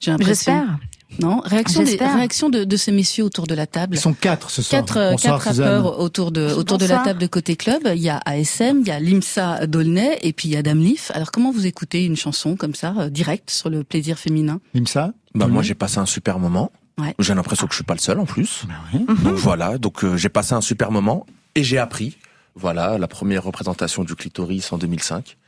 J'ai 0.00 0.10
l'impression. 0.10 0.52
J'espère. 0.52 0.78
Non, 1.18 1.40
réaction, 1.44 1.82
des, 1.82 1.96
réaction 1.96 2.48
de, 2.48 2.64
de 2.64 2.76
ces 2.76 2.92
messieurs 2.92 3.24
autour 3.24 3.46
de 3.46 3.54
la 3.54 3.66
table. 3.66 3.96
Ils 3.96 4.00
sont 4.00 4.14
quatre 4.14 4.50
ce 4.50 4.62
soir. 4.62 4.80
Quatre, 4.84 5.10
Bonsoir, 5.12 5.38
quatre 5.42 5.50
Suzanne. 5.54 5.68
rappeurs 5.68 6.00
autour 6.00 6.32
de, 6.32 6.52
autour 6.54 6.78
de 6.78 6.86
la 6.86 6.98
table 6.98 7.20
de 7.20 7.26
Côté 7.26 7.56
Club. 7.56 7.82
Il 7.94 8.00
y 8.00 8.08
a 8.08 8.20
ASM, 8.24 8.80
il 8.80 8.88
y 8.88 8.90
a 8.90 8.98
Limsa 9.00 9.66
Dolnay 9.66 10.18
et 10.22 10.32
puis 10.32 10.48
il 10.48 10.52
y 10.52 10.56
a 10.56 10.62
Damlif. 10.62 11.10
Alors 11.14 11.30
comment 11.30 11.52
vous 11.52 11.66
écoutez 11.66 12.04
une 12.04 12.16
chanson 12.16 12.56
comme 12.56 12.74
ça, 12.74 12.94
euh, 12.98 13.10
direct 13.10 13.50
sur 13.50 13.68
le 13.70 13.84
plaisir 13.84 14.18
féminin? 14.18 14.60
Limsa? 14.74 15.12
Bah, 15.34 15.46
moi, 15.46 15.62
j'ai 15.62 15.74
passé 15.74 15.98
un 15.98 16.06
super 16.06 16.38
moment. 16.38 16.72
Ouais. 16.98 17.14
J'ai 17.18 17.34
l'impression 17.34 17.66
que 17.66 17.72
je 17.72 17.76
suis 17.76 17.84
pas 17.84 17.94
le 17.94 18.00
seul 18.00 18.18
en 18.18 18.26
plus. 18.26 18.64
Bah 18.68 18.98
Donc 19.24 19.34
voilà, 19.36 19.78
donc 19.78 20.04
euh, 20.04 20.16
j'ai 20.16 20.28
passé 20.28 20.54
un 20.54 20.60
super 20.60 20.90
moment 20.90 21.26
et 21.54 21.64
j'ai 21.64 21.78
appris. 21.78 22.18
Voilà, 22.54 22.98
la 22.98 23.08
première 23.08 23.44
représentation 23.44 24.04
du 24.04 24.14
clitoris 24.14 24.72
en 24.72 24.78
2005. 24.78 25.38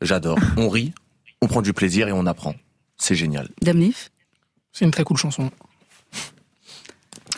J'adore. 0.00 0.38
On 0.56 0.68
rit, 0.68 0.92
on 1.40 1.48
prend 1.48 1.60
du 1.62 1.72
plaisir 1.72 2.06
et 2.08 2.12
on 2.12 2.24
apprend. 2.26 2.54
C'est 2.98 3.16
génial. 3.16 3.48
Damlif 3.62 4.10
C'est 4.72 4.84
une 4.84 4.90
très 4.90 5.04
cool 5.04 5.16
chanson. 5.18 5.50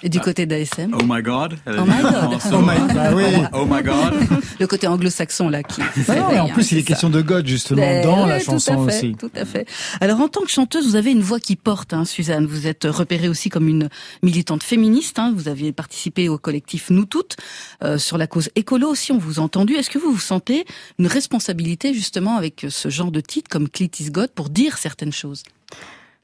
Et 0.03 0.11
du 0.11 0.21
côté 0.21 0.45
d'ASM 0.45 0.95
Oh 1.01 1.03
my 1.07 1.23
God. 1.23 1.57
Oh 1.67 1.71
my 1.87 2.03
God. 2.03 2.39
Oh 2.53 2.59
my- 2.59 2.93
bah 2.95 3.15
oui. 3.15 3.25
Oh 3.55 3.65
my 3.65 3.83
God. 3.83 4.13
Le 4.61 4.67
côté 4.67 4.87
anglo-saxon 4.87 5.49
là 5.49 5.63
qui. 5.63 5.81
Ah 5.81 5.85
non, 6.15 6.27
réveille, 6.27 6.41
en 6.41 6.47
hein, 6.47 6.51
plus, 6.53 6.73
il 6.73 6.79
est 6.79 6.83
question 6.83 7.09
ça. 7.11 7.17
de 7.17 7.23
God, 7.23 7.47
justement, 7.47 7.81
Ben 7.81 8.05
dans 8.05 8.25
oui, 8.25 8.29
la 8.29 8.39
tout 8.41 8.45
chanson 8.47 8.87
à 8.87 8.91
fait, 8.91 8.97
aussi. 8.99 9.15
Tout 9.15 9.31
à 9.35 9.47
fait. 9.47 9.67
Alors, 10.03 10.21
en 10.21 10.29
tant 10.29 10.43
que 10.43 10.51
chanteuse, 10.51 10.87
vous 10.87 10.97
avez 10.97 11.11
une 11.11 11.23
voix 11.23 11.41
qui 11.41 11.57
porte, 11.57 11.95
hein, 11.95 12.05
Suzanne. 12.05 12.45
Vous 12.45 12.67
êtes 12.67 12.85
repérée 12.85 13.29
aussi 13.29 13.49
comme 13.49 13.67
une 13.67 13.89
militante 14.23 14.63
féministe. 14.63 15.19
Hein. 15.19 15.33
Vous 15.35 15.49
aviez 15.49 15.73
participé 15.73 16.29
au 16.29 16.37
collectif 16.37 16.91
Nous 16.91 17.07
Toutes 17.07 17.37
euh, 17.83 17.97
sur 17.97 18.19
la 18.19 18.27
cause 18.27 18.51
écolo 18.57 18.89
aussi. 18.89 19.11
On 19.11 19.19
vous 19.19 19.41
a 19.41 19.43
entendu. 19.43 19.75
Est-ce 19.75 19.89
que 19.91 19.99
vous 19.99 20.13
vous 20.13 20.19
sentez 20.21 20.67
une 20.99 21.07
responsabilité 21.07 21.95
justement 21.95 22.37
avec 22.37 22.67
ce 22.69 22.91
genre 22.91 23.11
de 23.11 23.21
titre 23.21 23.49
comme 23.49 23.71
Clit 23.71 23.91
is 24.01 24.11
God 24.11 24.31
pour 24.35 24.51
dire 24.51 24.77
certaines 24.77 25.13
choses? 25.13 25.45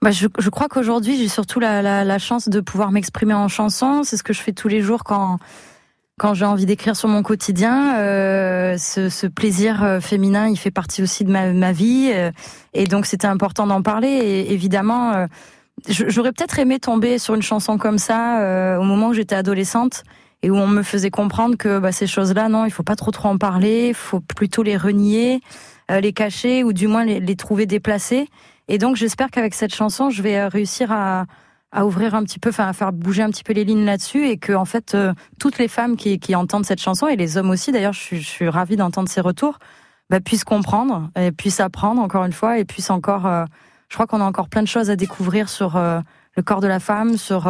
Bah, 0.03 0.11
je, 0.13 0.29
je 0.39 0.49
crois 0.49 0.69
qu'aujourd'hui, 0.69 1.17
j'ai 1.19 1.29
surtout 1.29 1.61
la, 1.61 1.83
la, 1.83 2.05
la 2.05 2.19
chance 2.19 2.49
de 2.49 2.61
pouvoir 2.61 2.91
m'exprimer 2.91 3.35
en 3.35 3.49
chanson. 3.49 4.03
C'est 4.03 4.17
ce 4.17 4.23
que 4.23 4.33
je 4.33 4.41
fais 4.41 4.53
tous 4.53 4.69
les 4.69 4.81
jours 4.83 5.05
quand 5.05 5.39
quand 6.19 6.35
j'ai 6.35 6.45
envie 6.45 6.67
d'écrire 6.67 6.97
sur 6.97 7.09
mon 7.09 7.23
quotidien. 7.23 7.97
Euh, 7.99 8.77
ce, 8.77 9.09
ce 9.09 9.27
plaisir 9.27 9.83
euh, 9.83 10.01
féminin, 10.01 10.49
il 10.49 10.59
fait 10.59 10.71
partie 10.71 11.03
aussi 11.03 11.25
de 11.25 11.31
ma, 11.31 11.53
ma 11.55 11.73
vie, 11.73 12.11
euh, 12.15 12.31
et 12.75 12.85
donc 12.85 13.07
c'était 13.07 13.27
important 13.27 13.67
d'en 13.67 13.81
parler. 13.81 14.09
Et 14.09 14.53
évidemment, 14.53 15.13
euh, 15.13 15.27
j'aurais 15.89 16.33
peut-être 16.33 16.59
aimé 16.59 16.79
tomber 16.79 17.19
sur 17.19 17.35
une 17.35 17.41
chanson 17.41 17.79
comme 17.79 17.97
ça 17.97 18.41
euh, 18.43 18.77
au 18.77 18.83
moment 18.83 19.09
où 19.09 19.15
j'étais 19.15 19.35
adolescente 19.35 20.05
et 20.43 20.51
où 20.51 20.57
on 20.57 20.67
me 20.67 20.83
faisait 20.83 21.11
comprendre 21.11 21.57
que 21.57 21.79
bah, 21.79 21.91
ces 21.91 22.07
choses-là, 22.07 22.51
non, 22.51 22.67
il 22.67 22.71
faut 22.71 22.83
pas 22.83 22.97
trop 22.97 23.13
trop 23.13 23.31
en 23.31 23.39
parler, 23.39 23.89
il 23.89 23.95
faut 23.95 24.21
plutôt 24.21 24.63
les 24.63 24.77
renier, 24.77 25.41
euh, 25.91 26.01
les 26.01 26.13
cacher 26.13 26.65
ou 26.65 26.75
du 26.75 26.87
moins 26.87 27.07
les, 27.07 27.21
les 27.21 27.37
trouver 27.37 27.65
déplacées. 27.65 28.29
Et 28.73 28.79
donc 28.79 28.95
j'espère 28.95 29.33
qu'avec 29.33 29.53
cette 29.55 29.75
chanson, 29.75 30.11
je 30.11 30.23
vais 30.23 30.39
euh, 30.39 30.49
réussir 30.49 30.93
à, 30.93 31.27
ouvrir 31.85 32.15
un 32.15 32.23
petit 32.23 32.39
peu, 32.39 32.51
enfin 32.51 32.69
à 32.69 32.73
faire 32.73 32.93
bouger 32.93 33.21
un 33.25 33.31
petit 33.31 33.43
peu 33.43 33.53
les 33.53 33.65
lignes 33.65 33.85
là-dessus, 33.85 34.29
et 34.29 34.37
que 34.39 34.53
en 34.53 34.65
fait 34.65 34.95
euh, 34.95 35.13
toutes 35.41 35.59
les 35.59 35.67
femmes 35.67 35.97
qui, 35.97 36.35
entendent 36.37 36.65
cette 36.65 36.81
chanson 36.81 37.09
et 37.09 37.17
les 37.17 37.37
hommes 37.37 37.51
aussi, 37.51 37.73
d'ailleurs, 37.73 37.93
je 37.93 38.17
suis, 38.17 38.49
ravie 38.49 38.77
d'entendre 38.77 39.09
ces 39.09 39.21
retours, 39.21 39.59
bah, 40.09 40.21
puissent 40.21 40.45
comprendre 40.45 41.11
et 41.17 41.33
puissent 41.33 41.59
apprendre 41.59 42.01
encore 42.01 42.25
une 42.25 42.33
fois 42.33 42.59
et 42.61 42.65
puissent 42.65 42.91
encore. 42.91 43.27
euh, 43.27 43.45
je 43.89 43.97
crois 43.97 44.07
qu'on 44.07 44.21
a 44.21 44.25
encore 44.25 44.49
plein 44.49 44.63
de 44.63 44.69
choses 44.69 44.89
à 44.89 44.95
découvrir 44.95 45.49
sur 45.49 45.77
le 45.77 46.43
corps 46.45 46.61
de 46.61 46.69
la 46.69 46.79
femme, 46.79 47.17
sur 47.17 47.49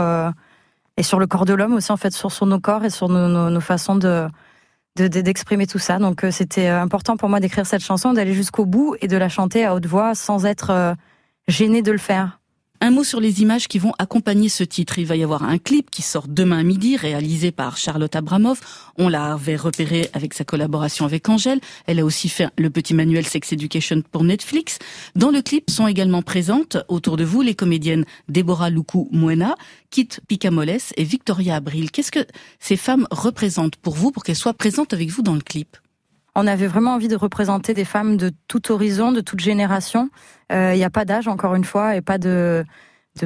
et 0.97 1.03
sur 1.03 1.19
le 1.19 1.27
corps 1.27 1.45
de 1.45 1.53
l'homme 1.53 1.75
aussi 1.75 1.93
en 1.93 1.99
fait, 1.99 2.15
sur, 2.15 2.47
nos 2.47 2.59
corps 2.59 2.83
et 2.87 2.89
sur 2.89 3.11
nos, 3.11 3.61
façons 3.61 3.95
de 3.95 4.27
de- 4.97 5.09
de- 5.09 5.21
d'exprimer 5.21 5.67
tout 5.67 5.79
ça. 5.79 5.99
Donc 5.99 6.25
c'était 6.31 6.69
important 6.69 7.19
pour 7.19 7.29
moi 7.29 7.41
d'écrire 7.41 7.67
cette 7.67 7.83
chanson, 7.83 8.15
d'aller 8.15 8.33
jusqu'au 8.33 8.65
bout 8.65 8.97
et 9.03 9.07
de 9.07 9.19
la 9.19 9.29
chanter 9.29 9.67
à 9.67 9.75
haute 9.75 9.85
voix 9.85 10.15
sans 10.15 10.47
être 10.47 10.97
gênée 11.51 11.83
de 11.83 11.93
le 11.93 11.99
faire. 11.99 12.41
Un 12.83 12.91
mot 12.91 13.05
sur 13.05 13.21
les 13.21 13.43
images 13.43 13.69
qui 13.69 13.79
vont 13.79 13.93
accompagner 13.99 14.49
ce 14.49 14.65
titre. 14.65 14.99
Il 14.99 15.05
va 15.05 15.15
y 15.15 15.23
avoir 15.23 15.43
un 15.43 15.59
clip 15.59 15.91
qui 15.91 16.01
sort 16.01 16.29
demain 16.29 16.61
à 16.61 16.63
midi, 16.63 16.97
réalisé 16.97 17.51
par 17.51 17.77
Charlotte 17.77 18.17
Abramoff. 18.17 18.93
On 18.97 19.11
l'avait 19.11 19.57
repéré 19.57 20.09
avec 20.15 20.33
sa 20.33 20.45
collaboration 20.45 21.05
avec 21.05 21.29
Angèle. 21.29 21.61
Elle 21.87 22.01
a 22.01 22.07
aussi 22.07 22.31
fait 22.31 22.49
le 22.57 22.71
petit 22.71 22.95
manuel 22.95 23.27
Sex 23.27 23.53
Education 23.53 24.03
pour 24.11 24.25
Netflix. 24.25 24.79
Dans 25.15 25.31
le 25.31 25.43
clip 25.43 25.69
sont 25.69 25.89
également 25.89 26.23
présentes 26.23 26.79
autour 26.89 27.19
de 27.19 27.25
vous 27.25 27.43
les 27.43 27.55
comédiennes 27.55 28.07
Déborah 28.31 28.71
Luku 28.71 29.09
Muena, 29.13 29.57
Kit 29.91 30.09
Picamoles 30.27 30.79
et 30.97 31.05
Victoria 31.05 31.57
Abril. 31.57 31.91
Qu'est-ce 31.91 32.13
que 32.13 32.27
ces 32.61 32.77
femmes 32.79 33.07
représentent 33.11 33.77
pour 33.77 33.95
vous, 33.95 34.11
pour 34.11 34.25
qu'elles 34.25 34.37
soient 34.37 34.55
présentes 34.55 34.95
avec 34.95 35.11
vous 35.11 35.23
dans 35.23 35.35
le 35.35 35.43
clip? 35.43 35.77
On 36.43 36.47
avait 36.47 36.69
vraiment 36.69 36.95
envie 36.95 37.09
de 37.09 37.17
représenter 37.17 37.75
des 37.75 37.85
femmes 37.85 38.17
de 38.17 38.33
tout 38.49 38.73
horizon, 38.73 39.13
de 39.13 39.21
toute 39.21 39.41
génération. 39.41 40.09
Il 40.51 40.73
n'y 40.75 40.85
a 40.85 40.89
pas 40.89 41.05
d'âge, 41.05 41.29
encore 41.29 41.55
une 41.55 41.65
fois, 41.65 41.97
et 41.97 42.01
pas 42.01 42.17
de, 42.17 42.65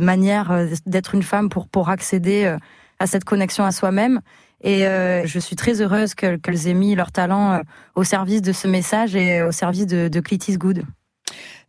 manière 0.01 0.51
euh, 0.51 0.67
d'être 0.85 1.15
une 1.15 1.23
femme 1.23 1.49
pour, 1.49 1.69
pour 1.69 1.91
accéder 1.91 2.45
euh, 2.45 2.57
à 2.99 3.07
cette 3.07 3.23
connexion 3.23 3.65
à 3.65 3.71
soi-même. 3.71 4.21
Et 4.65 4.85
euh, 4.89 5.25
je 5.27 5.39
suis 5.39 5.55
très 5.55 5.81
heureuse 5.81 6.17
que- 6.17 6.35
qu'elles 6.35 6.67
aient 6.67 6.75
mis 6.75 6.97
leur 6.97 7.13
talent 7.13 7.53
euh, 7.53 7.59
au 7.95 8.03
service 8.03 8.43
de 8.43 8.53
ce 8.53 8.67
message 8.67 9.15
et 9.15 9.43
au 9.43 9.53
service 9.53 9.87
de, 9.87 10.09
de 10.09 10.57
Good. 10.57 10.83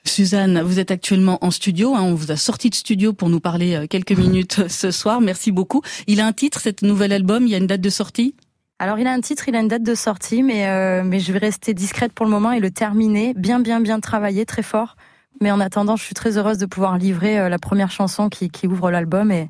Suzanne, 0.03 0.61
vous 0.61 0.79
êtes 0.79 0.89
actuellement 0.89 1.37
en 1.45 1.51
studio. 1.51 1.93
hein, 1.93 2.01
on 2.01 2.15
vous 2.15 2.31
a 2.31 2.37
sorti 2.37 2.71
de 2.71 2.75
studio 2.75 3.13
pour 3.13 3.29
nous 3.29 3.39
parler 3.39 3.75
euh, 3.75 3.85
quelques 3.87 4.13
minutes 4.17 4.67
ce 4.67 4.89
soir. 4.89 5.21
Merci 5.21 5.51
beaucoup. 5.51 5.83
Il 6.07 6.21
a 6.21 6.25
un 6.25 6.33
titre, 6.33 6.59
cet 6.59 6.81
nouvel 6.81 7.11
album. 7.11 7.43
Il 7.45 7.49
y 7.49 7.55
a 7.55 7.59
une 7.59 7.67
date 7.67 7.81
de 7.81 7.89
sortie? 7.91 8.33
Alors 8.77 8.99
il 8.99 9.07
a 9.07 9.13
un 9.13 9.21
titre, 9.21 9.47
il 9.47 9.55
a 9.55 9.61
une 9.61 9.69
date 9.69 9.83
de 9.83 9.95
sortie, 9.95 10.43
mais, 10.43 10.67
euh, 10.67 11.01
mais 11.03 11.19
je 11.19 11.31
vais 11.31 11.39
rester 11.39 11.73
discrète 11.73 12.11
pour 12.11 12.25
le 12.25 12.31
moment 12.31 12.51
et 12.51 12.59
le 12.59 12.71
terminer, 12.71 13.33
bien 13.33 13.61
bien 13.61 13.79
bien 13.79 14.01
travaillé, 14.01 14.45
très 14.45 14.63
fort. 14.63 14.97
Mais 15.41 15.51
en 15.51 15.61
attendant, 15.61 15.95
je 15.95 16.03
suis 16.03 16.13
très 16.13 16.37
heureuse 16.37 16.57
de 16.57 16.65
pouvoir 16.65 16.97
livrer 16.97 17.39
euh, 17.39 17.49
la 17.49 17.57
première 17.57 17.91
chanson 17.91 18.27
qui, 18.27 18.49
qui 18.49 18.67
ouvre 18.67 18.91
l'album 18.91 19.31
et, 19.31 19.49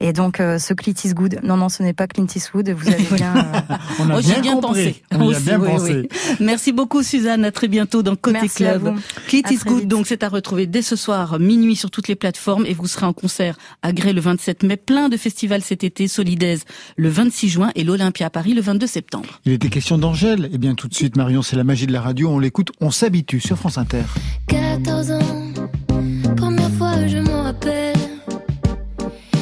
et 0.00 0.12
donc 0.12 0.38
euh, 0.40 0.58
ce 0.58 0.74
Clint 0.74 0.94
Eastwood. 1.04 1.40
Non, 1.42 1.56
non, 1.56 1.68
ce 1.68 1.82
n'est 1.82 1.92
pas 1.92 2.06
Clint 2.06 2.26
Eastwood, 2.34 2.68
vous 2.70 2.88
avez 2.88 3.02
bien... 3.16 3.34
euh, 3.36 3.74
On 3.98 4.10
a 4.10 4.18
Oh, 4.18 4.20
bien 4.20 4.40
bien 4.40 4.52
compris. 4.54 4.68
pensé. 4.70 5.02
On 5.12 5.30
a 5.34 5.38
bien 5.40 5.60
oui, 5.60 5.66
pensé. 5.68 5.94
oui. 6.02 6.08
Merci 6.40 6.72
beaucoup 6.72 7.02
Suzanne, 7.02 7.44
à 7.44 7.50
très 7.52 7.68
bientôt 7.68 8.02
dans 8.02 8.16
Côté 8.16 8.38
Merci 8.42 8.56
Club. 8.64 8.94
Good, 9.30 9.44
vite. 9.80 9.88
donc 9.88 10.06
c'est 10.06 10.22
à 10.22 10.28
retrouver 10.28 10.66
dès 10.66 10.82
ce 10.82 10.96
soir, 10.96 11.38
minuit 11.40 11.76
sur 11.76 11.90
toutes 11.90 12.08
les 12.08 12.14
plateformes 12.14 12.64
et 12.66 12.74
vous 12.74 12.86
serez 12.86 13.06
en 13.06 13.12
concert 13.12 13.56
à 13.82 13.92
Grès 13.92 14.12
le 14.12 14.20
27 14.20 14.62
mai, 14.62 14.76
plein 14.76 15.08
de 15.08 15.16
festivals 15.16 15.62
cet 15.62 15.82
été, 15.84 16.06
Solidaise 16.08 16.64
le 16.96 17.08
26 17.08 17.48
juin 17.48 17.70
et 17.74 17.84
l'Olympia 17.84 18.26
à 18.26 18.30
Paris 18.30 18.54
le 18.54 18.60
22 18.60 18.86
septembre. 18.86 19.40
Il 19.44 19.52
était 19.52 19.68
question 19.68 19.98
d'Angèle. 19.98 20.48
Eh 20.52 20.58
bien, 20.58 20.74
tout 20.74 20.88
de 20.88 20.94
suite, 20.94 21.16
Marion, 21.16 21.42
c'est 21.42 21.56
la 21.56 21.64
magie 21.64 21.86
de 21.86 21.92
la 21.92 22.00
radio. 22.00 22.28
On 22.30 22.38
l'écoute, 22.38 22.70
on 22.80 22.90
s'habitue 22.90 23.40
sur 23.40 23.56
France 23.58 23.78
Inter. 23.78 24.02
14 24.46 25.10
ans, 25.12 25.27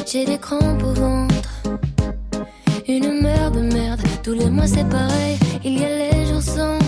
J'ai 0.06 0.24
des 0.24 0.38
crampes 0.38 0.84
au 0.84 0.92
ventre, 0.92 1.62
une 2.86 3.04
humeur 3.04 3.50
de 3.50 3.60
merde. 3.60 4.00
Tous 4.22 4.34
les 4.34 4.48
mois 4.48 4.68
c'est 4.68 4.88
pareil, 4.88 5.36
il 5.64 5.80
y 5.80 5.84
a 5.84 5.88
les 5.88 6.26
jours 6.26 6.42
sans, 6.42 6.78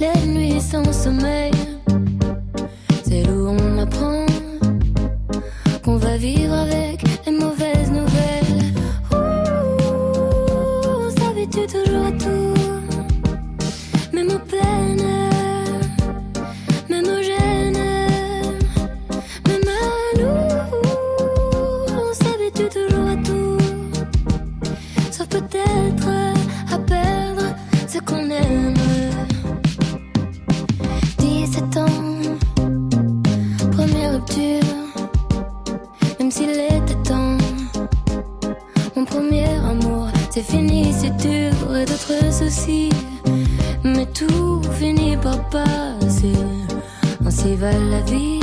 les 0.00 0.26
nuits 0.26 0.60
sans 0.60 0.92
sommeil. 0.92 1.52
C'est 3.04 3.22
là 3.22 3.32
où 3.32 3.50
on 3.50 3.78
apprend 3.78 4.26
qu'on 5.84 5.96
va 5.96 6.16
vivre 6.16 6.54
avec 6.54 6.91
c'est 40.34 40.40
fini, 40.42 40.94
c'est 40.98 41.14
dur 41.18 41.76
et 41.76 41.84
d'autres 41.84 42.32
soucis. 42.32 42.90
Mais 43.84 44.06
tout 44.06 44.62
finit 44.78 45.16
par 45.18 45.38
passer, 45.50 46.32
ainsi 47.26 47.54
va 47.54 47.72
la 47.72 48.00
vie. 48.00 48.41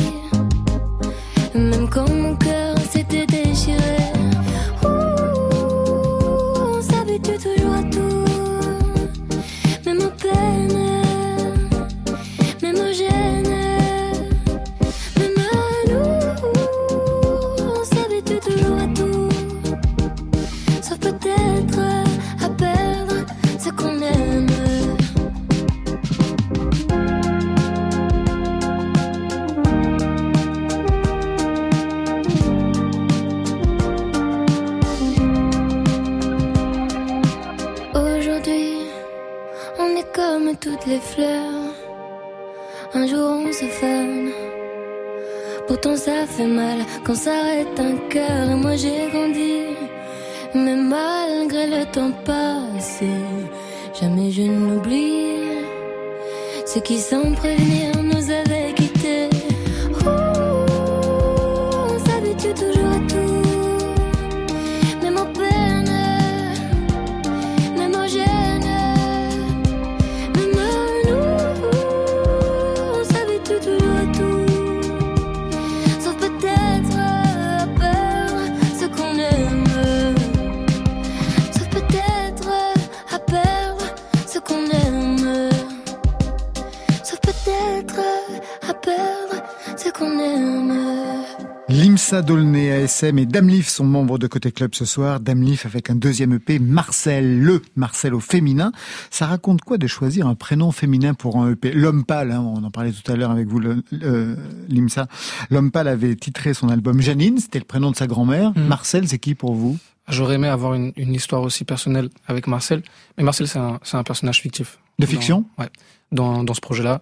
ASM 93.04 93.18
et 93.20 93.26
Damlif 93.26 93.68
sont 93.68 93.86
membres 93.86 94.18
de 94.18 94.28
Côté 94.28 94.52
Club 94.52 94.76
ce 94.76 94.84
soir. 94.86 95.20
Damlif 95.20 95.66
avec 95.66 95.90
un 95.90 95.96
deuxième 95.96 96.34
EP, 96.34 96.60
Marcel, 96.60 97.40
le 97.40 97.62
Marcel 97.76 98.14
au 98.14 98.20
féminin. 98.20 98.72
Ça 99.10 99.26
raconte 99.26 99.62
quoi 99.62 99.78
de 99.78 99.88
choisir 99.88 100.28
un 100.28 100.36
prénom 100.36 100.72
féminin 100.72 101.14
pour 101.14 101.38
un 101.38 101.52
EP 101.52 101.72
L'homme 101.72 102.04
pâle, 102.04 102.32
hein, 102.32 102.42
on 102.42 102.64
en 102.64 102.72
parlait 102.72 102.92
tout 102.92 103.10
à 103.12 103.16
l'heure 103.16 103.32
avec 103.32 103.48
vous, 103.48 103.60
le, 103.60 103.84
euh, 104.04 104.36
Limsa. 104.68 105.08
L'homme 105.50 105.72
pâle 105.72 105.88
avait 105.88 106.16
titré 106.16 106.54
son 106.54 106.70
album 106.70 107.00
Janine, 107.02 107.38
c'était 107.38 107.60
le 107.60 107.66
prénom 107.66 107.92
de 107.92 107.96
sa 107.96 108.08
grand-mère. 108.08 108.52
Mm. 108.52 108.68
Marcel, 108.68 109.08
c'est 109.08 109.20
qui 109.20 109.36
pour 109.36 109.54
vous? 109.54 109.78
J'aurais 110.10 110.36
aimé 110.36 110.48
avoir 110.48 110.74
une, 110.74 110.92
une 110.98 111.14
histoire 111.14 111.44
aussi 111.44 111.64
personnelle 111.64 112.10
avec 112.28 112.48
Marcel. 112.48 112.84
Mais 113.18 113.24
Marcel, 113.24 113.48
c'est 113.48 113.60
un, 113.60 113.80
c'est 113.84 113.98
un 113.98 114.04
personnage 114.04 114.42
fictif. 114.42 114.80
De 114.98 115.06
fiction? 115.06 115.46
Dans, 115.58 115.64
Ouais, 115.64 115.70
dans, 116.12 116.44
dans 116.44 116.54
ce 116.54 116.62
projet-là. 116.62 117.02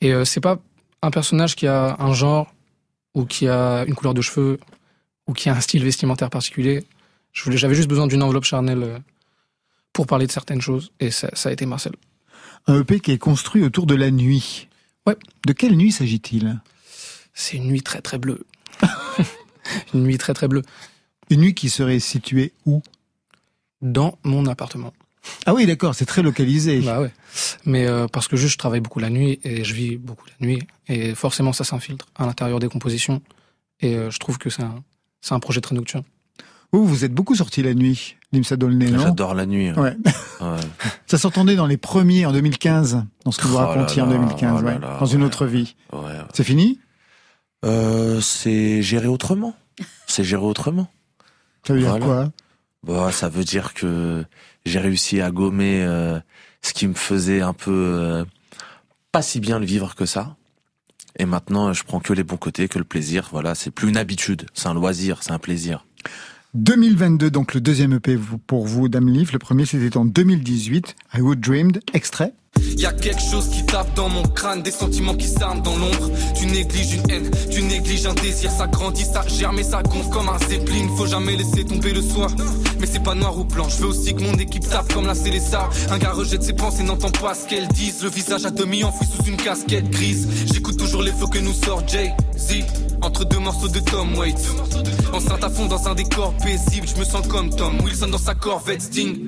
Et 0.00 0.14
euh, 0.14 0.24
c'est 0.24 0.40
pas 0.40 0.58
un 1.02 1.10
personnage 1.10 1.56
qui 1.56 1.66
a 1.66 1.96
un 1.98 2.12
genre 2.14 2.54
ou 3.14 3.24
qui 3.24 3.48
a 3.48 3.84
une 3.86 3.94
couleur 3.94 4.14
de 4.14 4.22
cheveux 4.22 4.58
ou 5.30 5.32
qui 5.32 5.48
a 5.48 5.54
un 5.54 5.60
style 5.60 5.84
vestimentaire 5.84 6.28
particulier. 6.28 6.84
J'avais 7.32 7.76
juste 7.76 7.88
besoin 7.88 8.08
d'une 8.08 8.22
enveloppe 8.22 8.44
charnelle 8.44 8.82
euh, 8.82 8.98
pour 9.92 10.08
parler 10.08 10.26
de 10.26 10.32
certaines 10.32 10.60
choses. 10.60 10.90
Et 10.98 11.12
ça, 11.12 11.30
ça 11.34 11.50
a 11.50 11.52
été 11.52 11.66
Marcel. 11.66 11.92
Un 12.66 12.80
EP 12.80 12.98
qui 12.98 13.12
est 13.12 13.18
construit 13.18 13.62
autour 13.62 13.86
de 13.86 13.94
la 13.94 14.10
nuit. 14.10 14.68
Ouais. 15.06 15.16
De 15.46 15.52
quelle 15.52 15.76
nuit 15.76 15.92
s'agit-il? 15.92 16.60
C'est 17.32 17.58
une 17.58 17.68
nuit 17.68 17.82
très 17.82 18.00
très 18.00 18.18
bleue. 18.18 18.44
une 19.94 20.02
nuit 20.02 20.18
très 20.18 20.34
très 20.34 20.48
bleue. 20.48 20.62
Une 21.30 21.42
nuit 21.42 21.54
qui 21.54 21.70
serait 21.70 22.00
située 22.00 22.52
où? 22.66 22.82
Dans 23.82 24.18
mon 24.24 24.46
appartement. 24.46 24.92
Ah 25.46 25.54
oui, 25.54 25.64
d'accord, 25.64 25.94
c'est 25.94 26.06
très 26.06 26.22
localisé. 26.22 26.80
Bah 26.80 27.00
ouais. 27.00 27.12
Mais 27.64 27.86
euh, 27.86 28.08
parce 28.08 28.26
que 28.26 28.36
juste 28.36 28.54
je 28.54 28.58
travaille 28.58 28.80
beaucoup 28.80 28.98
la 28.98 29.10
nuit 29.10 29.38
et 29.44 29.62
je 29.62 29.74
vis 29.74 29.96
beaucoup 29.96 30.26
la 30.26 30.46
nuit 30.46 30.62
et 30.88 31.14
forcément 31.14 31.52
ça 31.52 31.64
s'infiltre 31.64 32.06
à 32.16 32.26
l'intérieur 32.26 32.58
des 32.58 32.68
compositions 32.68 33.22
et 33.80 33.96
euh, 33.96 34.10
je 34.10 34.18
trouve 34.18 34.38
que 34.38 34.50
c'est 34.50 34.62
un 34.62 34.82
c'est 35.20 35.34
un 35.34 35.40
projet 35.40 35.60
très 35.60 35.74
nocturne. 35.74 36.04
Vous, 36.72 36.86
vous 36.86 37.04
êtes 37.04 37.12
beaucoup 37.12 37.34
sorti 37.34 37.62
la 37.62 37.74
nuit, 37.74 38.16
Limsa 38.32 38.56
Dolné, 38.56 38.90
non 38.90 39.02
J'adore 39.02 39.34
la 39.34 39.44
nuit. 39.46 39.72
Ouais. 39.72 39.96
Ouais. 40.40 40.56
Ça 41.06 41.18
s'entendait 41.18 41.56
dans 41.56 41.66
les 41.66 41.76
premiers 41.76 42.26
en 42.26 42.32
2015, 42.32 43.04
dans 43.24 43.32
ce 43.32 43.38
que 43.38 43.48
vous 43.48 43.56
Oh 43.56 43.58
racontiez 43.66 44.02
en 44.02 44.06
là, 44.06 44.12
2015, 44.12 44.58
oh 44.60 44.62
là 44.62 44.72
ouais, 44.74 44.78
là, 44.78 44.96
dans 45.00 45.06
une 45.06 45.20
ouais. 45.20 45.26
autre 45.26 45.46
vie. 45.46 45.74
Ouais, 45.92 45.98
ouais. 45.98 46.18
C'est 46.32 46.44
fini? 46.44 46.78
Euh, 47.64 48.20
c'est 48.20 48.82
géré 48.82 49.08
autrement. 49.08 49.54
C'est 50.06 50.24
géré 50.24 50.44
autrement. 50.44 50.88
Ça 51.66 51.74
veut 51.74 51.80
dire 51.80 51.98
quoi? 51.98 52.30
Bah, 52.84 53.12
ça 53.12 53.28
veut 53.28 53.44
dire 53.44 53.74
que 53.74 54.24
j'ai 54.64 54.78
réussi 54.78 55.20
à 55.20 55.30
gommer 55.30 55.82
euh, 55.82 56.18
ce 56.62 56.72
qui 56.72 56.86
me 56.86 56.94
faisait 56.94 57.42
un 57.42 57.52
peu 57.52 57.70
euh, 57.72 58.24
pas 59.12 59.22
si 59.22 59.40
bien 59.40 59.58
le 59.58 59.66
vivre 59.66 59.94
que 59.94 60.06
ça. 60.06 60.36
Et 61.20 61.26
maintenant, 61.26 61.74
je 61.74 61.84
prends 61.84 62.00
que 62.00 62.14
les 62.14 62.24
bons 62.24 62.38
côtés, 62.38 62.66
que 62.66 62.78
le 62.78 62.84
plaisir. 62.84 63.28
Voilà, 63.30 63.54
c'est 63.54 63.70
plus 63.70 63.90
une 63.90 63.98
habitude, 63.98 64.46
c'est 64.54 64.68
un 64.68 64.72
loisir, 64.72 65.22
c'est 65.22 65.32
un 65.32 65.38
plaisir. 65.38 65.84
2022, 66.54 67.30
donc 67.30 67.52
le 67.52 67.60
deuxième 67.60 67.92
EP 67.92 68.18
pour 68.46 68.66
vous, 68.66 68.88
Dame 68.88 69.10
Leaf. 69.10 69.30
Le 69.34 69.38
premier, 69.38 69.66
c'était 69.66 69.98
en 69.98 70.06
2018, 70.06 70.96
I 71.12 71.20
Would 71.20 71.40
Dreamed, 71.40 71.82
extrait. 71.92 72.32
Y 72.76 72.86
a 72.86 72.92
quelque 72.92 73.20
chose 73.20 73.48
qui 73.48 73.64
tape 73.66 73.94
dans 73.94 74.08
mon 74.08 74.22
crâne, 74.22 74.62
des 74.62 74.70
sentiments 74.70 75.14
qui 75.14 75.28
s'arment 75.28 75.62
dans 75.62 75.76
l'ombre. 75.76 76.10
Tu 76.34 76.46
négliges 76.46 76.94
une 76.94 77.10
haine, 77.10 77.30
tu 77.50 77.62
négliges 77.62 78.06
un 78.06 78.14
désir, 78.14 78.50
ça 78.50 78.66
grandit, 78.66 79.04
ça 79.04 79.24
germe 79.28 79.58
et 79.58 79.64
ça 79.64 79.82
gonfle 79.82 80.10
comme 80.10 80.28
un 80.28 80.38
zeppelin. 80.48 80.88
Faut 80.96 81.06
jamais 81.06 81.36
laisser 81.36 81.64
tomber 81.64 81.92
le 81.92 82.02
soir. 82.02 82.30
Mais 82.78 82.86
c'est 82.86 83.02
pas 83.02 83.14
noir 83.14 83.38
ou 83.38 83.44
blanc, 83.44 83.68
je 83.68 83.82
veux 83.82 83.88
aussi 83.88 84.14
que 84.14 84.22
mon 84.22 84.34
équipe 84.34 84.66
tape 84.68 84.92
comme 84.94 85.06
la 85.06 85.14
Célessa. 85.14 85.68
Un 85.90 85.98
gars 85.98 86.12
rejette 86.12 86.42
ses 86.42 86.54
pensées, 86.54 86.82
n'entend 86.82 87.10
pas 87.10 87.34
ce 87.34 87.46
qu'elles 87.46 87.68
disent. 87.68 88.02
Le 88.02 88.08
visage 88.08 88.46
à 88.46 88.50
demi 88.50 88.82
enfoui 88.84 89.06
sous 89.06 89.24
une 89.28 89.36
casquette 89.36 89.90
grise. 89.90 90.28
J'écoute 90.52 90.78
toujours 90.78 91.02
les 91.02 91.12
flots 91.12 91.28
que 91.28 91.38
nous 91.38 91.52
sort 91.52 91.86
Jay-Z. 91.86 92.64
Entre 93.02 93.24
deux 93.24 93.38
morceaux 93.38 93.68
de 93.68 93.80
Tom 93.80 94.16
Waits. 94.16 94.48
Enceinte 95.12 95.44
à 95.44 95.50
fond 95.50 95.66
dans 95.66 95.88
un 95.88 95.94
décor 95.94 96.34
paisible, 96.34 96.86
je 96.86 96.98
me 96.98 97.04
sens 97.04 97.26
comme 97.26 97.50
Tom 97.50 97.80
Wilson 97.82 98.08
dans 98.08 98.18
sa 98.18 98.34
Corvette 98.34 98.82
Sting. 98.82 99.18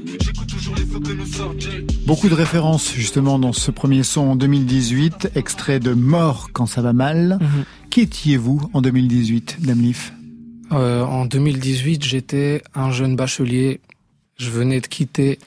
Beaucoup 2.06 2.28
de 2.28 2.34
références 2.34 2.92
justement 2.92 3.38
dans 3.38 3.52
ce 3.52 3.70
premier 3.70 4.02
son 4.02 4.22
en 4.22 4.36
2018, 4.36 5.30
extrait 5.34 5.80
de 5.80 5.92
Mort 5.94 6.50
quand 6.52 6.66
ça 6.66 6.82
va 6.82 6.92
mal. 6.92 7.38
Mhm. 7.40 7.64
Qui 7.90 8.00
étiez-vous 8.02 8.70
en 8.72 8.80
2018, 8.82 9.58
Dame 9.60 9.80
Leaf 9.80 10.12
Euh, 10.72 11.02
en 11.04 11.26
2018, 11.26 12.02
j'étais 12.04 12.62
un 12.74 12.90
jeune 12.90 13.16
bachelier. 13.16 13.80
Je 14.38 14.50
venais 14.50 14.80
de 14.80 14.86
quitter 14.86 15.38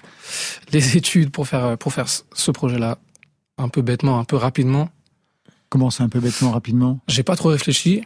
les 0.71 0.97
études 0.97 1.29
pour 1.31 1.47
faire 1.47 1.77
pour 1.77 1.93
faire 1.93 2.07
ce- 2.07 2.51
projet-là, 2.51 2.97
un 3.57 3.69
peu 3.69 3.81
bêtement, 3.81 4.19
un 4.19 4.23
peu 4.23 4.35
rapidement. 4.35 4.89
Commencez 5.69 6.03
un 6.03 6.09
peu 6.09 6.19
bêtement, 6.19 6.51
rapidement? 6.51 6.99
J'ai 7.07 7.23
pas 7.23 7.35
trop 7.35 7.49
réfléchi 7.49 8.03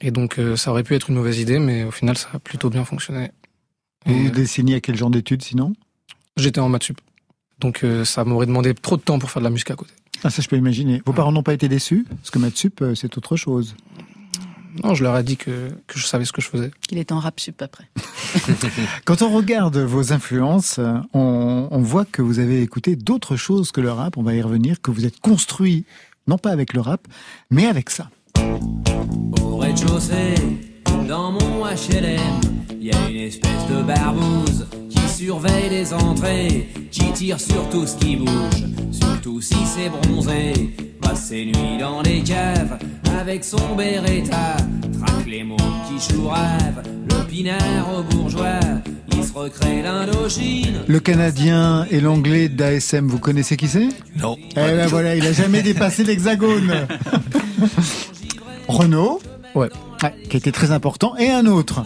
et 0.00 0.10
donc 0.10 0.38
euh, 0.38 0.56
ça 0.56 0.70
aurait 0.70 0.82
pu 0.82 0.94
être 0.94 1.10
une 1.10 1.16
mauvaise 1.16 1.38
idée, 1.38 1.58
mais 1.58 1.84
au 1.84 1.90
final 1.90 2.16
ça 2.16 2.28
a 2.34 2.38
plutôt 2.38 2.70
bien 2.70 2.84
fonctionné. 2.84 3.30
Vous 4.06 4.12
Et, 4.14 4.22
vous 4.24 4.30
dessinez 4.30 4.74
à 4.74 4.80
quel 4.80 4.96
genre 4.96 5.10
d'études 5.10 5.42
sinon? 5.42 5.72
J'étais 6.36 6.60
en 6.60 6.68
maths 6.68 6.84
sup, 6.84 7.00
donc 7.60 7.84
euh, 7.84 8.04
ça 8.04 8.24
m'aurait 8.24 8.46
demandé 8.46 8.74
trop 8.74 8.96
de 8.96 9.02
temps 9.02 9.18
pour 9.18 9.30
faire 9.30 9.40
de 9.40 9.44
la 9.44 9.50
musique 9.50 9.70
à 9.70 9.76
côté. 9.76 9.92
Ah 10.24 10.30
ça 10.30 10.42
je 10.42 10.48
peux 10.48 10.56
imaginer. 10.56 11.00
Vos 11.06 11.12
parents 11.12 11.30
n'ont 11.30 11.42
pas 11.44 11.54
été 11.54 11.68
déçus? 11.68 12.06
Parce 12.08 12.30
que 12.30 12.38
Matsup, 12.38 12.82
euh, 12.82 12.94
c'est 12.94 13.16
autre 13.16 13.36
chose. 13.36 13.76
Non, 14.82 14.94
je 14.94 15.04
leur 15.04 15.16
ai 15.16 15.22
dit 15.22 15.36
que 15.36 15.70
que 15.86 15.98
je 15.98 16.04
savais 16.04 16.24
ce 16.24 16.32
que 16.32 16.40
je 16.40 16.48
faisais. 16.48 16.72
Il 16.90 16.98
est 16.98 17.12
en 17.12 17.20
rap 17.20 17.38
sup 17.38 17.62
après. 17.62 17.88
Quand 19.04 19.22
on 19.22 19.30
regarde 19.30 19.76
vos 19.76 20.12
influences, 20.12 20.80
euh, 20.80 20.94
on, 21.12 21.68
on 21.70 21.80
voit 21.82 22.04
que 22.04 22.22
vous 22.22 22.40
avez 22.40 22.62
écouté 22.62 22.96
d'autres 22.96 23.36
choses 23.36 23.70
que 23.70 23.80
le 23.80 23.92
rap, 23.92 24.16
on 24.16 24.24
va 24.24 24.34
y 24.34 24.42
revenir, 24.42 24.80
que 24.82 24.90
vous 24.90 25.06
êtes 25.06 25.20
construit, 25.20 25.84
non 26.26 26.38
pas 26.38 26.50
avec 26.50 26.72
le 26.72 26.80
rap, 26.80 27.06
mais 27.50 27.66
avec 27.66 27.90
ça. 27.90 28.10
Au 29.40 29.58
rez-de-chaussée, 29.58 30.34
dans 31.06 31.30
mon 31.30 31.64
HLM, 31.64 32.40
il 32.72 32.86
y 32.86 32.92
a 32.92 33.08
une 33.08 33.16
espèce 33.18 33.68
de 33.70 33.82
barbouze 33.82 34.66
surveille 35.24 35.70
les 35.70 35.94
entrées, 35.94 36.68
qui 36.90 37.10
tire 37.12 37.40
sur 37.40 37.66
tout 37.70 37.86
ce 37.86 37.96
qui 37.96 38.16
bouge, 38.16 38.64
surtout 38.90 39.40
si 39.40 39.56
c'est 39.64 39.88
bronzé. 39.88 40.52
Passe 41.00 41.28
ses 41.28 41.46
nuits 41.46 41.78
dans 41.80 42.02
les 42.02 42.20
caves 42.22 42.78
avec 43.18 43.42
son 43.42 43.74
Beretta, 43.74 44.56
traque 45.00 45.26
les 45.26 45.42
mots 45.42 45.56
qui 45.88 45.98
chourave, 45.98 46.82
le 47.08 47.26
pinard 47.26 47.88
au 47.96 48.02
bourgeois, 48.02 48.60
il 49.16 49.24
se 49.24 49.32
recrée 49.32 49.80
l'Indochine. 49.82 50.82
Le 50.86 51.00
Canadien 51.00 51.86
et 51.90 52.00
l'Anglais 52.00 52.50
d'ASM, 52.50 53.06
vous 53.06 53.18
connaissez 53.18 53.56
qui 53.56 53.68
c'est? 53.68 53.88
Non. 54.18 54.36
Eh 54.50 54.54
ben 54.54 54.86
voilà, 54.88 55.16
il 55.16 55.24
a 55.24 55.32
jamais 55.32 55.62
dépassé 55.62 56.04
l'hexagone. 56.04 56.86
Renault, 58.68 59.22
ouais. 59.54 59.68
qui 60.28 60.36
était 60.36 60.52
très 60.52 60.70
important, 60.70 61.16
et 61.16 61.30
un 61.30 61.46
autre. 61.46 61.82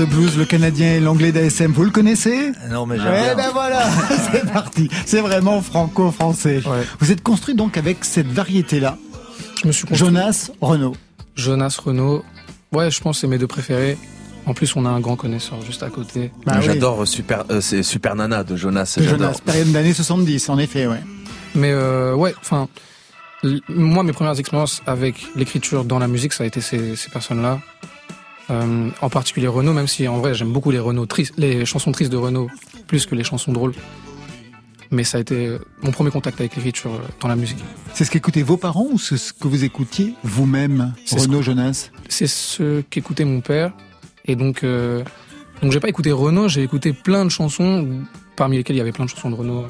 De 0.00 0.04
blues, 0.06 0.38
le 0.38 0.46
Canadien 0.46 0.94
et 0.94 1.00
l'Anglais 1.00 1.30
d'ASM, 1.30 1.72
vous 1.72 1.84
le 1.84 1.90
connaissez 1.90 2.52
Non, 2.70 2.86
mais 2.86 2.96
j'aime 2.96 3.12
Eh 3.14 3.24
bien. 3.24 3.34
ben 3.36 3.50
voilà, 3.52 3.82
c'est 4.32 4.50
parti. 4.50 4.88
C'est 5.04 5.20
vraiment 5.20 5.60
franco-français. 5.60 6.62
Vous 7.00 7.12
êtes 7.12 7.22
construit 7.22 7.54
donc 7.54 7.76
avec 7.76 8.04
cette 8.04 8.28
variété-là. 8.28 8.96
Je 9.62 9.66
me 9.68 9.72
suis 9.72 9.82
construit- 9.86 10.06
Jonas, 10.08 10.50
Renault. 10.62 10.96
Jonas, 11.36 11.78
Renault. 11.84 12.24
Ouais, 12.72 12.90
je 12.90 13.00
pense 13.02 13.16
que 13.16 13.20
c'est 13.22 13.26
mes 13.26 13.36
deux 13.38 13.46
préférés. 13.46 13.98
En 14.46 14.54
plus, 14.54 14.74
on 14.74 14.86
a 14.86 14.88
un 14.88 15.00
grand 15.00 15.16
connaisseur 15.16 15.60
juste 15.66 15.82
à 15.82 15.90
côté. 15.90 16.30
Bah 16.46 16.60
j'adore 16.62 17.02
euh, 17.02 17.06
Super, 17.06 17.44
euh, 17.50 17.60
c'est 17.60 17.82
Super 17.82 18.14
Nana 18.16 18.42
de 18.42 18.56
Jonas. 18.56 18.94
De 18.96 19.02
J'adore. 19.02 19.18
Jonas, 19.18 19.38
période 19.44 19.70
d'année 19.70 19.92
70, 19.92 20.48
en 20.48 20.58
effet, 20.58 20.86
ouais. 20.86 21.00
Mais 21.54 21.72
euh, 21.72 22.14
ouais, 22.14 22.34
enfin, 22.40 22.68
moi, 23.68 24.02
mes 24.02 24.12
premières 24.12 24.38
expériences 24.38 24.80
avec 24.86 25.26
l'écriture 25.36 25.84
dans 25.84 25.98
la 25.98 26.08
musique, 26.08 26.32
ça 26.32 26.44
a 26.44 26.46
été 26.46 26.62
ces, 26.62 26.96
ces 26.96 27.10
personnes-là. 27.10 27.60
Euh, 28.50 28.90
en 29.00 29.10
particulier 29.10 29.46
Renaud, 29.46 29.72
même 29.72 29.86
si 29.86 30.08
en 30.08 30.18
vrai 30.18 30.34
j'aime 30.34 30.52
beaucoup 30.52 30.70
les 30.70 30.78
Renaud 30.78 31.06
tristes, 31.06 31.34
les 31.36 31.64
chansons 31.64 31.92
tristes 31.92 32.10
de 32.10 32.16
Renaud 32.16 32.48
plus 32.86 33.06
que 33.06 33.14
les 33.14 33.24
chansons 33.24 33.52
drôles. 33.52 33.74
Mais 34.90 35.04
ça 35.04 35.18
a 35.18 35.20
été 35.20 35.46
euh, 35.46 35.58
mon 35.82 35.92
premier 35.92 36.10
contact 36.10 36.40
avec 36.40 36.56
l'écriture 36.56 36.92
euh, 36.92 36.98
dans 37.20 37.28
la 37.28 37.36
musique. 37.36 37.62
C'est 37.94 38.04
ce 38.04 38.10
qu'écoutaient 38.10 38.42
vos 38.42 38.56
parents 38.56 38.86
ou 38.90 38.98
c'est 38.98 39.18
ce 39.18 39.32
que 39.32 39.46
vous 39.46 39.62
écoutiez 39.62 40.14
vous-même, 40.24 40.94
C'est 41.04 41.20
ce 41.20 41.42
Jonas 41.42 41.90
C'est 42.08 42.26
ce 42.26 42.80
qu'écoutait 42.80 43.24
mon 43.24 43.40
père. 43.40 43.72
Et 44.24 44.34
donc, 44.34 44.64
euh, 44.64 45.04
donc 45.62 45.70
j'ai 45.70 45.78
pas 45.78 45.88
écouté 45.88 46.10
Renaud, 46.10 46.48
j'ai 46.48 46.64
écouté 46.64 46.92
plein 46.92 47.24
de 47.24 47.30
chansons, 47.30 48.02
parmi 48.34 48.56
lesquelles 48.56 48.76
il 48.76 48.80
y 48.80 48.82
avait 48.82 48.90
plein 48.90 49.04
de 49.04 49.10
chansons 49.10 49.30
de 49.30 49.36
Renaud. 49.36 49.66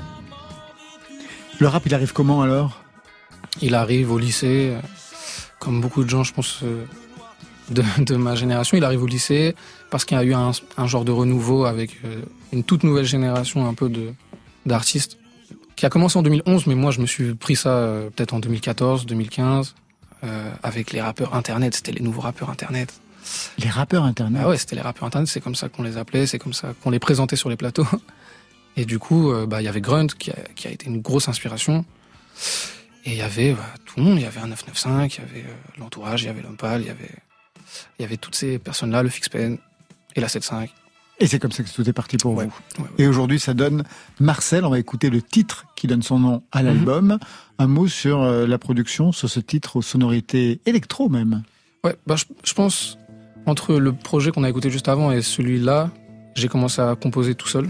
Le 1.58 1.68
rap, 1.68 1.82
il 1.84 1.94
arrive 1.94 2.14
comment 2.14 2.40
alors? 2.40 2.82
Il 3.60 3.74
arrive 3.74 4.10
au 4.10 4.18
lycée, 4.18 4.72
comme 5.58 5.82
beaucoup 5.82 6.02
de 6.02 6.08
gens, 6.08 6.24
je 6.24 6.32
pense, 6.32 6.64
de, 7.70 7.82
de 8.04 8.16
ma 8.16 8.34
génération, 8.34 8.76
il 8.76 8.84
arrive 8.84 9.02
au 9.02 9.06
lycée 9.06 9.54
parce 9.90 10.04
qu'il 10.04 10.16
y 10.16 10.20
a 10.20 10.24
eu 10.24 10.34
un, 10.34 10.52
un 10.76 10.86
genre 10.86 11.04
de 11.04 11.12
renouveau 11.12 11.64
avec 11.64 11.98
euh, 12.04 12.22
une 12.52 12.64
toute 12.64 12.84
nouvelle 12.84 13.04
génération 13.04 13.66
un 13.66 13.74
peu 13.74 13.88
de 13.88 14.12
d'artistes 14.66 15.16
qui 15.76 15.86
a 15.86 15.88
commencé 15.88 16.18
en 16.18 16.22
2011, 16.22 16.66
mais 16.66 16.74
moi 16.74 16.90
je 16.90 17.00
me 17.00 17.06
suis 17.06 17.34
pris 17.34 17.56
ça 17.56 17.70
euh, 17.70 18.10
peut-être 18.10 18.34
en 18.34 18.40
2014, 18.40 19.06
2015, 19.06 19.74
euh, 20.22 20.50
avec 20.62 20.92
les 20.92 21.00
rappeurs 21.00 21.34
internet. 21.34 21.74
C'était 21.74 21.92
les 21.92 22.02
nouveaux 22.02 22.20
rappeurs 22.20 22.50
internet. 22.50 22.92
Les 23.58 23.70
rappeurs 23.70 24.04
internet. 24.04 24.42
Ah 24.44 24.48
ouais, 24.48 24.58
c'était 24.58 24.76
les 24.76 24.82
rappeurs 24.82 25.04
internet. 25.04 25.28
C'est 25.28 25.40
comme 25.40 25.54
ça 25.54 25.68
qu'on 25.68 25.82
les 25.82 25.96
appelait, 25.96 26.26
c'est 26.26 26.38
comme 26.38 26.52
ça 26.52 26.74
qu'on 26.82 26.90
les 26.90 26.98
présentait 26.98 27.36
sur 27.36 27.48
les 27.48 27.56
plateaux. 27.56 27.86
Et 28.76 28.84
du 28.84 28.98
coup, 28.98 29.32
euh, 29.32 29.46
bah 29.46 29.62
il 29.62 29.64
y 29.64 29.68
avait 29.68 29.80
Grunt 29.80 30.08
qui 30.18 30.30
a, 30.30 30.36
qui 30.54 30.68
a 30.68 30.70
été 30.70 30.86
une 30.86 31.00
grosse 31.00 31.28
inspiration. 31.28 31.84
Et 33.04 33.12
il 33.12 33.16
y 33.16 33.22
avait 33.22 33.52
bah, 33.52 33.64
tout 33.86 33.98
le 33.98 34.04
monde. 34.04 34.18
Il 34.18 34.22
y 34.22 34.26
avait 34.26 34.40
un 34.40 34.48
995, 34.48 35.14
il 35.14 35.18
y 35.18 35.22
avait 35.22 35.48
euh, 35.48 35.54
l'entourage, 35.78 36.22
il 36.22 36.26
y 36.26 36.28
avait 36.28 36.42
l'Ompal, 36.42 36.82
il 36.82 36.86
y 36.88 36.90
avait 36.90 37.10
il 37.98 38.02
y 38.02 38.04
avait 38.04 38.16
toutes 38.16 38.34
ces 38.34 38.58
personnes-là, 38.58 39.02
le 39.02 39.08
Fixpen 39.08 39.58
et 40.16 40.20
la 40.20 40.28
75. 40.28 40.68
Et 41.22 41.26
c'est 41.26 41.38
comme 41.38 41.52
ça 41.52 41.62
que 41.62 41.68
tout 41.70 41.86
est 41.86 41.92
parti 41.92 42.16
pour 42.16 42.34
vous. 42.34 42.50
Et 42.96 43.06
aujourd'hui, 43.06 43.38
ça 43.38 43.52
donne 43.52 43.84
Marcel. 44.20 44.64
On 44.64 44.70
va 44.70 44.78
écouter 44.78 45.10
le 45.10 45.20
titre 45.20 45.66
qui 45.76 45.86
donne 45.86 46.02
son 46.02 46.18
nom 46.18 46.42
à 46.50 46.62
l'album. 46.62 47.18
Un 47.58 47.66
mot 47.66 47.86
sur 47.88 48.22
euh, 48.22 48.46
la 48.46 48.56
production, 48.56 49.12
sur 49.12 49.28
ce 49.28 49.38
titre 49.40 49.76
aux 49.76 49.82
sonorités 49.82 50.60
électro 50.64 51.10
même. 51.10 51.42
Ouais, 51.84 51.94
bah, 52.06 52.16
je, 52.16 52.24
je 52.42 52.54
pense, 52.54 52.96
entre 53.44 53.74
le 53.74 53.92
projet 53.92 54.30
qu'on 54.30 54.44
a 54.44 54.48
écouté 54.48 54.70
juste 54.70 54.88
avant 54.88 55.12
et 55.12 55.20
celui-là, 55.20 55.90
j'ai 56.36 56.48
commencé 56.48 56.80
à 56.80 56.94
composer 56.96 57.34
tout 57.34 57.48
seul. 57.48 57.68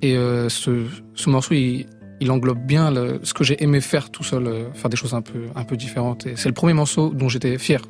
Et 0.00 0.16
euh, 0.16 0.48
ce, 0.48 0.86
ce 1.14 1.28
morceau, 1.30 1.54
il, 1.54 1.86
il 2.20 2.30
englobe 2.30 2.58
bien 2.64 2.90
le- 2.92 3.20
ce 3.24 3.34
que 3.34 3.42
j'ai 3.44 3.62
aimé 3.62 3.80
faire 3.80 4.10
tout 4.10 4.24
seul, 4.24 4.46
euh, 4.46 4.72
faire 4.74 4.90
des 4.90 4.96
choses 4.96 5.14
un 5.14 5.22
peu, 5.22 5.46
un 5.54 5.64
peu 5.64 5.76
différentes. 5.76 6.26
Et 6.26 6.36
c'est 6.36 6.48
le 6.48 6.54
premier 6.54 6.72
morceau 6.72 7.10
dont 7.10 7.28
j'étais 7.28 7.58
fier, 7.58 7.82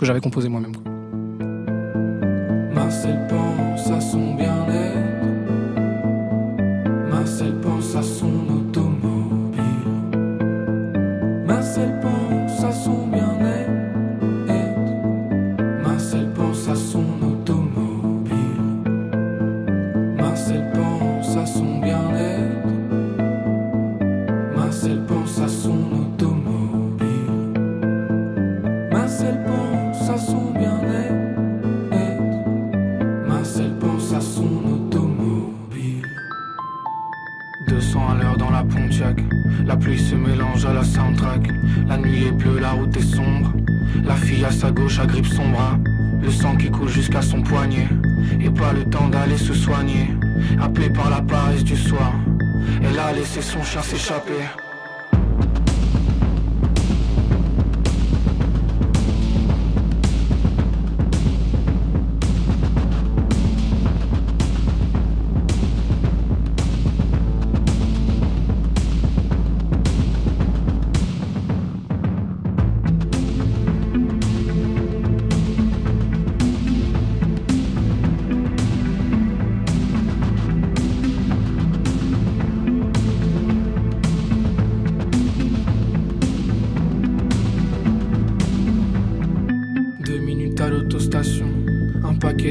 que 0.00 0.06
j'avais 0.06 0.20
composé 0.20 0.48
moi-même. 0.48 0.72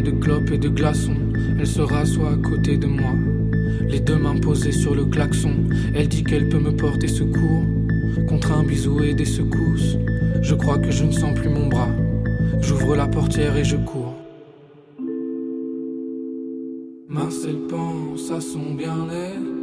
De 0.02 0.12
clopes 0.12 0.52
et 0.52 0.58
de 0.58 0.70
glaçons. 0.70 1.16
Elle 1.60 1.68
se 1.68 1.82
rassoit 1.82 2.32
à 2.32 2.38
côté 2.38 2.78
de 2.78 2.88
moi, 2.88 3.14
les 3.88 4.00
deux 4.00 4.18
mains 4.18 4.38
posées 4.38 4.72
sur 4.72 4.96
le 4.96 5.06
klaxon. 5.06 5.54
Elle 5.94 6.08
dit 6.08 6.24
qu'elle 6.24 6.50
peut 6.50 6.60
me 6.60 6.76
porter 6.76 7.08
secours 7.08 7.64
contre 8.28 8.52
un 8.52 8.64
bisou 8.64 9.04
et 9.04 9.14
des 9.14 9.26
secousses. 9.26 9.98
Je 10.42 10.56
crois 10.56 10.78
que 10.78 10.92
je 10.92 11.04
ne 11.04 11.12
sens 11.12 11.34
plus 11.34 11.50
mon 11.50 11.68
bras. 11.68 11.90
J'ouvre 12.62 12.96
la 12.96 13.08
portière 13.08 13.58
et 13.58 13.64
je 13.64 13.78
cours. 13.78 14.16
Marcel 17.08 17.56
pense 17.68 18.32
à 18.32 18.40
son 18.40 18.74
bien-être. 18.76 19.60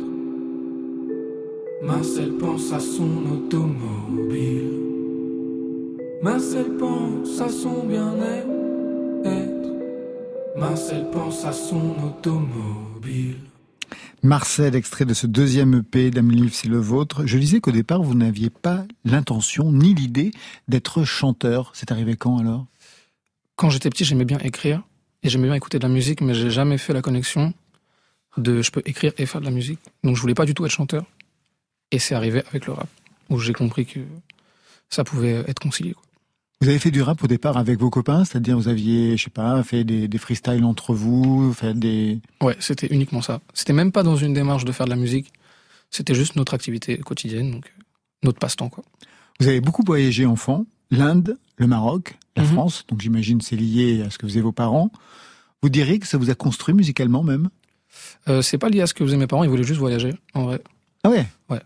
Marcel 1.82 2.32
pense 2.39 2.72
à 2.72 2.80
son 2.80 3.11
automobile. 3.32 4.72
Marcel 6.22 6.76
pense 6.78 7.41
à 7.41 7.49
son 7.49 7.87
bien-être. 7.87 8.55
Marcel 10.59 11.11
pense 11.11 11.44
à 11.44 11.52
son 11.52 11.94
automobile. 12.02 13.36
Marcel, 14.22 14.74
extrait 14.74 15.04
de 15.04 15.12
ce 15.12 15.26
deuxième 15.26 15.74
EP 15.74 16.11
d'Am 16.11 16.30
Livre, 16.30 16.54
c'est 16.54 16.68
le 16.68 16.78
vôtre. 16.78 17.26
Je 17.26 17.36
disais 17.36 17.61
qu'au 17.61 17.72
départ, 17.72 18.02
vous 18.02 18.14
n'aviez 18.14 18.48
pas 18.48 18.86
l'intention 19.04 19.70
ni 19.70 19.92
l'idée 19.92 20.30
d'être 20.66 21.04
chanteur. 21.04 21.72
C'est 21.74 21.92
arrivé 21.92 22.16
quand 22.16 22.38
alors? 22.38 22.66
Quand 23.57 23.68
j'étais 23.68 23.90
petit, 23.90 24.04
j'aimais 24.04 24.24
bien 24.24 24.38
écrire 24.38 24.82
et 25.22 25.28
j'aimais 25.28 25.46
bien 25.46 25.54
écouter 25.57 25.78
de 25.78 25.86
la 25.86 25.92
musique, 25.92 26.22
mais 26.22 26.32
j'ai 26.32 26.50
jamais 26.50 26.78
fait 26.78 26.94
la 26.94 27.02
connexion 27.02 27.52
de 28.38 28.62
je 28.62 28.70
peux 28.70 28.82
écrire 28.86 29.12
et 29.18 29.26
faire 29.26 29.42
de 29.42 29.46
la 29.46 29.52
musique. 29.52 29.80
Donc 30.04 30.16
je 30.16 30.20
voulais 30.22 30.34
pas 30.34 30.46
du 30.46 30.54
tout 30.54 30.64
être 30.64 30.72
chanteur. 30.72 31.04
Et 31.90 31.98
c'est 31.98 32.14
arrivé 32.14 32.42
avec 32.48 32.66
le 32.66 32.72
rap, 32.72 32.88
où 33.28 33.38
j'ai 33.38 33.52
compris 33.52 33.84
que 33.84 34.00
ça 34.88 35.04
pouvait 35.04 35.44
être 35.46 35.61
concilié. 35.61 35.92
quoi. 35.92 36.02
Vous 36.62 36.68
avez 36.68 36.78
fait 36.78 36.90
du 36.90 37.02
rap 37.02 37.22
au 37.22 37.26
départ 37.26 37.59
avec 37.59 37.78
vos 37.78 37.90
copains, 37.90 38.24
c'est-à-dire 38.24 38.57
vous 38.57 38.68
aviez, 38.68 39.16
je 39.18 39.24
sais 39.24 39.30
pas, 39.30 39.62
fait 39.62 39.84
des, 39.84 40.09
des 40.09 40.18
freestyles 40.18 40.64
entre 40.64 40.94
vous, 40.94 41.52
fait 41.52 41.74
des... 41.74 42.18
Ouais, 42.42 42.57
c'était 42.61 42.86
uniquement 42.86 43.20
ça. 43.20 43.40
C'était 43.52 43.74
même 43.74 43.92
pas 43.92 44.02
dans 44.02 44.16
une 44.16 44.32
démarche 44.32 44.64
de 44.64 44.72
faire 44.72 44.86
de 44.86 44.90
la 44.90 44.96
musique. 44.96 45.32
C'était 45.90 46.14
juste 46.14 46.34
notre 46.36 46.54
activité 46.54 46.96
quotidienne, 46.96 47.50
donc 47.50 47.66
euh, 47.66 47.82
notre 48.22 48.38
passe-temps, 48.38 48.70
quoi. 48.70 48.84
Vous 49.38 49.48
avez 49.48 49.61
beaucoup 49.61 49.82
voyagé 49.84 50.24
enfant, 50.24 50.64
l'Inde, 50.90 51.36
le 51.59 51.66
Maroc, 51.66 52.16
la 52.36 52.42
Mhm. 52.44 52.48
France, 52.52 52.84
donc 52.88 53.02
j'imagine 53.02 53.42
c'est 53.42 53.57
lié 53.57 54.02
à 54.02 54.09
ce 54.11 54.16
que 54.16 54.26
faisaient 54.26 54.40
vos 54.40 54.52
parents. 54.52 54.90
Vous 55.62 55.68
diriez 55.68 55.98
que 55.98 56.07
ça 56.07 56.16
vous 56.16 56.30
a 56.30 56.34
construit 56.34 56.74
musicalement 56.74 57.22
même? 57.22 57.50
Euh, 58.28 58.40
c'est 58.40 58.57
pas 58.59 58.70
lié 58.70 58.80
à 58.80 58.86
ce 58.86 58.94
que 58.94 59.04
faisaient 59.04 59.16
mes 59.18 59.26
parents, 59.26 59.44
ils 59.44 59.50
voulaient 59.50 59.62
juste 59.62 59.78
voyager, 59.80 60.14
en 60.32 60.44
vrai. 60.44 60.62
Ah 61.04 61.11
ouais? 61.11 61.26
Ouais. 61.50 61.61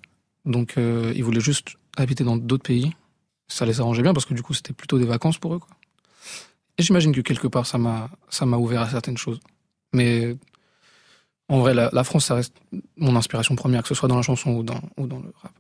Donc, 0.47 0.74
euh, 0.78 1.12
ils 1.14 1.22
voulaient 1.22 1.41
juste 1.41 1.68
habiter 1.97 2.24
dans 2.24 2.36
d'autres 2.36 2.64
pays. 2.64 2.91
Ça 3.51 3.66
les 3.66 3.80
arrangeait 3.80 4.03
bien 4.03 4.14
parce 4.14 4.26
que 4.26 4.34
du 4.34 4.42
coup, 4.42 4.55
c'était 4.55 4.72
plutôt 4.72 4.98
des 4.98 5.05
vacances 5.05 5.38
pour 5.38 5.55
eux, 5.55 5.59
quoi. 5.59 5.76
Et 6.78 6.82
j'imagine 6.82 7.12
que 7.12 7.20
quelque 7.20 7.48
part, 7.48 7.66
ça 7.66 7.76
m'a, 7.76 8.09
ça 8.30 8.46
m'a 8.46 8.57
ouvert 8.57 8.80
à 8.80 8.88
certaines 8.88 9.18
choses. 9.18 9.40
Mais, 9.92 10.36
en 11.48 11.59
vrai, 11.59 11.74
la, 11.74 12.05
France, 12.05 12.26
ça 12.26 12.36
reste 12.36 12.55
mon 12.96 13.16
inspiration 13.16 13.55
première, 13.57 13.82
que 13.82 13.88
ce 13.88 13.94
soit 13.94 14.09
dans 14.09 14.16
la 14.16 14.22
chanson 14.22 14.53
ou 14.53 14.62
dans, 14.62 14.80
ou 14.96 15.07
dans 15.07 15.18
le 15.18 15.32
rap. 15.42 15.53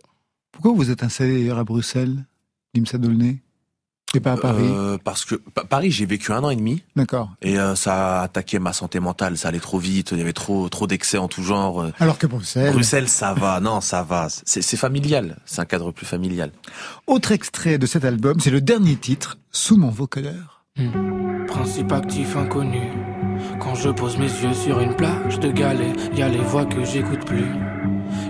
Pourquoi 0.52 0.72
vous 0.72 0.90
êtes 0.90 1.02
installé 1.02 1.50
à 1.50 1.64
Bruxelles, 1.64 2.24
Limsa 2.74 2.96
Dolné? 2.96 3.42
Et 4.14 4.20
pas 4.20 4.32
à 4.32 4.36
Paris 4.36 4.64
Euh, 4.68 4.98
parce 5.04 5.24
que 5.24 5.36
Pa- 5.36 5.64
Paris, 5.64 5.90
j'ai 5.92 6.04
vécu 6.06 6.32
un 6.32 6.42
an 6.42 6.50
et 6.50 6.56
demi. 6.56 6.82
D'accord. 6.96 7.30
Et 7.42 7.58
euh, 7.60 7.74
ça 7.76 8.20
a 8.20 8.22
attaqué 8.24 8.58
ma 8.58 8.72
santé 8.72 8.98
mentale, 8.98 9.36
ça 9.38 9.48
allait 9.48 9.60
trop 9.60 9.78
vite, 9.78 10.10
il 10.12 10.18
y 10.18 10.20
avait 10.20 10.32
trop 10.32 10.68
trop 10.68 10.86
d'excès 10.88 11.18
en 11.18 11.28
tout 11.28 11.42
genre. 11.44 11.80
euh. 11.82 11.92
Alors 12.00 12.18
que 12.18 12.26
Bruxelles... 12.26 12.72
Bruxelles, 12.72 13.08
ça 13.08 13.34
va, 13.34 13.60
non, 13.60 13.80
ça 13.80 14.02
va. 14.02 14.26
C'est 14.44 14.76
familial, 14.76 15.36
c'est 15.44 15.60
un 15.60 15.64
cadre 15.64 15.92
plus 15.92 16.06
familial. 16.06 16.50
Autre 17.06 17.30
extrait 17.32 17.78
de 17.78 17.86
cet 17.86 18.04
album, 18.04 18.40
c'est 18.40 18.50
le 18.50 18.60
dernier 18.60 18.96
titre, 18.96 19.38
Sous 19.52 19.76
mon 19.76 19.90
vocodeur. 19.90 20.64
Principe 21.46 21.92
actif 21.92 22.36
inconnu. 22.36 22.82
Quand 23.60 23.74
je 23.74 23.90
pose 23.90 24.18
mes 24.18 24.24
yeux 24.24 24.54
sur 24.54 24.80
une 24.80 24.94
plage 24.94 25.38
de 25.40 25.50
galets, 25.50 25.94
y 26.16 26.22
a 26.22 26.28
les 26.28 26.38
voix 26.38 26.64
que 26.64 26.84
j'écoute 26.84 27.24
plus. 27.24 27.46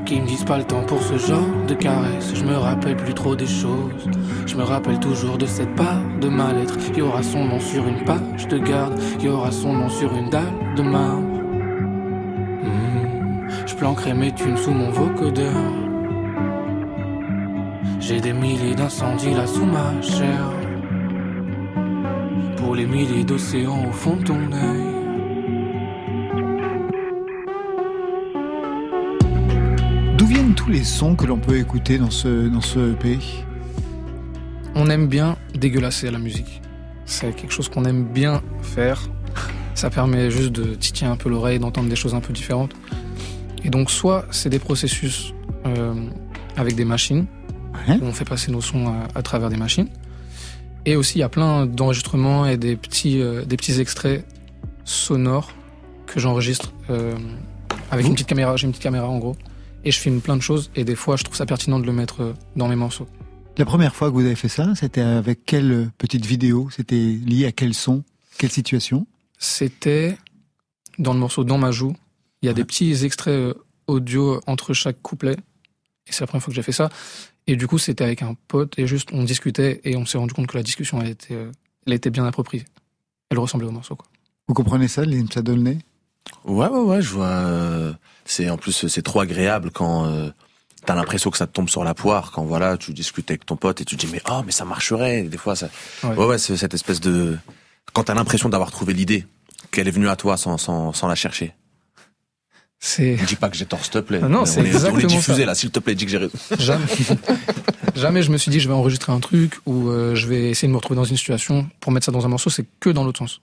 Qui 0.05 0.21
me 0.21 0.27
disent 0.27 0.45
pas 0.45 0.59
le 0.59 0.65
temps 0.65 0.83
pour 0.83 1.03
ce 1.03 1.17
genre 1.19 1.65
de 1.69 1.75
caresse. 1.75 2.33
Je 2.35 2.45
me 2.45 2.57
rappelle 2.57 2.97
plus 2.97 3.15
trop 3.15 3.37
des 3.37 3.47
choses. 3.47 4.09
Je 4.47 4.57
me 4.57 4.63
rappelle 4.63 4.99
toujours 4.99 5.39
de 5.39 5.47
cette 5.47 5.75
part 5.77 6.03
de 6.21 6.29
ma 6.29 6.53
lettre. 6.53 6.77
Y 6.97 7.01
aura 7.03 7.23
son 7.23 7.45
nom 7.45 7.61
sur 7.61 7.87
une 7.87 8.05
page 8.05 8.49
de 8.49 8.59
garde. 8.59 8.99
Y 9.21 9.29
aura 9.29 9.51
son 9.51 9.73
nom 9.75 9.89
sur 9.89 10.13
une 10.15 10.31
dalle 10.31 10.75
de 10.77 10.83
marbre. 10.83 11.41
Hmm, 12.63 13.49
Je 13.67 13.75
planquerai 13.75 14.15
mes 14.15 14.33
thunes 14.33 14.57
sous 14.57 14.73
mon 14.73 14.91
vocodeur. 14.91 15.53
J'ai 18.01 18.21
des 18.21 18.33
milliers 18.33 18.75
d'incendies 18.75 19.35
là 19.35 19.47
sous 19.47 19.67
ma 19.67 20.01
chair. 20.03 20.51
Pour 22.57 22.75
les 22.75 22.87
milliers 22.87 23.25
d'océans 23.25 23.87
au 23.89 23.93
fond 23.93 24.17
de 24.17 24.25
ton 24.25 24.35
œil. 24.53 25.00
Viennent 30.31 30.55
tous 30.55 30.71
les 30.71 30.85
sons 30.85 31.17
que 31.17 31.27
l'on 31.27 31.39
peut 31.39 31.59
écouter 31.59 31.99
dans 31.99 32.13
ce, 32.13 32.49
dans 32.49 32.61
ce 32.61 32.93
EP 32.93 33.19
On 34.77 34.89
aime 34.89 35.09
bien 35.09 35.37
dégueulasser 35.55 36.09
la 36.09 36.21
musique. 36.21 36.63
C'est 37.05 37.35
quelque 37.35 37.53
chose 37.53 37.69
qu'on 37.69 37.85
aime 37.85 38.05
bien 38.05 38.41
faire. 38.63 39.03
Ça 39.75 39.91
permet 39.91 40.31
juste 40.31 40.53
de 40.53 40.77
titiller 40.77 41.11
un 41.11 41.17
peu 41.17 41.29
l'oreille, 41.29 41.59
d'entendre 41.59 41.89
des 41.89 41.97
choses 41.97 42.15
un 42.15 42.21
peu 42.21 42.33
différentes. 42.33 42.75
Et 43.65 43.71
donc, 43.71 43.91
soit 43.91 44.25
c'est 44.31 44.51
des 44.51 44.61
processus 44.61 45.35
euh, 45.67 45.95
avec 46.57 46.77
des 46.77 46.85
machines, 46.85 47.27
où 47.89 48.05
on 48.05 48.13
fait 48.13 48.25
passer 48.25 48.53
nos 48.53 48.61
sons 48.61 48.87
à, 48.87 49.19
à 49.19 49.23
travers 49.23 49.49
des 49.49 49.57
machines. 49.57 49.89
Et 50.87 50.95
aussi, 50.95 51.19
il 51.19 51.23
y 51.23 51.25
a 51.25 51.29
plein 51.29 51.67
d'enregistrements 51.67 52.47
et 52.47 52.57
des 52.57 52.77
petits, 52.77 53.21
euh, 53.21 53.45
des 53.45 53.57
petits 53.57 53.81
extraits 53.81 54.25
sonores 54.85 55.51
que 56.07 56.21
j'enregistre 56.21 56.73
euh, 56.89 57.17
avec 57.91 58.07
une 58.07 58.13
petite 58.13 58.29
caméra. 58.29 58.57
J'ai 58.57 58.67
une 58.67 58.71
petite 58.71 58.85
caméra 58.85 59.09
en 59.09 59.19
gros. 59.19 59.35
Et 59.85 59.91
je 59.91 59.99
filme 59.99 60.21
plein 60.21 60.37
de 60.37 60.43
choses. 60.43 60.71
Et 60.75 60.85
des 60.85 60.95
fois, 60.95 61.17
je 61.17 61.25
trouve 61.25 61.37
ça 61.37 61.47
pertinent 61.47 61.79
de 61.79 61.87
le 61.87 61.93
mettre 61.93 62.23
euh, 62.23 62.33
dans 62.57 62.69
mes 62.69 62.77
morceaux. 62.77 63.09
La 63.57 63.65
première 63.65 63.95
fois 63.95 64.09
que 64.09 64.15
vous 64.15 64.25
avez 64.25 64.37
fait 64.37 64.49
ça, 64.49 64.75
c'était 64.75 65.01
avec 65.01 65.45
quelle 65.45 65.91
petite 65.99 66.25
vidéo? 66.25 66.69
C'était 66.71 66.95
lié 66.95 67.47
à 67.47 67.53
quel 67.53 67.75
son? 67.75 68.05
Quelle 68.39 68.51
situation? 68.51 69.07
C'était 69.39 70.17
dans 70.99 71.13
le 71.13 71.19
morceau 71.19 71.45
Dans 71.45 71.59
ma 71.59 71.71
joue. 71.71 71.95
Il 72.43 72.47
y 72.47 72.49
a 72.49 72.53
des 72.53 72.65
petits 72.65 73.05
extraits 73.05 73.35
euh, 73.35 73.55
audio 73.87 74.41
entre 74.47 74.73
chaque 74.73 75.01
couplet. 75.03 75.37
Et 76.07 76.13
c'est 76.13 76.21
la 76.21 76.27
première 76.27 76.43
fois 76.43 76.53
que 76.53 76.57
j'ai 76.57 76.63
fait 76.63 76.73
ça. 76.73 76.89
Et 77.47 77.57
du 77.57 77.67
coup, 77.67 77.79
c'était 77.79 78.05
avec 78.05 78.23
un 78.23 78.35
pote 78.49 78.79
et 78.79 78.87
juste 78.87 79.11
on 79.13 79.25
discutait 79.25 79.81
et 79.85 79.97
on 79.97 80.07
s'est 80.07 80.19
rendu 80.19 80.33
compte 80.35 80.47
que 80.47 80.57
la 80.57 80.63
discussion 80.63 81.01
elle 81.01 81.09
était, 81.09 81.35
euh, 81.35 81.51
elle 81.87 81.93
était 81.95 82.11
bien 82.11 82.25
appropriée. 82.25 82.65
Elle 83.31 83.39
ressemblait 83.39 83.69
au 83.69 83.73
morceau. 83.73 83.97
Quoi. 83.97 84.07
Vous 84.47 84.55
comprenez 84.55 84.89
ça, 84.89 85.05
Limsa 85.05 85.43
Dolnay 85.43 85.79
Ouais, 86.45 86.69
ouais, 86.69 86.79
ouais, 86.81 87.03
je 87.03 87.11
vois. 87.11 87.27
euh, 87.27 87.93
c'est 88.25 88.49
en 88.51 88.57
plus 88.57 88.87
c'est 88.89 89.03
trop 89.03 89.21
agréable 89.21 89.71
quand 89.71 90.07
euh, 90.07 90.31
t'as 90.87 90.95
l'impression 90.95 91.31
que 91.31 91.37
ça 91.37 91.47
te 91.47 91.53
tombe 91.53 91.69
sur 91.69 91.85
la 91.85 91.95
poire. 91.95 92.31
Quand 92.33 92.45
voilà, 92.45 92.77
tu 92.77 92.93
discutes 92.93 93.31
avec 93.31 93.45
ton 93.47 93.57
pote 93.57 93.81
et 93.81 93.85
tu 93.85 93.97
te 93.97 94.07
dis 94.07 94.13
mais 94.13 94.23
oh 94.31 94.43
mais 94.47 94.53
ça 94.53 94.65
marcherait. 94.65 95.21
Et 95.21 95.23
des 95.29 95.39
fois 95.39 95.57
ça. 95.57 95.69
Ouais. 96.05 96.15
Ouais, 96.17 96.27
ouais, 96.27 96.39
c'est 96.39 96.57
cette 96.57 96.75
espèce 96.75 97.01
de 97.01 97.37
quand 97.93 98.05
t'as 98.05 98.15
l'impression 98.15 98.49
d'avoir 98.49 98.71
trouvé 98.71 98.93
l'idée, 98.95 99.27
qu'elle 99.71 99.89
est 99.89 99.93
venue 99.93 100.09
à 100.09 100.17
toi 100.17 100.37
sans 100.37 100.57
sans 100.59 100.93
sans 100.93 101.09
la 101.09 101.15
chercher. 101.15 101.55
C'est. 102.83 103.17
Dis 103.27 103.37
pas 103.37 103.51
que 103.51 103.57
j'ai 103.59 103.67
tort, 103.67 103.81
s'il 103.83 103.91
te 103.93 103.99
plaît. 103.99 104.21
Ah 104.23 104.29
non, 104.29 104.41
On 104.43 104.47
c'est 104.47 104.61
est- 104.61 104.63
On 104.63 104.65
est 104.65 104.69
exactement 104.69 105.07
diffusé 105.07 105.41
ça. 105.41 105.47
là, 105.47 105.55
s'il 105.55 105.71
te 105.71 105.81
plaît, 105.81 105.95
dis 105.95 106.07
que 106.07 106.11
j'ai 106.11 106.17
raison. 106.17 106.33
Jamais. 106.59 106.87
Jamais 107.95 108.23
je 108.23 108.31
me 108.31 108.39
suis 108.39 108.51
dit 108.51 108.59
je 108.61 108.69
vais 108.69 108.75
enregistrer 108.75 109.13
un 109.13 109.21
truc 109.21 109.59
ou 109.67 109.91
euh, 109.91 110.15
je 110.15 110.27
vais 110.27 110.49
essayer 110.49 110.67
de 110.69 110.73
me 110.73 110.77
retrouver 110.79 110.97
dans 110.97 111.05
une 111.05 111.17
situation 111.19 111.69
pour 111.81 111.93
mettre 111.93 112.07
ça 112.07 112.13
dans 112.13 112.25
un 112.25 112.29
morceau. 112.29 112.49
C'est 112.49 112.65
que 112.81 112.89
dans 112.89 113.05
l'autre 113.05 113.19
sens. 113.19 113.41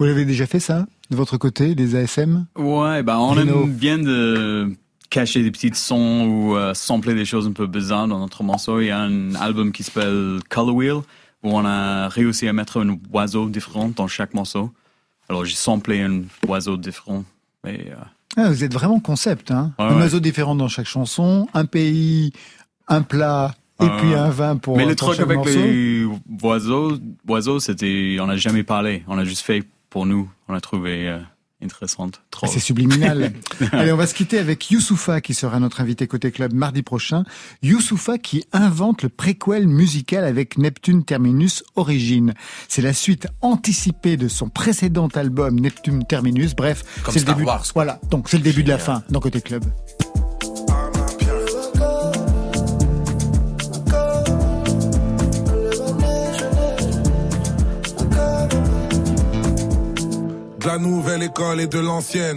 Vous 0.00 0.06
l'avez 0.06 0.24
déjà 0.24 0.46
fait 0.46 0.60
ça 0.60 0.86
De 1.10 1.16
votre 1.16 1.36
côté, 1.36 1.74
les 1.74 1.94
ASM 1.94 2.46
Ouais, 2.56 3.02
ben 3.02 3.18
on 3.18 3.36
aime 3.36 3.70
bien 3.70 3.98
de 3.98 4.72
cacher 5.10 5.42
des 5.42 5.50
petits 5.50 5.70
sons 5.74 6.26
ou 6.26 6.56
euh, 6.56 6.72
sampler 6.72 7.14
des 7.14 7.26
choses 7.26 7.46
un 7.46 7.52
peu 7.52 7.66
bizarres 7.66 8.08
dans 8.08 8.18
notre 8.18 8.42
morceau. 8.42 8.80
Il 8.80 8.86
y 8.86 8.90
a 8.90 8.98
un 8.98 9.34
album 9.34 9.72
qui 9.72 9.82
s'appelle 9.82 10.38
Color 10.48 10.74
Wheel 10.74 10.94
où 11.42 11.50
on 11.54 11.66
a 11.66 12.08
réussi 12.08 12.48
à 12.48 12.54
mettre 12.54 12.80
un 12.80 12.96
oiseau 13.12 13.50
différent 13.50 13.90
dans 13.94 14.08
chaque 14.08 14.32
morceau. 14.32 14.70
Alors 15.28 15.44
j'ai 15.44 15.54
samplé 15.54 16.00
un 16.00 16.22
oiseau 16.48 16.78
différent. 16.78 17.24
Mais 17.62 17.88
euh, 17.90 17.94
Ah, 18.38 18.48
vous 18.48 18.64
êtes 18.64 18.72
vraiment 18.72 19.00
concept, 19.00 19.50
hein 19.50 19.74
Un 19.76 19.88
ouais. 19.96 20.00
oiseau 20.00 20.20
différent 20.20 20.54
dans 20.54 20.68
chaque 20.68 20.86
chanson, 20.86 21.46
un 21.52 21.66
pays, 21.66 22.32
un 22.88 23.02
plat 23.02 23.54
et 23.82 23.84
euh, 23.84 23.98
puis 23.98 24.14
un 24.14 24.30
vin 24.30 24.56
pour 24.56 24.78
Mais 24.78 24.86
le 24.86 24.96
truc 24.96 25.20
avec 25.20 25.36
morceau. 25.36 25.52
les 25.58 26.06
oiseaux, 26.42 26.92
oiseaux, 27.28 27.60
c'était, 27.60 28.16
on 28.18 28.28
n'a 28.28 28.38
jamais 28.38 28.62
parlé. 28.62 29.02
On 29.06 29.18
a 29.18 29.24
juste 29.24 29.42
fait 29.42 29.62
pour 29.90 30.06
nous. 30.06 30.30
On 30.48 30.54
a 30.54 30.60
trouvé 30.60 31.08
euh, 31.08 31.18
intéressante. 31.62 32.22
Trop. 32.30 32.46
C'est 32.46 32.60
subliminal. 32.60 33.32
Allez, 33.72 33.92
on 33.92 33.96
va 33.96 34.06
se 34.06 34.14
quitter 34.14 34.38
avec 34.38 34.70
Youssoufa 34.70 35.20
qui 35.20 35.34
sera 35.34 35.60
notre 35.60 35.80
invité 35.80 36.06
côté 36.06 36.30
club 36.30 36.52
mardi 36.52 36.82
prochain. 36.82 37.24
Youssoufa 37.62 38.18
qui 38.18 38.44
invente 38.52 39.02
le 39.02 39.08
préquel 39.08 39.66
musical 39.66 40.24
avec 40.24 40.56
Neptune 40.56 41.04
Terminus 41.04 41.62
Origine. 41.76 42.34
C'est 42.68 42.82
la 42.82 42.92
suite 42.92 43.26
anticipée 43.40 44.16
de 44.16 44.28
son 44.28 44.48
précédent 44.48 45.08
album 45.08 45.60
Neptune 45.60 46.04
Terminus. 46.04 46.54
Bref, 46.54 46.84
Comme 47.02 47.12
c'est 47.12 47.20
le 47.20 47.26
début. 47.26 47.44
Wars, 47.44 47.66
Voilà, 47.74 48.00
donc 48.10 48.28
c'est 48.28 48.38
le 48.38 48.44
début 48.44 48.62
de 48.62 48.68
la 48.70 48.78
fin 48.78 49.02
dans 49.10 49.20
côté 49.20 49.40
club. 49.40 49.64
De 60.60 60.66
la 60.66 60.76
nouvelle 60.76 61.22
école 61.22 61.60
et 61.62 61.66
de 61.66 61.78
l'ancienne. 61.78 62.36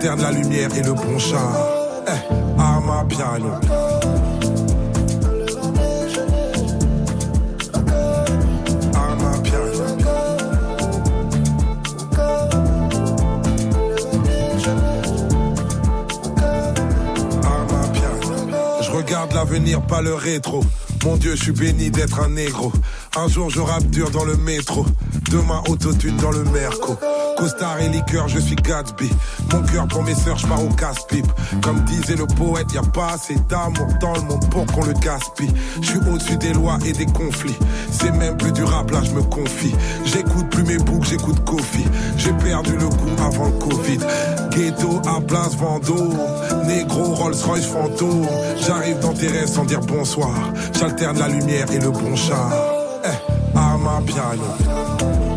J'alterne 0.00 0.22
la 0.22 0.30
lumière 0.30 0.68
et 0.76 0.82
le 0.84 0.92
bon 0.92 1.18
char. 1.18 1.58
Eh, 2.06 2.60
à 2.60 2.78
ma 2.78 3.04
piano. 3.04 3.50
Regarde 18.92 19.32
l'avenir, 19.32 19.82
pas 19.82 20.00
le 20.00 20.14
rétro. 20.14 20.62
Mon 21.04 21.16
Dieu, 21.16 21.34
je 21.34 21.42
suis 21.42 21.52
béni 21.52 21.90
d'être 21.90 22.20
un 22.20 22.28
négro. 22.28 22.72
Un 23.16 23.26
jour, 23.26 23.50
je 23.50 23.60
rappe 23.60 23.86
dur 23.86 24.12
dans 24.12 24.24
le 24.24 24.36
métro. 24.36 24.86
Demain, 25.32 25.60
autotune 25.68 26.16
dans 26.18 26.30
le 26.30 26.44
merco. 26.44 26.96
Costard 27.38 27.80
et 27.80 27.88
liqueur, 27.88 28.26
je 28.26 28.40
suis 28.40 28.56
Gatsby. 28.56 29.08
Mon 29.52 29.62
cœur 29.62 29.86
pour 29.86 30.02
mes 30.02 30.14
sœurs, 30.16 30.38
je 30.38 30.46
pars 30.48 30.62
au 30.62 30.68
casse-pipe. 30.70 31.30
Comme 31.62 31.80
disait 31.84 32.16
le 32.16 32.26
poète, 32.26 32.72
y 32.72 32.78
a 32.78 32.82
pas 32.82 33.12
assez 33.12 33.36
d'amour 33.48 33.86
dans 34.00 34.12
le 34.14 34.22
monde 34.22 34.50
pour 34.50 34.66
qu'on 34.66 34.84
le 34.84 34.92
gaspille. 34.94 35.52
Je 35.80 35.86
suis 35.86 35.98
au-dessus 35.98 36.36
des 36.36 36.52
lois 36.52 36.78
et 36.84 36.92
des 36.92 37.06
conflits. 37.06 37.56
C'est 37.92 38.10
même 38.10 38.36
plus 38.36 38.50
du 38.50 38.64
rap, 38.64 38.90
là 38.90 39.02
je 39.04 39.12
me 39.12 39.22
confie. 39.22 39.72
J'écoute 40.04 40.50
plus 40.50 40.64
mes 40.64 40.78
boucs, 40.78 41.04
j'écoute 41.04 41.44
Kofi. 41.44 41.84
J'ai 42.16 42.32
perdu 42.32 42.72
le 42.72 42.88
goût 42.88 43.22
avant 43.24 43.46
le 43.46 43.52
Covid. 43.52 43.98
Ghetto 44.50 45.00
à 45.06 45.20
place 45.20 45.54
Vendôme. 45.54 46.18
Négro 46.66 47.14
Rolls 47.14 47.36
Royce 47.46 47.66
fantôme. 47.66 48.26
J'arrive 48.66 48.98
dans 48.98 49.12
tes 49.12 49.28
rêves 49.28 49.46
sans 49.46 49.64
dire 49.64 49.80
bonsoir. 49.80 50.34
J'alterne 50.76 51.18
la 51.20 51.28
lumière 51.28 51.70
et 51.70 51.78
le 51.78 51.90
bon 51.90 52.16
char. 52.16 52.52
Eh, 53.04 53.56
à 53.56 53.76
ma 53.78 54.00
piano. 54.04 55.27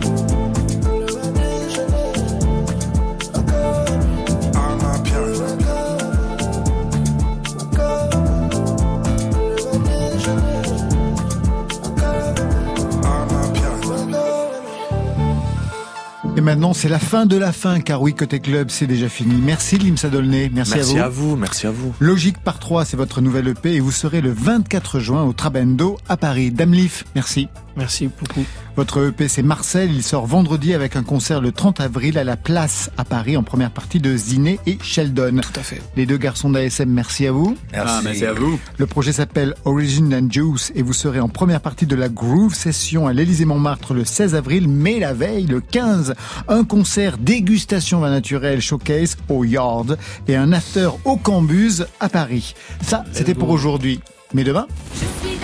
Et 16.41 16.43
maintenant, 16.43 16.73
c'est 16.73 16.89
la 16.89 16.97
fin 16.97 17.27
de 17.27 17.37
la 17.37 17.51
fin, 17.51 17.81
car 17.81 18.01
oui, 18.01 18.15
côté 18.15 18.39
club, 18.39 18.71
c'est 18.71 18.87
déjà 18.87 19.09
fini. 19.09 19.39
Merci 19.39 19.77
Limsa 19.77 20.09
Dolnay, 20.09 20.49
merci, 20.51 20.73
Merci 20.73 20.97
à 20.97 21.05
à 21.05 21.07
vous. 21.07 21.29
vous, 21.29 21.35
merci 21.35 21.67
à 21.67 21.69
vous. 21.71 21.93
Logique 21.99 22.39
par 22.39 22.57
3, 22.57 22.83
c'est 22.83 22.97
votre 22.97 23.21
nouvelle 23.21 23.47
EP 23.49 23.75
et 23.75 23.79
vous 23.79 23.91
serez 23.91 24.21
le 24.21 24.31
24 24.31 24.97
juin 24.99 25.21
au 25.21 25.33
Trabendo 25.33 25.99
à 26.09 26.17
Paris. 26.17 26.49
Damlif, 26.49 27.03
merci. 27.13 27.47
Merci 27.77 28.07
beaucoup. 28.19 28.45
Votre 28.75 29.07
EP 29.07 29.27
c'est 29.27 29.43
Marcel, 29.43 29.91
il 29.91 30.03
sort 30.03 30.25
vendredi 30.25 30.73
avec 30.73 30.95
un 30.95 31.03
concert 31.03 31.41
le 31.41 31.51
30 31.51 31.81
avril 31.81 32.17
à 32.17 32.23
la 32.23 32.37
Place 32.37 32.89
à 32.97 33.03
Paris 33.03 33.35
en 33.35 33.43
première 33.43 33.71
partie 33.71 33.99
de 33.99 34.15
Ziné 34.15 34.59
et 34.65 34.77
Sheldon. 34.81 35.39
Tout 35.41 35.59
à 35.59 35.63
fait. 35.63 35.81
Les 35.95 36.05
deux 36.05 36.17
garçons 36.17 36.49
d'ASM, 36.49 36.89
merci 36.89 37.27
à 37.27 37.31
vous. 37.31 37.57
Ah, 37.73 37.99
merci 38.03 38.25
à 38.25 38.33
vous. 38.33 38.59
Le 38.77 38.85
projet 38.87 39.11
s'appelle 39.11 39.55
Origin 39.65 40.13
and 40.13 40.31
Juice 40.31 40.71
et 40.75 40.81
vous 40.81 40.93
serez 40.93 41.19
en 41.19 41.29
première 41.29 41.61
partie 41.61 41.85
de 41.85 41.95
la 41.95 42.09
Groove 42.09 42.55
Session 42.55 43.07
à 43.07 43.13
l'Élysée 43.13 43.45
Montmartre 43.45 43.93
le 43.93 44.05
16 44.05 44.35
avril, 44.35 44.67
mais 44.67 44.99
la 44.99 45.13
veille, 45.13 45.45
le 45.45 45.59
15, 45.61 46.13
un 46.47 46.63
concert 46.63 47.17
dégustation 47.17 47.99
vin 47.99 48.09
naturel 48.09 48.61
showcase 48.61 49.17
au 49.29 49.43
Yard 49.43 49.97
et 50.27 50.35
un 50.35 50.53
after 50.53 50.89
au 51.05 51.17
Cambuse 51.17 51.87
à 51.99 52.09
Paris. 52.09 52.55
Ça, 52.81 53.03
c'était 53.11 53.35
pour 53.35 53.49
aujourd'hui. 53.49 53.99
Mais 54.33 54.43
demain, 54.43 54.67
Je 54.93 55.27
suis 55.27 55.37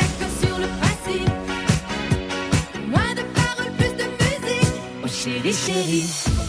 chérie, 5.27 5.53
chérie. 5.53 6.03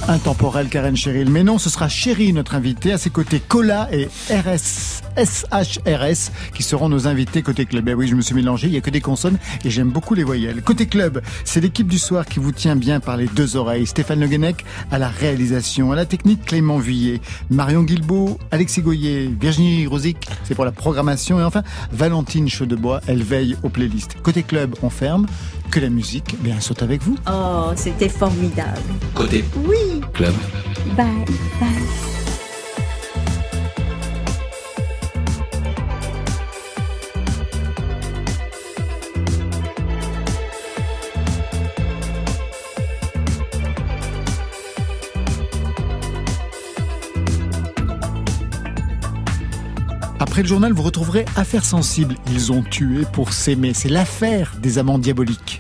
intemporel 0.09 0.69
Karen 0.69 0.97
Cheryl. 0.97 1.31
Mais 1.31 1.43
non, 1.43 1.59
ce 1.59 1.69
sera 1.69 1.89
Chéri, 1.89 2.33
notre 2.33 2.55
invité, 2.55 2.93
à 2.93 2.99
ses 2.99 3.11
côtés 3.11 3.41
Cola 3.41 3.89
et 3.93 4.09
RS, 4.31 5.03
SHRS 5.17 6.31
qui 6.55 6.63
seront 6.63 6.89
nos 6.89 7.07
invités 7.07 7.43
côté 7.43 7.67
club. 7.67 7.89
Eh 7.89 7.95
oui, 7.95 8.07
je 8.07 8.15
me 8.15 8.21
suis 8.21 8.35
mélangé, 8.35 8.69
il 8.69 8.75
y 8.75 8.77
a 8.77 8.81
que 8.81 8.91
des 8.91 9.01
consonnes 9.01 9.39
et 9.65 9.71
j'aime 9.71 9.91
beaucoup 9.91 10.15
les 10.15 10.23
voyelles. 10.25 10.63
Côté 10.63 10.87
club, 10.87 11.23
c'est 11.45 11.61
l'équipe 11.61 11.89
du 11.89 11.99
soir 11.99 12.25
qui 12.25 12.39
vous 12.39 12.53
tient 12.53 12.77
bien 12.77 13.01
par 13.01 13.17
les 13.17 13.27
deux 13.27 13.57
oreilles. 13.57 13.87
Stéphane 13.87 14.21
Le 14.21 14.29
Guenec 14.29 14.65
à 14.91 14.99
la 14.99 15.09
réalisation, 15.09 15.93
à 15.93 15.97
la 15.97 16.07
technique 16.07 16.45
Clément 16.45 16.79
Vuillet, 16.79 17.21
Marion 17.51 17.83
Guilbeault, 17.83 18.39
Alexis 18.51 18.83
Goyer, 18.83 19.29
Virginie 19.41 19.87
Rosic, 19.87 20.29
c'est 20.45 20.55
pour 20.55 20.65
la 20.65 20.73
programmation 20.73 21.41
et 21.41 21.43
enfin 21.43 21.63
Valentine 21.93 22.49
Chaudebois, 22.49 23.01
elle 23.07 23.23
veille 23.23 23.57
aux 23.63 23.69
playlists. 23.71 24.17
Côté 24.23 24.43
club, 24.43 24.77
on 24.83 24.91
ferme. 24.91 25.27
Que 25.71 25.81
la 25.81 25.91
musique, 25.91 26.41
bien, 26.41 26.61
saute 26.61 26.83
avec 26.83 27.03
vous. 27.03 27.17
Oh, 27.31 27.73
c'était 27.77 28.09
formidable. 28.09 28.81
Côté 29.15 29.45
Oui. 29.67 30.01
club. 30.15 30.35
Bye, 30.97 31.07
bye. 31.61 31.69
Après 50.21 50.43
le 50.43 50.49
journal, 50.49 50.73
vous 50.73 50.83
retrouverez 50.83 51.25
Affaires 51.37 51.65
sensibles. 51.65 52.17
Ils 52.33 52.51
ont 52.53 52.63
tué 52.63 53.05
pour 53.13 53.33
s'aimer. 53.33 53.73
C'est 53.75 53.89
l'affaire 53.89 54.55
des 54.61 54.79
amants 54.79 54.99
diaboliques. 54.99 55.57